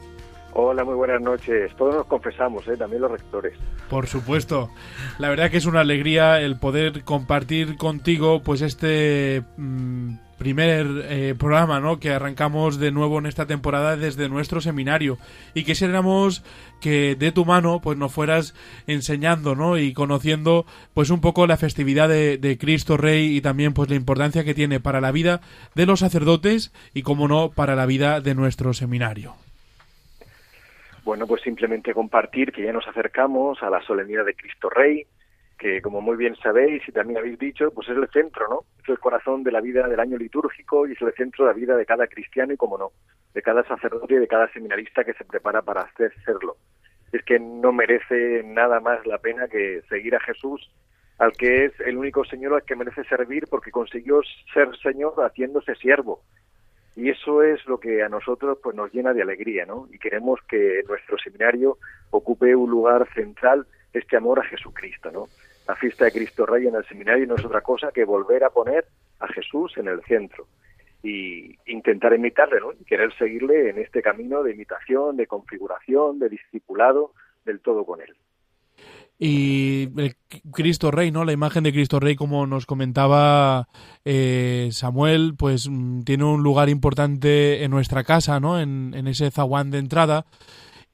Hola, 0.53 0.85
muy 0.85 0.95
buenas 0.95 1.21
noches. 1.23 1.75
Todos 1.75 1.97
nos 1.97 2.07
confesamos, 2.07 2.69
¿eh? 2.69 2.77
también 2.77 3.03
los 3.03 3.11
rectores. 3.11 3.59
Por 3.91 4.07
supuesto. 4.07 4.71
La 5.19 5.29
verdad 5.29 5.51
que 5.51 5.57
es 5.57 5.67
una 5.67 5.81
alegría 5.81 6.41
el 6.41 6.57
poder 6.57 7.03
compartir 7.03 7.77
contigo 7.77 8.43
pues 8.45 8.63
este 8.63 9.43
mm, 9.57 10.15
primer 10.39 10.87
eh, 11.09 11.35
programa 11.39 11.81
¿no? 11.81 11.99
que 11.99 12.11
arrancamos 12.11 12.79
de 12.79 12.91
nuevo 12.91 13.19
en 13.19 13.27
esta 13.27 13.47
temporada 13.47 13.97
desde 13.97 14.29
nuestro 14.29 14.61
seminario 14.61 15.19
y 15.55 15.65
quisiéramos 15.65 16.45
que 16.81 17.15
de 17.15 17.33
tu 17.33 17.45
mano 17.45 17.81
pues 17.83 17.97
nos 17.97 18.13
fueras 18.13 18.55
enseñando 18.87 19.55
¿no? 19.55 19.79
y 19.79 19.93
conociendo 19.93 20.67
pues 20.93 21.11
un 21.11 21.21
poco 21.21 21.47
la 21.47 21.57
festividad 21.57 22.09
de, 22.09 22.39
de, 22.39 22.59
Cristo 22.59 22.97
Rey 22.97 23.37
y 23.37 23.41
también 23.41 23.75
pues 23.75 23.89
la 23.89 23.97
importancia 23.97 24.45
que 24.45 24.55
tiene 24.55 24.81
para 24.81 25.01
la 25.01 25.13
vida 25.13 25.41
de 25.75 25.87
los 25.87 26.01
sacerdotes 26.01 26.73
y 26.93 27.03
como 27.03 27.29
no 27.29 27.51
para 27.51 27.75
la 27.75 27.87
vida 27.87 28.21
de 28.21 28.35
nuestro 28.35 28.75
seminario. 28.75 29.35
Bueno, 31.05 31.27
pues 31.27 31.43
simplemente 31.43 31.93
compartir 31.93 32.51
que 32.51 32.63
ya 32.63 32.73
nos 32.73 32.89
acercamos 32.89 33.63
a 33.63 33.69
la 33.69 33.83
solemnidad 33.83 34.25
de 34.25 34.35
Cristo 34.35 34.71
Rey, 34.71 35.07
que 35.59 35.81
como 35.81 36.01
muy 36.01 36.17
bien 36.17 36.37
sabéis 36.37 36.83
y 36.89 36.93
también 36.93 37.19
habéis 37.19 37.39
dicho, 37.39 37.71
pues 37.71 37.89
es 37.89 37.97
el 37.97 38.09
centro, 38.09 38.49
¿no? 38.49 38.65
Es 38.83 38.89
el 38.89 38.99
corazón 38.99 39.43
de 39.43 39.53
la 39.53 39.61
vida 39.61 39.87
del 39.89 40.01
año 40.01 40.17
litúrgico 40.17 40.87
y 40.87 40.93
es 40.93 41.03
el 41.03 41.13
centro 41.15 41.45
de 41.45 41.53
la 41.53 41.57
vida 41.57 41.77
de 41.77 41.87
cada 41.87 42.07
cristiano 42.07 42.53
y, 42.53 42.57
como 42.57 42.79
no, 42.79 42.91
de 43.33 43.43
cada 43.43 43.65
sacerdote 43.65 44.15
y 44.15 44.19
de 44.19 44.29
cada 44.29 44.53
seminarista 44.53 45.05
que 45.05 45.15
se 45.15 45.25
prepara 45.25 45.63
para 45.63 45.83
hacerlo. 45.83 46.57
Es 47.13 47.23
que 47.25 47.39
no 47.39 47.73
merece 47.73 48.43
nada 48.45 48.81
más 48.81 49.07
la 49.07 49.19
pena 49.19 49.49
que 49.49 49.83
seguir 49.89 50.17
a 50.17 50.21
Jesús, 50.21 50.71
al 51.19 51.33
que 51.33 51.67
es 51.67 51.81
el 51.81 51.97
único 51.97 52.25
Señor 52.25 52.55
al 52.55 52.65
que 52.65 52.77
merece 52.77 53.05
servir 53.05 53.45
porque 53.49 53.71
consiguió 53.71 54.21
ser 54.53 54.77
Señor 54.79 55.15
haciéndose 55.19 55.75
siervo 55.77 56.23
y 56.97 57.11
eso 57.11 57.43
es 57.43 57.65
lo 57.67 57.79
que 57.79 58.03
a 58.03 58.09
nosotros 58.09 58.59
pues 58.63 58.77
nos 58.77 58.93
llena 58.93 59.13
de 59.13 59.23
alegría, 59.23 59.67
¿no? 59.67 59.89
Y 59.91 59.99
queremos 59.99 60.41
que 60.49 60.83
nuestro 60.89 61.19
seminario 61.19 61.79
ocupe 62.11 62.55
un 62.55 62.71
lugar 62.71 63.09
central 63.15 63.67
este 63.95 64.17
amor 64.17 64.41
a 64.41 64.45
Jesucristo, 64.45 65.11
¿no? 65.11 65.29
La 65.67 65.77
fiesta 65.77 66.05
de 66.05 66.13
Cristo 66.13 66.45
Rey 66.45 66.67
en 66.67 66.75
el 66.75 66.85
seminario 66.87 67.27
no 67.27 67.37
es 67.37 67.45
otra 67.45 67.63
cosa 67.63 67.91
que 67.93 68.05
volver 68.05 68.45
a 68.45 68.51
poner 68.51 68.87
a 69.21 69.29
Jesús 69.29 69.73
en 69.79 69.89
el 69.89 70.03
centro 70.03 70.47
y 71.03 71.57
intentar 71.67 72.13
imitarle, 72.13 72.61
¿no? 72.61 72.73
Y 72.73 72.85
querer 72.85 73.17
seguirle 73.17 73.71
en 73.71 73.79
este 73.79 74.03
camino 74.03 74.43
de 74.43 74.53
imitación, 74.53 75.17
de 75.17 75.27
configuración, 75.27 76.19
de 76.19 76.29
discipulado 76.29 77.13
del 77.45 77.61
todo 77.61 77.85
con 77.85 78.01
él 78.01 78.15
y 79.19 79.89
el 79.97 80.17
Cristo 80.53 80.91
Rey, 80.91 81.11
¿no? 81.11 81.25
La 81.25 81.33
imagen 81.33 81.65
de 81.65 81.73
Cristo 81.73 82.01
Rey, 82.01 82.17
como 82.17 82.47
nos 82.47 82.67
comentaba 82.67 83.69
eh, 84.05 84.69
Samuel, 84.73 85.35
pues 85.39 85.69
mm, 85.69 86.03
tiene 86.03 86.25
un 86.25 86.43
lugar 86.43 86.69
importante 86.69 87.63
en 87.63 87.71
nuestra 87.71 88.03
casa, 88.03 88.41
¿no? 88.41 88.61
En, 88.61 88.93
en, 88.95 89.07
ese 89.07 89.31
zaguán 89.31 89.71
de 89.71 89.79
entrada. 89.79 90.27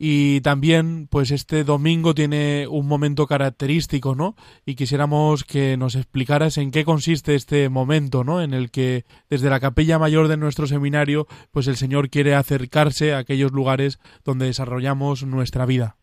Y 0.03 0.41
también, 0.41 1.09
pues 1.11 1.31
este 1.31 1.63
domingo 1.63 2.15
tiene 2.15 2.67
un 2.67 2.89
momento 2.89 3.27
característico, 3.27 4.15
¿no? 4.15 4.35
Y 4.65 4.75
quisiéramos 4.75 5.45
que 5.45 5.77
nos 5.77 5.95
explicaras 5.95 6.57
en 6.57 6.71
qué 6.71 6.87
consiste 6.87 7.35
este 7.35 7.69
momento, 7.69 8.25
¿no? 8.25 8.41
En 8.41 8.55
el 8.55 8.71
que 8.71 9.05
desde 9.29 9.51
la 9.51 9.61
capilla 9.61 9.99
mayor 9.99 10.29
de 10.29 10.39
nuestro 10.39 10.67
seminario, 10.67 11.27
pues 11.53 11.69
el 11.69 11.77
Señor 11.77 12.09
quiere 12.09 12.35
acercarse 12.35 13.13
a 13.13 13.19
aquellos 13.19 13.53
lugares 13.53 13.99
donde 14.25 14.47
desarrollamos 14.47 15.27
nuestra 15.27 15.67
vida. 15.67 15.97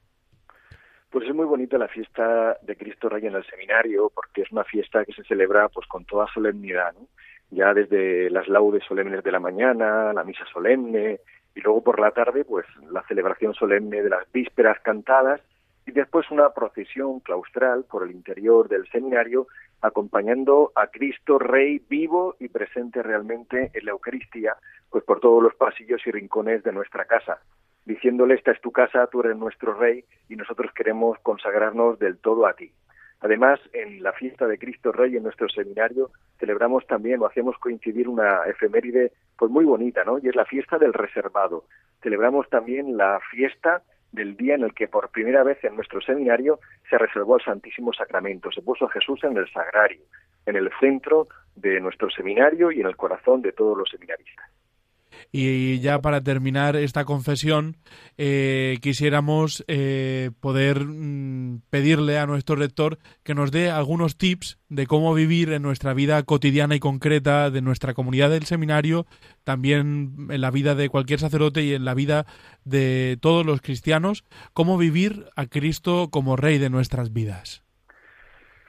Pues 1.09 1.27
es 1.27 1.33
muy 1.33 1.47
bonita 1.47 1.79
la 1.79 1.87
fiesta 1.87 2.55
de 2.61 2.75
Cristo 2.75 3.09
Rey 3.09 3.25
en 3.25 3.33
el 3.33 3.45
seminario, 3.47 4.11
porque 4.13 4.43
es 4.43 4.51
una 4.51 4.63
fiesta 4.63 5.05
que 5.05 5.13
se 5.13 5.23
celebra 5.23 5.69
pues 5.69 5.87
con 5.87 6.05
toda 6.05 6.27
solemnidad, 6.31 6.93
¿no? 6.93 7.07
ya 7.49 7.73
desde 7.73 8.29
las 8.29 8.47
laudes 8.47 8.83
solemnes 8.87 9.23
de 9.23 9.31
la 9.31 9.39
mañana, 9.39 10.13
la 10.13 10.23
misa 10.23 10.45
solemne, 10.51 11.21
y 11.57 11.61
luego 11.61 11.81
por 11.81 11.99
la 11.99 12.11
tarde, 12.11 12.45
pues 12.45 12.67
la 12.91 13.01
celebración 13.07 13.55
solemne 13.55 14.03
de 14.03 14.09
las 14.11 14.31
vísperas 14.31 14.79
cantadas, 14.81 15.41
y 15.87 15.91
después 15.91 16.29
una 16.29 16.53
procesión 16.53 17.19
claustral 17.21 17.83
por 17.85 18.03
el 18.03 18.11
interior 18.11 18.69
del 18.69 18.87
seminario, 18.91 19.47
acompañando 19.81 20.71
a 20.75 20.87
Cristo 20.87 21.39
Rey 21.39 21.81
vivo 21.89 22.35
y 22.39 22.49
presente 22.49 23.01
realmente 23.01 23.71
en 23.73 23.85
la 23.85 23.91
Eucaristía, 23.91 24.55
pues 24.91 25.03
por 25.03 25.19
todos 25.19 25.41
los 25.41 25.55
pasillos 25.55 26.05
y 26.05 26.11
rincones 26.11 26.63
de 26.63 26.73
nuestra 26.73 27.05
casa, 27.05 27.39
diciéndole 27.85 28.35
esta 28.35 28.51
es 28.51 28.61
tu 28.61 28.71
casa, 28.71 29.07
tú 29.07 29.21
eres 29.21 29.35
nuestro 29.35 29.73
rey 29.73 30.05
y 30.29 30.35
nosotros 30.35 30.71
queremos 30.73 31.17
consagrarnos 31.23 31.97
del 31.97 32.19
todo 32.19 32.45
a 32.45 32.53
ti. 32.53 32.71
Además, 33.21 33.59
en 33.73 34.03
la 34.03 34.13
fiesta 34.13 34.45
de 34.45 34.59
Cristo 34.59 34.91
Rey 34.91 35.15
en 35.17 35.23
nuestro 35.23 35.49
seminario 35.49 36.11
celebramos 36.39 36.85
también 36.85 37.21
o 37.21 37.25
hacemos 37.25 37.57
coincidir 37.57 38.07
una 38.07 38.43
efeméride 38.45 39.11
pues 39.37 39.51
muy 39.51 39.65
bonita, 39.65 40.03
¿no? 40.03 40.19
Y 40.19 40.27
es 40.27 40.35
la 40.35 40.45
fiesta 40.45 40.77
del 40.77 40.93
reservado. 40.93 41.65
Celebramos 42.01 42.47
también 42.49 42.95
la 42.95 43.19
fiesta 43.31 43.81
del 44.11 44.37
día 44.37 44.55
en 44.55 44.63
el 44.63 44.73
que 44.73 44.87
por 44.87 45.09
primera 45.09 45.43
vez 45.43 45.63
en 45.63 45.75
nuestro 45.75 45.99
seminario 46.01 46.59
se 46.89 46.97
reservó 46.97 47.37
el 47.37 47.43
Santísimo 47.43 47.91
Sacramento, 47.93 48.51
se 48.51 48.61
puso 48.61 48.85
a 48.85 48.91
Jesús 48.91 49.23
en 49.23 49.35
el 49.35 49.51
sagrario, 49.51 50.01
en 50.45 50.55
el 50.55 50.69
centro 50.79 51.27
de 51.55 51.79
nuestro 51.79 52.09
seminario 52.09 52.71
y 52.71 52.81
en 52.81 52.87
el 52.87 52.95
corazón 52.95 53.41
de 53.41 53.51
todos 53.51 53.77
los 53.77 53.89
seminaristas. 53.89 54.45
Y 55.31 55.79
ya 55.79 55.99
para 55.99 56.21
terminar 56.21 56.75
esta 56.75 57.05
confesión, 57.05 57.77
eh, 58.17 58.77
quisiéramos 58.81 59.63
eh, 59.67 60.31
poder 60.39 60.85
mm, 60.85 61.61
pedirle 61.69 62.17
a 62.19 62.25
nuestro 62.25 62.55
rector 62.55 62.97
que 63.23 63.35
nos 63.35 63.51
dé 63.51 63.69
algunos 63.69 64.17
tips 64.17 64.57
de 64.69 64.87
cómo 64.87 65.13
vivir 65.13 65.51
en 65.51 65.61
nuestra 65.61 65.93
vida 65.93 66.21
cotidiana 66.23 66.75
y 66.75 66.79
concreta 66.79 67.49
de 67.49 67.61
nuestra 67.61 67.93
comunidad 67.93 68.29
del 68.29 68.43
seminario, 68.43 69.05
también 69.43 70.27
en 70.29 70.41
la 70.41 70.51
vida 70.51 70.75
de 70.75 70.89
cualquier 70.89 71.19
sacerdote 71.19 71.63
y 71.63 71.73
en 71.73 71.85
la 71.85 71.93
vida 71.93 72.25
de 72.65 73.17
todos 73.21 73.45
los 73.45 73.61
cristianos, 73.61 74.23
cómo 74.53 74.77
vivir 74.77 75.25
a 75.35 75.45
Cristo 75.45 76.09
como 76.11 76.35
Rey 76.35 76.57
de 76.57 76.69
nuestras 76.69 77.13
vidas. 77.13 77.63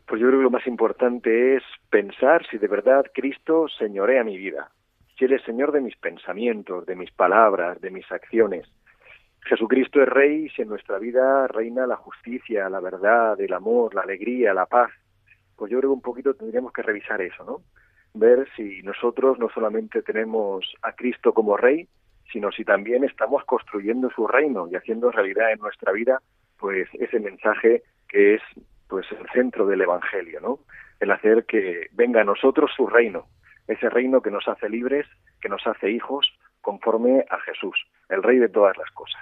Pues 0.06 0.20
yo 0.20 0.28
creo 0.28 0.40
que 0.40 0.44
lo 0.44 0.50
más 0.50 0.66
importante 0.66 1.56
es 1.56 1.62
pensar 1.90 2.46
si 2.50 2.56
de 2.56 2.68
verdad 2.68 3.04
Cristo 3.12 3.66
señorea 3.78 4.24
mi 4.24 4.38
vida 4.38 4.70
si 5.18 5.24
Él 5.24 5.32
es 5.32 5.42
Señor 5.42 5.72
de 5.72 5.80
mis 5.80 5.96
pensamientos, 5.96 6.86
de 6.86 6.94
mis 6.94 7.10
palabras, 7.10 7.80
de 7.80 7.90
mis 7.90 8.10
acciones. 8.12 8.66
Jesucristo 9.42 10.00
es 10.00 10.08
Rey 10.08 10.44
y 10.44 10.48
si 10.50 10.62
en 10.62 10.68
nuestra 10.68 10.98
vida 10.98 11.46
reina 11.48 11.86
la 11.86 11.96
justicia, 11.96 12.68
la 12.68 12.80
verdad, 12.80 13.40
el 13.40 13.52
amor, 13.52 13.94
la 13.94 14.02
alegría, 14.02 14.54
la 14.54 14.66
paz. 14.66 14.90
Pues 15.56 15.72
yo 15.72 15.78
creo 15.78 15.90
que 15.90 15.94
un 15.94 16.02
poquito 16.02 16.34
tendríamos 16.34 16.72
que 16.72 16.82
revisar 16.82 17.20
eso, 17.20 17.44
¿no? 17.44 17.62
Ver 18.14 18.48
si 18.56 18.82
nosotros 18.82 19.38
no 19.38 19.48
solamente 19.48 20.02
tenemos 20.02 20.64
a 20.82 20.92
Cristo 20.92 21.32
como 21.32 21.56
Rey, 21.56 21.88
sino 22.32 22.52
si 22.52 22.64
también 22.64 23.04
estamos 23.04 23.44
construyendo 23.44 24.10
su 24.10 24.26
reino 24.26 24.68
y 24.70 24.76
haciendo 24.76 25.10
realidad 25.10 25.50
en 25.50 25.60
nuestra 25.60 25.92
vida, 25.92 26.20
pues 26.58 26.88
ese 26.94 27.18
mensaje 27.18 27.82
que 28.08 28.34
es 28.34 28.42
pues 28.88 29.06
el 29.12 29.28
centro 29.30 29.66
del 29.66 29.80
Evangelio, 29.80 30.40
¿no? 30.40 30.60
El 31.00 31.10
hacer 31.10 31.44
que 31.44 31.88
venga 31.92 32.20
a 32.20 32.24
nosotros 32.24 32.70
su 32.76 32.86
reino, 32.86 33.26
ese 33.68 33.88
reino 33.88 34.20
que 34.22 34.30
nos 34.30 34.48
hace 34.48 34.68
libres, 34.68 35.06
que 35.40 35.48
nos 35.48 35.66
hace 35.66 35.90
hijos, 35.90 36.26
conforme 36.60 37.24
a 37.30 37.38
Jesús, 37.40 37.76
el 38.08 38.22
Rey 38.22 38.38
de 38.38 38.48
todas 38.48 38.76
las 38.76 38.90
cosas. 38.90 39.20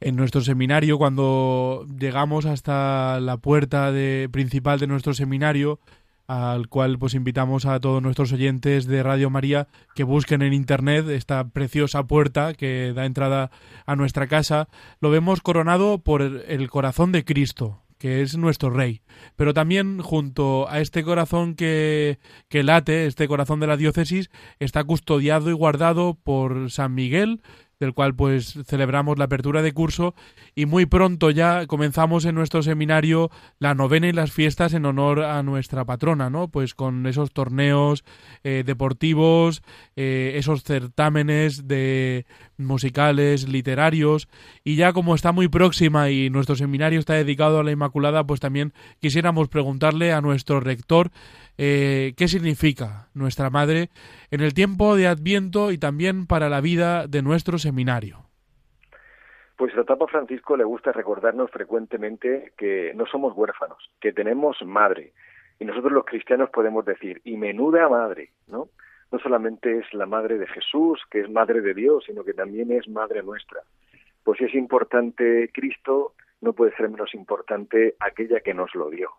En 0.00 0.16
nuestro 0.16 0.40
seminario, 0.40 0.98
cuando 0.98 1.86
llegamos 1.98 2.46
hasta 2.46 3.20
la 3.20 3.36
puerta 3.36 3.92
principal 4.30 4.78
de 4.78 4.86
nuestro 4.86 5.14
seminario, 5.14 5.78
al 6.26 6.68
cual 6.68 6.98
pues 6.98 7.14
invitamos 7.14 7.66
a 7.66 7.78
todos 7.80 8.02
nuestros 8.02 8.32
oyentes 8.32 8.86
de 8.86 9.02
Radio 9.02 9.30
María 9.30 9.68
que 9.94 10.04
busquen 10.04 10.42
en 10.42 10.54
internet 10.54 11.06
esta 11.08 11.44
preciosa 11.48 12.04
puerta 12.04 12.54
que 12.54 12.92
da 12.94 13.04
entrada 13.04 13.50
a 13.86 13.96
nuestra 13.96 14.26
casa, 14.26 14.68
lo 15.00 15.10
vemos 15.10 15.42
coronado 15.42 15.98
por 15.98 16.22
el 16.22 16.70
corazón 16.70 17.12
de 17.12 17.24
Cristo, 17.24 17.83
que 18.04 18.20
es 18.20 18.36
nuestro 18.36 18.68
rey. 18.68 19.00
Pero 19.34 19.54
también 19.54 20.02
junto 20.02 20.68
a 20.68 20.80
este 20.80 21.02
corazón 21.04 21.54
que, 21.54 22.18
que 22.50 22.62
late, 22.62 23.06
este 23.06 23.26
corazón 23.26 23.60
de 23.60 23.66
la 23.66 23.78
diócesis, 23.78 24.28
está 24.58 24.84
custodiado 24.84 25.48
y 25.48 25.54
guardado 25.54 26.12
por 26.22 26.70
San 26.70 26.92
Miguel, 26.92 27.40
del 27.80 27.94
cual 27.94 28.14
pues 28.14 28.58
celebramos 28.66 29.18
la 29.18 29.24
apertura 29.24 29.62
de 29.62 29.72
curso 29.72 30.14
y 30.54 30.66
muy 30.66 30.84
pronto 30.84 31.30
ya 31.30 31.66
comenzamos 31.66 32.26
en 32.26 32.34
nuestro 32.34 32.62
seminario 32.62 33.30
la 33.58 33.74
novena 33.74 34.06
y 34.08 34.12
las 34.12 34.32
fiestas 34.32 34.74
en 34.74 34.84
honor 34.84 35.22
a 35.22 35.42
nuestra 35.42 35.86
patrona, 35.86 36.28
¿no? 36.28 36.48
Pues 36.48 36.74
con 36.74 37.06
esos 37.06 37.32
torneos 37.32 38.04
eh, 38.42 38.64
deportivos, 38.66 39.62
eh, 39.96 40.32
esos 40.36 40.62
certámenes 40.62 41.66
de 41.66 42.26
musicales, 42.58 43.48
literarios 43.48 44.28
y 44.62 44.76
ya 44.76 44.92
como 44.92 45.14
está 45.14 45.32
muy 45.32 45.48
próxima 45.48 46.10
y 46.10 46.30
nuestro 46.30 46.54
seminario 46.56 46.98
está 46.98 47.14
dedicado 47.14 47.60
a 47.60 47.64
la 47.64 47.72
Inmaculada, 47.72 48.24
pues 48.24 48.40
también 48.40 48.72
quisiéramos 49.00 49.48
preguntarle 49.48 50.12
a 50.12 50.20
nuestro 50.20 50.60
rector 50.60 51.10
eh, 51.58 52.14
qué 52.16 52.28
significa 52.28 53.08
nuestra 53.14 53.50
Madre 53.50 53.90
en 54.30 54.40
el 54.40 54.54
tiempo 54.54 54.96
de 54.96 55.06
Adviento 55.06 55.72
y 55.72 55.78
también 55.78 56.26
para 56.26 56.48
la 56.48 56.60
vida 56.60 57.06
de 57.06 57.22
nuestro 57.22 57.58
seminario. 57.58 58.24
Pues 59.56 59.72
al 59.76 59.84
Papa 59.84 60.06
Francisco 60.08 60.56
le 60.56 60.64
gusta 60.64 60.90
recordarnos 60.90 61.50
frecuentemente 61.50 62.52
que 62.58 62.92
no 62.94 63.06
somos 63.06 63.36
huérfanos, 63.36 63.78
que 64.00 64.12
tenemos 64.12 64.56
madre. 64.64 65.12
Y 65.60 65.64
nosotros 65.64 65.92
los 65.92 66.04
cristianos 66.04 66.50
podemos 66.50 66.84
decir, 66.84 67.20
y 67.24 67.36
menuda 67.36 67.88
madre, 67.88 68.30
¿no? 68.48 68.68
No 69.14 69.20
solamente 69.20 69.78
es 69.78 69.94
la 69.94 70.06
madre 70.06 70.38
de 70.38 70.48
Jesús, 70.48 71.00
que 71.08 71.20
es 71.20 71.30
madre 71.30 71.60
de 71.60 71.72
Dios, 71.72 72.02
sino 72.04 72.24
que 72.24 72.32
también 72.32 72.72
es 72.72 72.88
madre 72.88 73.22
nuestra. 73.22 73.60
Pues 74.24 74.38
si 74.38 74.46
es 74.46 74.54
importante 74.56 75.52
Cristo, 75.54 76.14
no 76.40 76.52
puede 76.52 76.74
ser 76.74 76.88
menos 76.88 77.14
importante 77.14 77.94
aquella 78.00 78.40
que 78.40 78.54
nos 78.54 78.74
lo 78.74 78.90
dio 78.90 79.10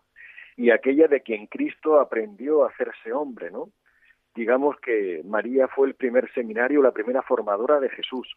y 0.54 0.68
aquella 0.68 1.08
de 1.08 1.22
quien 1.22 1.46
Cristo 1.46 1.98
aprendió 1.98 2.64
a 2.64 2.68
hacerse 2.68 3.10
hombre, 3.14 3.50
¿no? 3.50 3.70
Digamos 4.34 4.78
que 4.80 5.22
María 5.24 5.66
fue 5.66 5.88
el 5.88 5.94
primer 5.94 6.30
seminario, 6.34 6.82
la 6.82 6.92
primera 6.92 7.22
formadora 7.22 7.80
de 7.80 7.88
Jesús. 7.88 8.36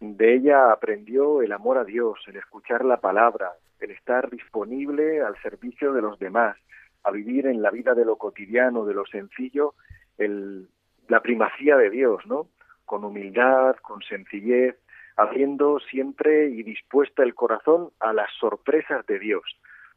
De 0.00 0.34
ella 0.34 0.72
aprendió 0.72 1.40
el 1.40 1.52
amor 1.52 1.78
a 1.78 1.84
Dios, 1.84 2.18
el 2.26 2.34
escuchar 2.34 2.84
la 2.84 3.00
palabra, 3.00 3.52
el 3.78 3.92
estar 3.92 4.28
disponible 4.28 5.22
al 5.22 5.40
servicio 5.40 5.92
de 5.92 6.02
los 6.02 6.18
demás, 6.18 6.56
a 7.04 7.12
vivir 7.12 7.46
en 7.46 7.62
la 7.62 7.70
vida 7.70 7.94
de 7.94 8.04
lo 8.04 8.16
cotidiano, 8.16 8.84
de 8.84 8.94
lo 8.94 9.06
sencillo, 9.06 9.74
el, 10.18 10.68
la 11.10 11.20
primacía 11.20 11.76
de 11.76 11.90
Dios, 11.90 12.24
¿no? 12.26 12.48
Con 12.86 13.04
humildad, 13.04 13.76
con 13.82 14.00
sencillez, 14.02 14.76
haciendo 15.16 15.78
siempre 15.80 16.46
y 16.48 16.62
dispuesta 16.62 17.22
el 17.22 17.34
corazón 17.34 17.90
a 18.00 18.12
las 18.12 18.30
sorpresas 18.38 19.04
de 19.06 19.18
Dios 19.18 19.44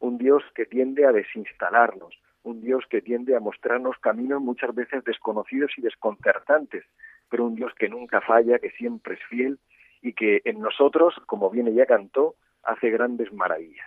un 0.04 0.18
Dios 0.18 0.42
que 0.54 0.66
tiende 0.66 1.06
a 1.06 1.12
desinstalarnos, 1.12 2.14
un 2.42 2.60
Dios 2.60 2.84
que 2.90 3.00
tiende 3.00 3.34
a 3.36 3.40
mostrarnos 3.40 3.96
caminos 3.98 4.40
muchas 4.40 4.74
veces 4.74 5.02
desconocidos 5.04 5.72
y 5.78 5.82
desconcertantes, 5.82 6.84
pero 7.30 7.46
un 7.46 7.54
Dios 7.54 7.72
que 7.78 7.88
nunca 7.88 8.20
falla, 8.20 8.58
que 8.58 8.70
siempre 8.72 9.14
es 9.14 9.24
fiel 9.30 9.58
y 10.02 10.12
que 10.12 10.42
en 10.44 10.60
nosotros, 10.60 11.14
como 11.26 11.48
bien 11.48 11.68
ella 11.68 11.86
cantó, 11.86 12.34
hace 12.62 12.90
grandes 12.90 13.32
maravillas. 13.32 13.86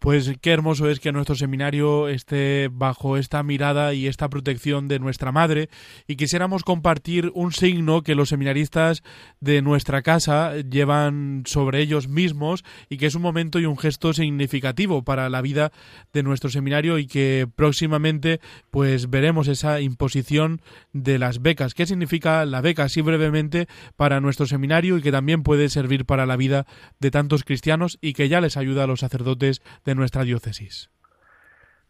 Pues 0.00 0.32
qué 0.40 0.52
hermoso 0.52 0.88
es 0.88 0.98
que 0.98 1.12
nuestro 1.12 1.34
seminario 1.34 2.08
esté 2.08 2.70
bajo 2.72 3.18
esta 3.18 3.42
mirada 3.42 3.92
y 3.92 4.06
esta 4.06 4.30
protección 4.30 4.88
de 4.88 4.98
nuestra 4.98 5.30
madre 5.30 5.68
y 6.06 6.16
quisiéramos 6.16 6.64
compartir 6.64 7.30
un 7.34 7.52
signo 7.52 8.00
que 8.00 8.14
los 8.14 8.30
seminaristas 8.30 9.02
de 9.40 9.60
nuestra 9.60 10.00
casa 10.00 10.56
llevan 10.56 11.42
sobre 11.44 11.82
ellos 11.82 12.08
mismos 12.08 12.64
y 12.88 12.96
que 12.96 13.04
es 13.04 13.14
un 13.14 13.20
momento 13.20 13.58
y 13.58 13.66
un 13.66 13.76
gesto 13.76 14.14
significativo 14.14 15.04
para 15.04 15.28
la 15.28 15.42
vida 15.42 15.70
de 16.14 16.22
nuestro 16.22 16.48
seminario 16.48 16.96
y 16.96 17.06
que 17.06 17.46
próximamente 17.54 18.40
pues 18.70 19.10
veremos 19.10 19.48
esa 19.48 19.82
imposición 19.82 20.62
de 20.94 21.18
las 21.18 21.42
becas. 21.42 21.74
¿Qué 21.74 21.84
significa 21.84 22.46
la 22.46 22.62
beca? 22.62 22.84
Así 22.84 23.02
brevemente 23.02 23.68
para 23.96 24.22
nuestro 24.22 24.46
seminario 24.46 24.96
y 24.96 25.02
que 25.02 25.12
también 25.12 25.42
puede 25.42 25.68
servir 25.68 26.06
para 26.06 26.24
la 26.24 26.38
vida 26.38 26.64
de 27.00 27.10
tantos 27.10 27.44
cristianos 27.44 27.98
y 28.00 28.14
que 28.14 28.30
ya 28.30 28.40
les 28.40 28.56
ayuda 28.56 28.84
a 28.84 28.86
los 28.86 29.00
sacerdotes 29.00 29.60
de 29.84 29.89
nuestra 29.94 30.24
diócesis? 30.24 30.90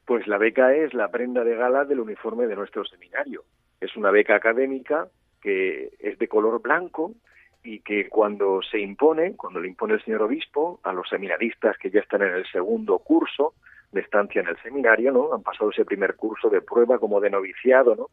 Pues 0.04 0.26
la 0.26 0.38
beca 0.38 0.74
es 0.74 0.92
la 0.94 1.08
prenda 1.08 1.44
de 1.44 1.54
gala 1.54 1.84
del 1.84 2.00
uniforme 2.00 2.46
de 2.46 2.56
nuestro 2.56 2.84
seminario. 2.84 3.44
Es 3.80 3.96
una 3.96 4.10
beca 4.10 4.34
académica 4.34 5.08
que 5.40 5.90
es 5.98 6.18
de 6.18 6.28
color 6.28 6.60
blanco 6.60 7.14
y 7.62 7.80
que 7.80 8.08
cuando 8.08 8.60
se 8.62 8.78
impone, 8.78 9.36
cuando 9.36 9.60
le 9.60 9.68
impone 9.68 9.94
el 9.94 10.04
señor 10.04 10.22
obispo 10.22 10.80
a 10.82 10.92
los 10.92 11.08
seminaristas 11.08 11.76
que 11.78 11.90
ya 11.90 12.00
están 12.00 12.22
en 12.22 12.34
el 12.34 12.46
segundo 12.46 12.98
curso 12.98 13.54
de 13.92 14.00
estancia 14.00 14.40
en 14.40 14.48
el 14.48 14.56
seminario, 14.62 15.12
¿no? 15.12 15.34
Han 15.34 15.42
pasado 15.42 15.70
ese 15.70 15.84
primer 15.84 16.16
curso 16.16 16.48
de 16.48 16.60
prueba 16.60 16.98
como 16.98 17.20
de 17.20 17.30
noviciado, 17.30 17.96
¿no? 17.96 18.06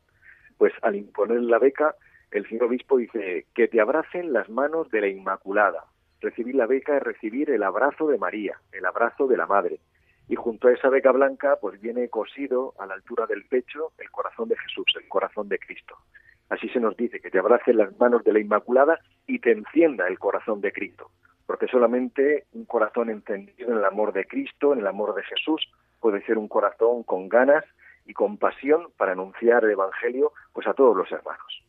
Pues 0.58 0.74
al 0.82 0.96
imponer 0.96 1.42
la 1.42 1.60
beca, 1.60 1.96
el 2.32 2.48
señor 2.48 2.66
obispo 2.66 2.98
dice 2.98 3.46
que 3.54 3.68
te 3.68 3.80
abracen 3.80 4.34
las 4.34 4.50
manos 4.50 4.90
de 4.90 5.02
la 5.02 5.08
Inmaculada, 5.08 5.86
recibir 6.22 6.56
la 6.56 6.66
beca 6.66 6.98
es 6.98 7.04
recibir 7.04 7.50
el 7.50 7.64
abrazo 7.64 8.08
de 8.08 8.18
María, 8.18 8.60
el 8.72 8.86
abrazo 8.86 9.28
de 9.28 9.38
la 9.38 9.46
Madre. 9.46 9.80
Y 10.28 10.36
junto 10.36 10.68
a 10.68 10.74
esa 10.74 10.90
beca 10.90 11.12
blanca, 11.12 11.58
pues 11.62 11.80
viene 11.80 12.10
cosido 12.10 12.74
a 12.80 12.86
la 12.86 12.96
altura 12.96 13.26
del 13.26 13.46
pecho 13.46 13.92
el 13.98 14.12
corazón 14.12 14.50
de 14.50 14.58
Jesús, 14.58 14.86
el 15.00 15.08
corazón 15.08 15.48
de 15.48 15.58
Cristo. 15.58 15.96
Así 16.50 16.70
se 16.70 16.80
nos 16.80 16.96
dice, 16.98 17.20
que 17.20 17.30
te 17.30 17.40
abrace 17.40 17.74
las 17.74 17.98
manos 18.00 18.24
de 18.24 18.34
la 18.34 18.40
Inmaculada 18.40 19.00
y 19.26 19.40
te 19.40 19.52
encienda 19.52 20.08
el 20.08 20.20
corazón 20.20 20.62
de 20.62 20.72
Cristo. 20.72 21.12
Porque 21.46 21.68
solamente 21.68 22.46
un 22.54 22.66
corazón 22.66 23.10
entendido 23.10 23.72
en 23.72 23.78
el 23.78 23.86
amor 23.86 24.14
de 24.14 24.26
Cristo, 24.26 24.74
en 24.74 24.80
el 24.80 24.88
amor 24.88 25.16
de 25.16 25.24
Jesús, 25.24 25.70
puede 26.00 26.22
ser 26.26 26.38
un 26.38 26.48
corazón 26.48 27.04
con 27.04 27.30
ganas 27.30 27.64
y 28.06 28.14
con 28.14 28.38
pasión 28.38 28.88
para 28.98 29.14
anunciar 29.14 29.64
el 29.64 29.72
Evangelio 29.72 30.32
pues 30.54 30.68
a 30.68 30.74
todos 30.74 30.96
los 30.96 31.12
hermanos. 31.12 31.67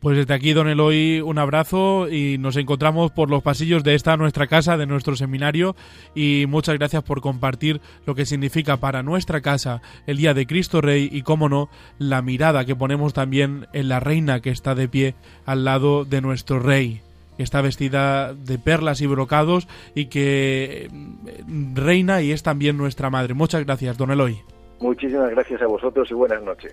Pues 0.00 0.18
desde 0.18 0.34
aquí, 0.34 0.52
don 0.52 0.68
Eloy, 0.68 1.20
un 1.20 1.38
abrazo 1.38 2.08
y 2.08 2.36
nos 2.38 2.56
encontramos 2.56 3.10
por 3.12 3.30
los 3.30 3.42
pasillos 3.42 3.82
de 3.82 3.94
esta 3.94 4.16
nuestra 4.16 4.46
casa, 4.46 4.76
de 4.76 4.86
nuestro 4.86 5.16
seminario 5.16 5.74
y 6.14 6.44
muchas 6.48 6.78
gracias 6.78 7.02
por 7.02 7.20
compartir 7.20 7.80
lo 8.04 8.14
que 8.14 8.26
significa 8.26 8.76
para 8.76 9.02
nuestra 9.02 9.40
casa 9.40 9.80
el 10.06 10.18
Día 10.18 10.34
de 10.34 10.46
Cristo 10.46 10.80
Rey 10.80 11.08
y, 11.10 11.22
cómo 11.22 11.48
no, 11.48 11.70
la 11.98 12.20
mirada 12.20 12.66
que 12.66 12.76
ponemos 12.76 13.14
también 13.14 13.66
en 13.72 13.88
la 13.88 13.98
reina 13.98 14.40
que 14.40 14.50
está 14.50 14.74
de 14.74 14.88
pie 14.88 15.14
al 15.46 15.64
lado 15.64 16.04
de 16.04 16.20
nuestro 16.20 16.60
Rey 16.60 17.00
que 17.36 17.42
está 17.42 17.60
vestida 17.60 18.32
de 18.32 18.58
perlas 18.58 19.00
y 19.00 19.06
brocados 19.06 19.68
y 19.94 20.06
que 20.06 20.88
mm, 20.90 21.74
reina 21.74 22.22
y 22.22 22.32
es 22.32 22.42
también 22.42 22.76
nuestra 22.76 23.10
madre. 23.10 23.34
Muchas 23.34 23.64
gracias, 23.64 23.96
don 23.98 24.10
Eloy. 24.10 24.38
Muchísimas 24.80 25.30
gracias 25.30 25.62
a 25.62 25.66
vosotros 25.66 26.10
y 26.10 26.14
buenas 26.14 26.42
noches. 26.42 26.72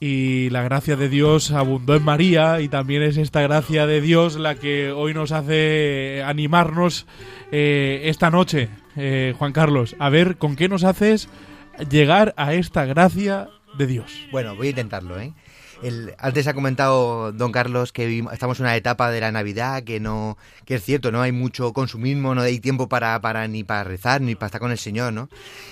Y 0.00 0.50
la 0.50 0.62
gracia 0.62 0.96
de 0.96 1.08
Dios 1.08 1.50
abundó 1.50 1.96
en 1.96 2.04
María 2.04 2.60
y 2.60 2.68
también 2.68 3.02
es 3.02 3.16
esta 3.16 3.42
gracia 3.42 3.86
de 3.86 4.00
Dios 4.00 4.36
la 4.36 4.54
que 4.54 4.92
hoy 4.92 5.12
nos 5.12 5.32
hace 5.32 6.22
animarnos 6.24 7.06
eh, 7.50 8.02
esta 8.04 8.30
noche, 8.30 8.68
eh, 8.96 9.34
Juan 9.36 9.52
Carlos, 9.52 9.96
a 9.98 10.08
ver 10.08 10.36
con 10.36 10.54
qué 10.54 10.68
nos 10.68 10.84
haces 10.84 11.28
llegar 11.90 12.32
a 12.36 12.54
esta 12.54 12.84
gracia 12.84 13.48
de 13.76 13.86
Dios. 13.86 14.26
Bueno, 14.30 14.54
voy 14.54 14.68
a 14.68 14.70
intentarlo, 14.70 15.18
¿eh? 15.20 15.32
El, 15.82 16.14
antes 16.18 16.46
ha 16.48 16.54
comentado 16.54 17.30
don 17.30 17.52
Carlos 17.52 17.92
que 17.92 18.24
estamos 18.32 18.58
en 18.58 18.66
una 18.66 18.74
etapa 18.74 19.12
de 19.12 19.20
la 19.20 19.30
Navidad 19.30 19.84
que 19.84 20.00
no 20.00 20.36
que 20.64 20.74
es 20.74 20.84
cierto, 20.84 21.12
no 21.12 21.22
hay 21.22 21.30
mucho 21.30 21.72
consumismo, 21.72 22.34
no 22.34 22.40
hay 22.40 22.58
tiempo 22.58 22.88
para, 22.88 23.20
para 23.20 23.46
ni 23.46 23.62
para 23.62 23.84
rezar 23.84 24.20
ni 24.20 24.34
para 24.34 24.46
estar 24.46 24.60
con 24.60 24.72
el 24.72 24.78
Señor, 24.78 25.12
¿no? 25.12 25.28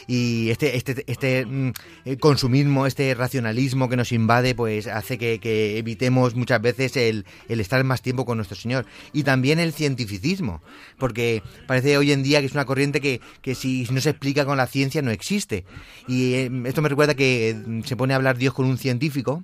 Y 0.06 0.50
este 0.50 0.76
este 0.76 1.04
este 1.08 1.44
mm, 1.44 1.72
eh, 2.04 2.16
consumismo, 2.18 2.86
este 2.86 3.14
racionalismo 3.14 3.88
que 3.88 3.96
nos 3.96 4.12
invade, 4.12 4.54
pues 4.54 4.86
hace 4.86 5.18
que, 5.18 5.78
evitemos 5.78 6.36
muchas 6.36 6.62
veces 6.62 6.96
el, 6.96 7.26
el, 7.48 7.60
estar 7.60 7.82
más 7.82 8.00
tiempo 8.00 8.24
con 8.24 8.38
nuestro 8.38 8.56
Señor 8.56 8.86
y 9.12 9.24
también 9.24 9.58
el 9.58 9.72
cientificismo, 9.72 10.62
porque 10.98 11.42
parece 11.66 11.98
hoy 11.98 12.12
en 12.12 12.22
día 12.22 12.40
que 12.40 12.46
es 12.46 12.52
una 12.52 12.64
corriente 12.64 13.00
que, 13.00 13.20
que 13.42 13.54
si 13.54 13.86
no 13.90 14.00
se 14.00 14.10
explica 14.10 14.44
con 14.44 14.56
la 14.56 14.66
ciencia 14.66 15.02
no 15.02 15.10
existe. 15.10 15.64
Y 16.06 16.34
eh, 16.34 16.50
esto 16.64 16.80
me 16.80 16.88
recuerda 16.88 17.14
que 17.14 17.56
mm, 17.66 17.82
se 17.82 17.96
pone 17.96 18.14
a 18.14 18.16
hablar 18.16 18.38
Dios 18.38 18.54
con 18.54 18.66
un 18.66 18.78
científico 18.78 19.42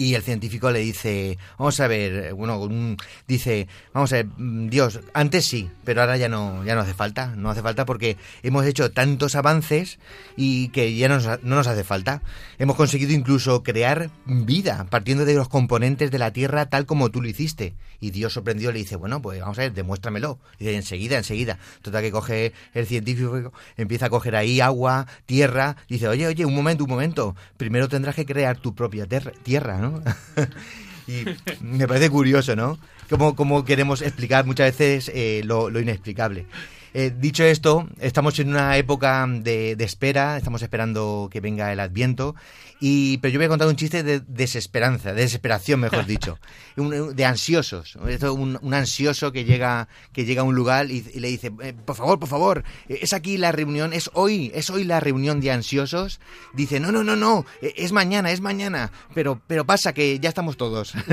y 0.00 0.14
el 0.14 0.22
científico 0.22 0.70
le 0.70 0.78
dice, 0.78 1.38
vamos 1.58 1.78
a 1.80 1.88
ver, 1.88 2.32
bueno, 2.32 2.96
dice, 3.26 3.66
vamos 3.92 4.12
a 4.12 4.16
ver, 4.16 4.28
Dios, 4.38 5.00
antes 5.12 5.44
sí, 5.44 5.68
pero 5.84 6.00
ahora 6.00 6.16
ya 6.16 6.28
no, 6.28 6.64
ya 6.64 6.76
no 6.76 6.82
hace 6.82 6.94
falta, 6.94 7.34
no 7.34 7.50
hace 7.50 7.62
falta 7.62 7.84
porque 7.84 8.16
hemos 8.44 8.64
hecho 8.64 8.92
tantos 8.92 9.34
avances 9.34 9.98
y 10.36 10.68
que 10.68 10.96
ya 10.96 11.08
no 11.08 11.16
nos, 11.16 11.42
no 11.42 11.56
nos 11.56 11.66
hace 11.66 11.82
falta. 11.82 12.22
Hemos 12.60 12.76
conseguido 12.76 13.12
incluso 13.12 13.64
crear 13.64 14.10
vida 14.24 14.86
partiendo 14.88 15.24
de 15.24 15.34
los 15.34 15.48
componentes 15.48 16.12
de 16.12 16.18
la 16.18 16.32
Tierra 16.32 16.70
tal 16.70 16.86
como 16.86 17.10
tú 17.10 17.20
lo 17.20 17.28
hiciste. 17.28 17.74
Y 18.00 18.12
Dios 18.12 18.32
sorprendido 18.32 18.70
le 18.70 18.78
dice, 18.78 18.94
bueno, 18.94 19.20
pues 19.20 19.40
vamos 19.40 19.58
a 19.58 19.62
ver, 19.62 19.72
demuéstramelo. 19.72 20.38
Y 20.60 20.64
dice, 20.64 20.76
enseguida, 20.76 21.16
enseguida. 21.16 21.58
Total 21.82 22.02
que 22.02 22.12
coge 22.12 22.52
el 22.72 22.86
científico, 22.86 23.52
empieza 23.76 24.06
a 24.06 24.10
coger 24.10 24.36
ahí 24.36 24.60
agua, 24.60 25.08
tierra, 25.26 25.76
dice, 25.88 26.06
oye, 26.06 26.28
oye, 26.28 26.44
un 26.44 26.54
momento, 26.54 26.84
un 26.84 26.90
momento, 26.90 27.34
primero 27.56 27.88
tendrás 27.88 28.14
que 28.14 28.24
crear 28.24 28.58
tu 28.58 28.76
propia 28.76 29.08
tierra, 29.42 29.78
¿no? 29.78 29.87
y 31.06 31.24
me 31.60 31.86
parece 31.86 32.10
curioso, 32.10 32.56
¿no? 32.56 32.78
Como, 33.08 33.64
queremos 33.64 34.02
explicar 34.02 34.44
muchas 34.44 34.66
veces 34.78 35.10
eh, 35.14 35.40
lo, 35.44 35.68
inexplicable. 35.80 36.46
Eh, 36.94 37.12
dicho 37.16 37.44
esto, 37.44 37.88
estamos 38.00 38.38
en 38.38 38.50
una 38.50 38.76
época 38.76 39.26
de, 39.28 39.72
espera, 39.78 40.36
estamos 40.36 40.62
esperando 40.62 41.28
que 41.30 41.40
venga 41.40 41.72
el 41.72 41.80
Adviento, 41.80 42.34
y, 42.80 43.18
pero 43.18 43.32
yo 43.32 43.38
voy 43.38 43.46
a 43.46 43.48
contar 43.48 43.68
un 43.68 43.76
chiste 43.76 44.02
de 44.02 44.20
desesperanza, 44.20 45.12
de 45.12 45.22
desesperación, 45.22 45.80
mejor 45.80 46.06
dicho, 46.06 46.38
de 46.76 47.24
ansiosos. 47.24 47.96
Un, 47.96 48.58
un, 48.60 48.74
ansioso 48.74 49.32
que 49.32 49.44
llega, 49.44 49.88
que 50.12 50.24
llega 50.24 50.42
a 50.42 50.44
un 50.44 50.54
lugar 50.54 50.90
y, 50.90 51.02
le 51.02 51.28
dice, 51.28 51.52
eh, 51.62 51.74
por 51.84 51.96
favor, 51.96 52.18
por 52.18 52.28
favor, 52.28 52.64
es 52.88 53.12
aquí 53.12 53.36
la 53.36 53.52
reunión, 53.52 53.92
es 53.92 54.10
hoy, 54.14 54.52
es 54.54 54.70
hoy 54.70 54.84
la 54.84 55.00
reunión 55.00 55.40
de 55.40 55.50
ansiosos. 55.50 56.20
Dice, 56.54 56.80
no, 56.80 56.92
no, 56.92 57.02
no, 57.02 57.16
no, 57.16 57.46
es 57.60 57.92
mañana, 57.92 58.30
es 58.30 58.40
mañana, 58.40 58.92
pero, 59.14 59.40
pero 59.46 59.64
pasa 59.64 59.92
que 59.92 60.18
ya 60.20 60.28
estamos 60.28 60.56
todos. 60.56 60.94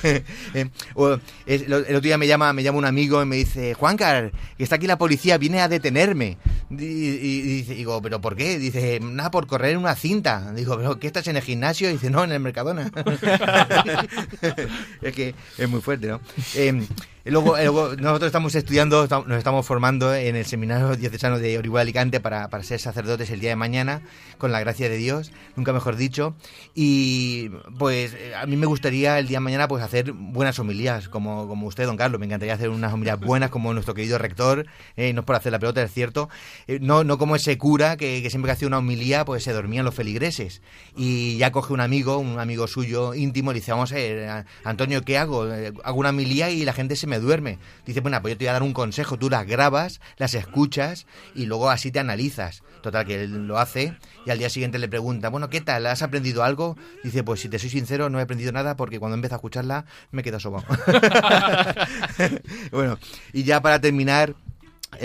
Eh, 0.52 0.68
el, 1.46 1.72
otro 1.72 2.00
día 2.00 2.18
me 2.18 2.26
llama, 2.26 2.52
me 2.52 2.62
llama 2.62 2.78
un 2.78 2.84
amigo 2.84 3.22
y 3.22 3.26
me 3.26 3.36
dice, 3.36 3.74
Juanca, 3.74 4.30
que 4.56 4.64
está 4.64 4.76
aquí 4.76 4.86
la 4.86 4.98
policía, 4.98 5.38
viene 5.38 5.60
a 5.60 5.68
detenerme. 5.68 6.38
Y, 6.70 7.62
digo, 7.62 8.00
¿pero 8.02 8.20
por 8.20 8.36
qué? 8.36 8.58
Dice, 8.58 9.00
nada, 9.00 9.30
por 9.30 9.46
correr 9.46 9.76
una 9.76 9.94
cinta. 10.00 10.52
Digo, 10.52 10.76
¿pero 10.76 10.98
qué 10.98 11.06
estás 11.06 11.26
en 11.28 11.36
el 11.36 11.42
gimnasio? 11.42 11.88
Y 11.88 11.94
dice, 11.94 12.10
no, 12.10 12.24
en 12.24 12.32
el 12.32 12.40
Mercadona. 12.40 12.90
es 15.02 15.14
que 15.14 15.34
es 15.58 15.68
muy 15.68 15.80
fuerte, 15.80 16.08
¿no? 16.08 16.20
Em, 17.30 17.34
Luego, 17.34 17.96
nosotros 17.96 18.26
estamos 18.26 18.54
estudiando, 18.56 19.06
nos 19.06 19.38
estamos 19.38 19.64
formando 19.64 20.12
en 20.12 20.34
el 20.34 20.46
Seminario 20.46 20.96
Diocesano 20.96 21.38
de 21.38 21.58
Orihuela 21.58 21.82
Alicante 21.82 22.18
para, 22.18 22.48
para, 22.48 22.64
ser 22.64 22.80
sacerdotes 22.80 23.30
el 23.30 23.38
día 23.38 23.50
de 23.50 23.56
mañana, 23.56 24.02
con 24.36 24.50
la 24.50 24.58
gracia 24.58 24.88
de 24.88 24.96
Dios, 24.96 25.30
nunca 25.54 25.72
mejor 25.72 25.94
dicho. 25.94 26.34
Y 26.74 27.50
pues 27.78 28.16
a 28.36 28.46
mí 28.46 28.56
me 28.56 28.66
gustaría 28.66 29.18
el 29.20 29.28
día 29.28 29.36
de 29.36 29.44
mañana 29.44 29.68
pues 29.68 29.84
hacer 29.84 30.10
buenas 30.12 30.58
homilías, 30.58 31.08
como, 31.08 31.46
como 31.46 31.68
usted, 31.68 31.86
don 31.86 31.96
Carlos. 31.96 32.18
Me 32.18 32.26
encantaría 32.26 32.54
hacer 32.54 32.68
unas 32.68 32.92
homilías 32.92 33.20
buenas 33.20 33.50
como 33.50 33.72
nuestro 33.72 33.94
querido 33.94 34.18
rector, 34.18 34.66
eh, 34.96 35.12
no 35.12 35.20
es 35.20 35.26
por 35.26 35.36
hacer 35.36 35.52
la 35.52 35.60
pelota, 35.60 35.82
es 35.82 35.92
cierto. 35.92 36.28
Eh, 36.66 36.78
no, 36.82 37.04
no 37.04 37.16
como 37.16 37.36
ese 37.36 37.56
cura 37.58 37.96
que, 37.96 38.28
siempre 38.28 38.48
que 38.48 38.52
hacía 38.54 38.66
una 38.66 38.78
homilía 38.78 39.24
pues 39.24 39.44
se 39.44 39.52
dormían 39.52 39.84
los 39.84 39.94
feligreses. 39.94 40.62
Y 40.96 41.36
ya 41.36 41.52
coge 41.52 41.72
un 41.72 41.80
amigo, 41.80 42.18
un 42.18 42.40
amigo 42.40 42.66
suyo 42.66 43.14
íntimo, 43.14 43.52
y 43.52 43.54
le 43.54 43.60
dice, 43.60 43.70
vamos 43.70 43.92
a 43.92 43.94
ver, 43.94 44.46
Antonio, 44.64 45.02
¿qué 45.02 45.16
hago? 45.16 45.48
Eh, 45.48 45.72
hago 45.84 46.00
una 46.00 46.10
homilía 46.10 46.50
y 46.50 46.64
la 46.64 46.72
gente 46.72 46.96
se 46.96 47.06
me 47.06 47.19
duerme. 47.20 47.58
Dice, 47.86 48.00
bueno, 48.00 48.20
pues 48.20 48.34
yo 48.34 48.38
te 48.38 48.44
voy 48.44 48.48
a 48.48 48.52
dar 48.54 48.62
un 48.62 48.72
consejo, 48.72 49.18
tú 49.18 49.30
las 49.30 49.46
grabas, 49.46 50.00
las 50.16 50.34
escuchas 50.34 51.06
y 51.34 51.46
luego 51.46 51.70
así 51.70 51.90
te 51.90 52.00
analizas. 52.00 52.62
Total, 52.82 53.04
que 53.04 53.24
él 53.24 53.46
lo 53.46 53.58
hace 53.58 53.96
y 54.24 54.30
al 54.30 54.38
día 54.38 54.48
siguiente 54.48 54.78
le 54.78 54.88
pregunta, 54.88 55.28
bueno, 55.28 55.50
¿qué 55.50 55.60
tal? 55.60 55.86
¿Has 55.86 56.02
aprendido 56.02 56.42
algo? 56.42 56.76
Dice, 57.04 57.22
pues 57.22 57.40
si 57.40 57.48
te 57.48 57.58
soy 57.58 57.70
sincero, 57.70 58.08
no 58.08 58.18
he 58.18 58.22
aprendido 58.22 58.52
nada 58.52 58.76
porque 58.76 58.98
cuando 58.98 59.14
empiezo 59.14 59.34
a 59.34 59.38
escucharla 59.38 59.84
me 60.10 60.22
quedo 60.22 60.40
sobado. 60.40 60.64
bueno, 62.72 62.98
y 63.32 63.44
ya 63.44 63.60
para 63.60 63.80
terminar, 63.80 64.34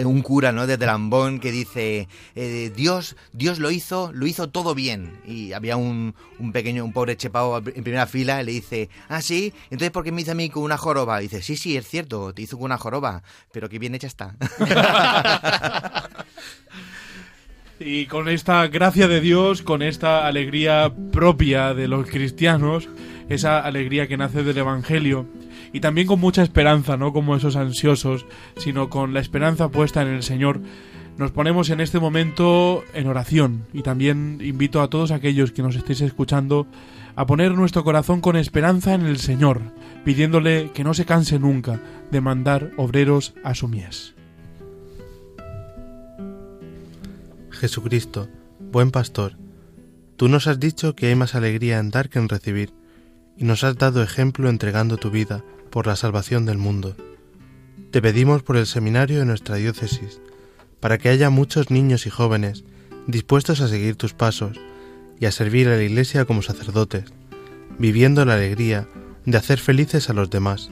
un 0.04 0.22
cura, 0.22 0.52
¿no? 0.52 0.68
De 0.68 0.78
Lambón 0.78 1.40
que 1.40 1.52
dice 1.52 2.08
eh, 2.36 2.72
Dios, 2.76 3.16
Dios 3.34 3.60
lo 3.60 3.72
hizo, 3.72 4.12
lo 4.14 4.26
hizo 4.28 4.50
todo 4.50 4.76
bien. 4.76 5.20
Y 5.26 5.54
había 5.54 5.78
un, 5.78 6.16
un 6.40 6.52
pequeño, 6.52 6.84
un 6.84 6.94
pobre 6.94 7.18
chepao 7.18 7.58
en 7.58 7.84
primera 7.84 8.08
fila 8.08 8.42
y 8.42 8.46
le 8.46 8.52
dice, 8.52 8.90
ah, 9.10 9.22
sí, 9.22 9.54
entonces 9.66 9.92
¿por 9.92 10.04
qué 10.04 10.12
me 10.12 10.22
hizo 10.22 10.32
a 10.32 10.36
mí 10.36 10.50
con 10.50 10.64
una 10.64 10.78
joroba? 10.78 11.22
Y 11.22 11.24
dice, 11.24 11.42
sí, 11.42 11.56
sí, 11.56 11.78
es 11.78 11.88
cierto, 11.88 12.34
te 12.34 12.42
hizo 12.42 12.58
con 12.58 12.66
una 12.66 12.78
joroba, 12.78 13.24
pero 13.52 13.70
qué 13.70 13.80
bien 13.80 13.96
hecha 13.96 14.08
está. 14.08 14.36
y 17.80 18.06
con 18.08 18.30
esta 18.30 18.68
gracia 18.68 19.08
de 19.08 19.22
Dios, 19.22 19.62
con 19.62 19.82
esta 19.82 20.26
alegría 20.26 20.92
propia 21.12 21.74
de 21.74 21.88
los 21.88 22.10
cristianos, 22.10 22.90
esa 23.30 23.60
alegría 23.60 24.08
que 24.08 24.18
nace 24.18 24.44
del 24.44 24.58
Evangelio, 24.58 25.26
y 25.76 25.82
también 25.82 26.08
con 26.08 26.22
mucha 26.22 26.42
esperanza, 26.42 26.96
no 26.96 27.12
como 27.12 27.36
esos 27.36 27.58
ansiosos, 27.58 28.26
sino 28.56 28.90
con 28.90 29.14
la 29.14 29.20
esperanza 29.20 29.68
puesta 29.68 30.02
en 30.02 30.08
el 30.08 30.24
Señor. 30.24 30.62
Nos 31.18 31.32
ponemos 31.32 31.70
en 31.70 31.82
este 31.82 32.00
momento 32.00 32.86
en 32.94 33.08
oración 33.08 33.66
y 33.74 33.82
también 33.82 34.40
invito 34.42 34.82
a 34.82 34.90
todos 34.90 35.12
aquellos 35.12 35.52
que 35.52 35.62
nos 35.62 35.76
estéis 35.76 36.00
escuchando 36.00 36.66
a 37.18 37.26
poner 37.26 37.52
nuestro 37.52 37.84
corazón 37.84 38.22
con 38.22 38.38
esperanza 38.38 38.94
en 38.94 39.06
el 39.06 39.18
Señor, 39.18 39.74
pidiéndole 40.06 40.72
que 40.74 40.86
no 40.86 40.94
se 40.94 41.04
canse 41.04 41.40
nunca 41.40 41.82
de 42.10 42.22
mandar 42.22 42.72
obreros 42.78 43.34
a 43.44 43.54
su 43.54 43.68
mies. 43.68 44.16
Jesucristo, 47.50 48.30
buen 48.72 48.92
pastor, 48.92 49.36
tú 50.16 50.30
nos 50.30 50.48
has 50.48 50.58
dicho 50.58 50.96
que 50.96 51.08
hay 51.08 51.16
más 51.16 51.36
alegría 51.36 51.80
en 51.80 51.92
dar 51.92 52.08
que 52.08 52.20
en 52.20 52.30
recibir, 52.30 52.72
y 53.36 53.44
nos 53.44 53.66
has 53.66 53.76
dado 53.78 54.02
ejemplo 54.02 54.50
entregando 54.50 54.96
tu 54.96 55.12
vida 55.12 55.44
por 55.70 55.88
la 55.88 55.96
salvación 55.96 56.46
del 56.46 56.58
mundo. 56.58 56.96
Te 57.92 58.02
pedimos 58.02 58.44
por 58.44 58.58
el 58.58 58.66
seminario 58.66 59.20
de 59.20 59.26
nuestra 59.26 59.56
diócesis, 59.56 60.22
para 60.80 60.98
que 60.98 61.10
haya 61.10 61.30
muchos 61.30 61.72
niños 61.72 62.06
y 62.06 62.10
jóvenes 62.10 62.64
dispuestos 63.08 63.62
a 63.62 63.68
seguir 63.68 63.96
tus 63.96 64.14
pasos 64.14 64.60
y 65.20 65.26
a 65.26 65.32
servir 65.32 65.68
a 65.68 65.76
la 65.76 65.84
Iglesia 65.84 66.26
como 66.26 66.42
sacerdotes, 66.42 67.06
viviendo 67.80 68.26
la 68.26 68.36
alegría 68.36 68.88
de 69.26 69.38
hacer 69.38 69.60
felices 69.60 70.10
a 70.10 70.14
los 70.14 70.30
demás. 70.30 70.70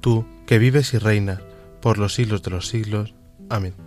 Tú, 0.00 0.26
que 0.46 0.58
vives 0.58 0.94
y 0.94 0.98
reinas 0.98 1.40
por 1.80 1.98
los 1.98 2.14
siglos 2.14 2.42
de 2.42 2.50
los 2.50 2.68
siglos. 2.68 3.14
Amén. 3.48 3.85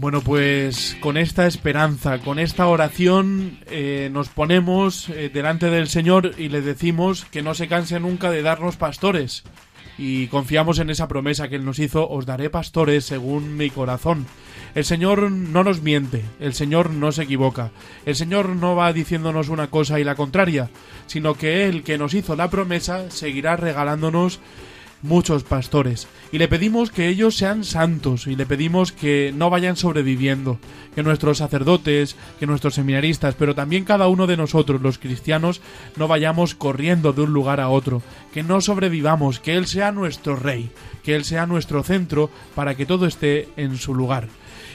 Bueno, 0.00 0.22
pues 0.22 0.96
con 1.00 1.18
esta 1.18 1.46
esperanza, 1.46 2.20
con 2.20 2.38
esta 2.38 2.66
oración, 2.68 3.58
eh, 3.66 4.08
nos 4.10 4.30
ponemos 4.30 5.10
eh, 5.10 5.28
delante 5.28 5.68
del 5.68 5.88
Señor 5.88 6.32
y 6.38 6.48
le 6.48 6.62
decimos 6.62 7.26
que 7.26 7.42
no 7.42 7.52
se 7.52 7.68
canse 7.68 8.00
nunca 8.00 8.30
de 8.30 8.40
darnos 8.40 8.76
pastores. 8.76 9.44
Y 9.98 10.28
confiamos 10.28 10.78
en 10.78 10.88
esa 10.88 11.06
promesa 11.06 11.48
que 11.48 11.56
Él 11.56 11.66
nos 11.66 11.78
hizo, 11.78 12.08
os 12.08 12.24
daré 12.24 12.48
pastores 12.48 13.04
según 13.04 13.58
mi 13.58 13.68
corazón. 13.68 14.24
El 14.74 14.86
Señor 14.86 15.30
no 15.30 15.64
nos 15.64 15.82
miente, 15.82 16.24
el 16.40 16.54
Señor 16.54 16.88
no 16.88 17.12
se 17.12 17.24
equivoca, 17.24 17.70
el 18.06 18.16
Señor 18.16 18.48
no 18.48 18.74
va 18.74 18.94
diciéndonos 18.94 19.50
una 19.50 19.68
cosa 19.68 20.00
y 20.00 20.04
la 20.04 20.14
contraria, 20.14 20.70
sino 21.08 21.34
que 21.34 21.66
Él 21.66 21.82
que 21.82 21.98
nos 21.98 22.14
hizo 22.14 22.36
la 22.36 22.48
promesa 22.48 23.10
seguirá 23.10 23.56
regalándonos 23.56 24.40
muchos 25.02 25.44
pastores 25.44 26.08
y 26.32 26.38
le 26.38 26.48
pedimos 26.48 26.90
que 26.90 27.08
ellos 27.08 27.36
sean 27.36 27.64
santos 27.64 28.26
y 28.26 28.36
le 28.36 28.46
pedimos 28.46 28.92
que 28.92 29.32
no 29.34 29.50
vayan 29.50 29.76
sobreviviendo, 29.76 30.58
que 30.94 31.02
nuestros 31.02 31.38
sacerdotes, 31.38 32.16
que 32.38 32.46
nuestros 32.46 32.74
seminaristas, 32.74 33.34
pero 33.34 33.54
también 33.54 33.84
cada 33.84 34.08
uno 34.08 34.26
de 34.26 34.36
nosotros 34.36 34.80
los 34.80 34.98
cristianos 34.98 35.60
no 35.96 36.08
vayamos 36.08 36.54
corriendo 36.54 37.12
de 37.12 37.22
un 37.22 37.32
lugar 37.32 37.60
a 37.60 37.68
otro, 37.68 38.02
que 38.32 38.42
no 38.42 38.60
sobrevivamos, 38.60 39.40
que 39.40 39.56
Él 39.56 39.66
sea 39.66 39.92
nuestro 39.92 40.36
rey, 40.36 40.70
que 41.02 41.16
Él 41.16 41.24
sea 41.24 41.46
nuestro 41.46 41.82
centro 41.82 42.30
para 42.54 42.74
que 42.74 42.86
todo 42.86 43.06
esté 43.06 43.48
en 43.56 43.76
su 43.76 43.94
lugar. 43.94 44.28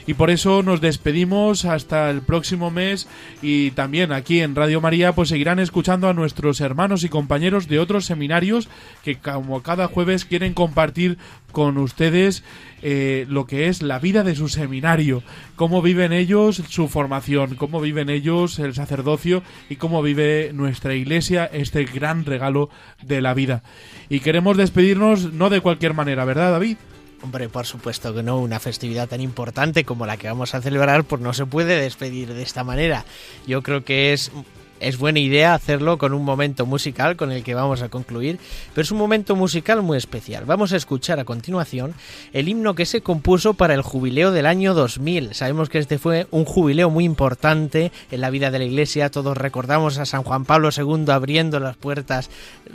Y 0.07 0.13
por 0.13 0.29
eso 0.29 0.61
nos 0.61 0.81
despedimos 0.81 1.65
hasta 1.65 2.09
el 2.09 2.21
próximo 2.21 2.69
mes 2.69 3.07
y 3.41 3.71
también 3.71 4.11
aquí 4.11 4.41
en 4.41 4.55
Radio 4.55 4.79
María 4.79 5.13
pues 5.13 5.29
seguirán 5.29 5.59
escuchando 5.59 6.07
a 6.07 6.13
nuestros 6.13 6.61
hermanos 6.61 7.03
y 7.03 7.09
compañeros 7.09 7.67
de 7.67 7.79
otros 7.79 8.05
seminarios 8.05 8.69
que 9.03 9.15
como 9.15 9.63
cada 9.63 9.87
jueves 9.87 10.25
quieren 10.25 10.53
compartir 10.53 11.17
con 11.51 11.77
ustedes 11.77 12.43
eh, 12.81 13.25
lo 13.29 13.47
que 13.47 13.67
es 13.67 13.81
la 13.81 13.97
vida 13.97 14.23
de 14.23 14.35
su 14.35 14.47
seminario, 14.49 15.23
cómo 15.55 15.81
viven 15.81 16.13
ellos 16.13 16.61
su 16.69 16.87
formación, 16.87 17.55
cómo 17.55 17.81
viven 17.81 18.09
ellos 18.09 18.59
el 18.59 18.75
sacerdocio 18.75 19.41
y 19.69 19.77
cómo 19.77 20.03
vive 20.03 20.51
nuestra 20.53 20.93
iglesia 20.93 21.45
este 21.45 21.85
gran 21.85 22.25
regalo 22.25 22.69
de 23.01 23.21
la 23.21 23.33
vida. 23.33 23.63
Y 24.09 24.19
queremos 24.19 24.57
despedirnos 24.57 25.33
no 25.33 25.49
de 25.49 25.61
cualquier 25.61 25.93
manera, 25.95 26.25
¿verdad 26.25 26.51
David? 26.51 26.77
Hombre, 27.25 27.49
por 27.49 27.65
supuesto 27.65 28.13
que 28.13 28.21
no, 28.21 28.37
una 28.37 28.59
festividad 28.59 29.09
tan 29.09 29.19
importante 29.19 29.83
como 29.83 30.05
la 30.05 30.15
que 30.15 30.27
vamos 30.27 30.53
a 30.53 30.61
celebrar, 30.61 31.05
pues 31.05 31.23
no 31.23 31.33
se 31.33 31.47
puede 31.47 31.81
despedir 31.81 32.31
de 32.31 32.43
esta 32.43 32.63
manera. 32.63 33.03
Yo 33.47 33.63
creo 33.63 33.83
que 33.83 34.13
es 34.13 34.31
es 34.79 34.97
buena 34.97 35.19
idea 35.19 35.53
hacerlo 35.53 35.97
con 35.97 36.13
un 36.13 36.23
momento 36.23 36.65
musical 36.65 37.15
con 37.15 37.31
el 37.31 37.43
que 37.43 37.55
vamos 37.55 37.81
a 37.81 37.89
concluir, 37.89 38.39
pero 38.73 38.83
es 38.83 38.91
un 38.91 38.97
momento 38.97 39.35
musical 39.35 39.81
muy 39.81 39.97
especial. 39.97 40.45
Vamos 40.45 40.73
a 40.73 40.77
escuchar 40.77 41.19
a 41.19 41.25
continuación 41.25 41.93
el 42.33 42.49
himno 42.49 42.75
que 42.75 42.85
se 42.85 43.01
compuso 43.01 43.53
para 43.53 43.73
el 43.73 43.81
jubileo 43.81 44.31
del 44.31 44.45
año 44.45 44.73
2000. 44.73 45.33
Sabemos 45.33 45.69
que 45.69 45.79
este 45.79 45.97
fue 45.97 46.27
un 46.31 46.45
jubileo 46.45 46.89
muy 46.89 47.05
importante 47.05 47.91
en 48.11 48.21
la 48.21 48.29
vida 48.29 48.51
de 48.51 48.59
la 48.59 48.65
Iglesia. 48.65 49.09
Todos 49.09 49.37
recordamos 49.37 49.97
a 49.97 50.05
San 50.05 50.23
Juan 50.23 50.45
Pablo 50.45 50.69
II 50.75 51.05
abriendo 51.09 51.59
las 51.59 51.77
puertas, 51.77 52.29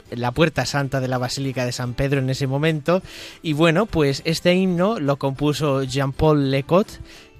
la 0.09 0.31
puerta 0.31 0.65
santa 0.65 0.99
de 0.99 1.07
la 1.07 1.17
Basílica 1.17 1.65
de 1.65 1.71
San 1.71 1.93
Pedro 1.93 2.19
en 2.19 2.29
ese 2.29 2.47
momento. 2.47 3.01
Y 3.41 3.53
bueno, 3.53 3.85
pues 3.85 4.21
este 4.25 4.53
himno 4.55 4.99
lo 4.99 5.17
compuso 5.17 5.83
Jean-Paul 5.83 6.51
Lecot 6.51 6.87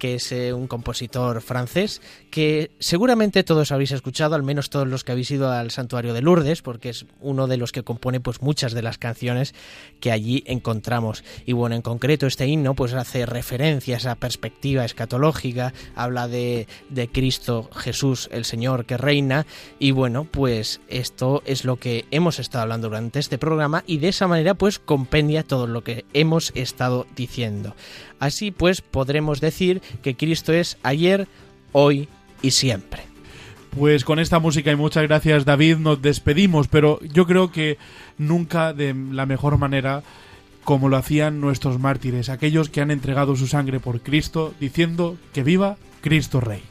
que 0.01 0.15
es 0.15 0.31
eh, 0.31 0.51
un 0.51 0.65
compositor 0.65 1.43
francés 1.43 2.01
que 2.31 2.71
seguramente 2.79 3.43
todos 3.43 3.71
habéis 3.71 3.91
escuchado, 3.91 4.33
al 4.33 4.41
menos 4.41 4.71
todos 4.71 4.87
los 4.87 5.03
que 5.03 5.11
habéis 5.11 5.29
ido 5.29 5.51
al 5.51 5.69
santuario 5.69 6.15
de 6.15 6.23
Lourdes, 6.23 6.63
porque 6.63 6.89
es 6.89 7.05
uno 7.19 7.45
de 7.45 7.57
los 7.57 7.71
que 7.71 7.83
compone 7.83 8.19
pues 8.19 8.41
muchas 8.41 8.73
de 8.73 8.81
las 8.81 8.97
canciones 8.97 9.53
que 9.99 10.11
allí 10.11 10.43
encontramos. 10.47 11.23
Y 11.45 11.53
bueno, 11.53 11.75
en 11.75 11.83
concreto 11.83 12.25
este 12.25 12.47
himno 12.47 12.73
pues 12.73 12.95
hace 12.95 13.27
referencia 13.27 13.93
a 13.93 13.97
esa 13.99 14.15
perspectiva 14.15 14.85
escatológica, 14.85 15.71
habla 15.93 16.27
de, 16.27 16.67
de 16.89 17.07
Cristo 17.07 17.69
Jesús 17.71 18.27
el 18.31 18.45
Señor 18.45 18.85
que 18.85 18.97
reina 18.97 19.45
y 19.77 19.91
bueno, 19.91 20.23
pues 20.23 20.81
esto 20.87 21.43
es 21.45 21.63
lo 21.63 21.75
que 21.75 22.05
hemos 22.09 22.39
estado 22.39 22.63
hablando 22.63 22.87
durante 22.87 23.19
este 23.19 23.37
programa 23.37 23.83
y 23.85 23.99
de 23.99 24.07
esa 24.07 24.27
manera 24.27 24.55
pues 24.55 24.79
compendia 24.79 25.43
todo 25.43 25.67
lo 25.67 25.83
que 25.83 26.05
hemos 26.13 26.51
estado 26.55 27.05
diciendo. 27.15 27.75
Así 28.21 28.51
pues 28.51 28.81
podremos 28.81 29.41
decir 29.41 29.81
que 30.03 30.15
Cristo 30.15 30.53
es 30.53 30.77
ayer, 30.83 31.27
hoy 31.71 32.07
y 32.43 32.51
siempre. 32.51 33.01
Pues 33.71 34.05
con 34.05 34.19
esta 34.19 34.37
música 34.37 34.71
y 34.71 34.75
muchas 34.75 35.03
gracias 35.03 35.43
David 35.43 35.77
nos 35.77 36.03
despedimos, 36.03 36.67
pero 36.67 36.99
yo 37.01 37.25
creo 37.25 37.51
que 37.51 37.79
nunca 38.19 38.73
de 38.73 38.93
la 38.93 39.25
mejor 39.25 39.57
manera 39.57 40.03
como 40.63 40.87
lo 40.87 40.97
hacían 40.97 41.41
nuestros 41.41 41.79
mártires, 41.79 42.29
aquellos 42.29 42.69
que 42.69 42.81
han 42.81 42.91
entregado 42.91 43.35
su 43.35 43.47
sangre 43.47 43.79
por 43.79 44.01
Cristo, 44.01 44.53
diciendo 44.59 45.17
que 45.33 45.41
viva 45.41 45.77
Cristo 46.01 46.39
Rey. 46.39 46.61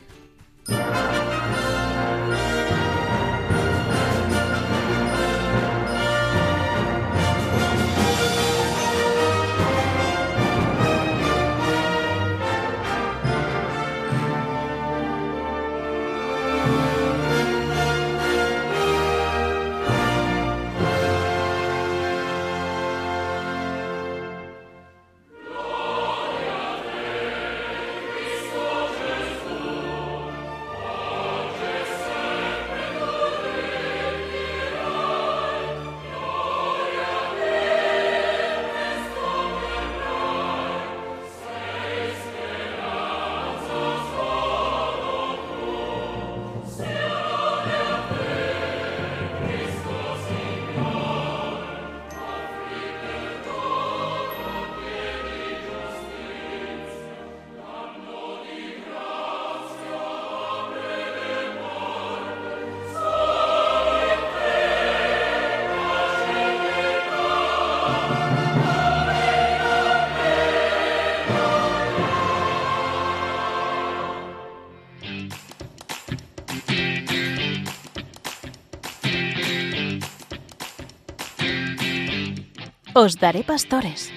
Os 83.02 83.16
daré 83.16 83.42
pastores. 83.44 84.12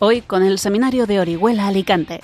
Hoy 0.00 0.22
con 0.22 0.42
el 0.42 0.58
Seminario 0.58 1.06
de 1.06 1.20
Orihuela 1.20 1.68
Alicante. 1.68 2.20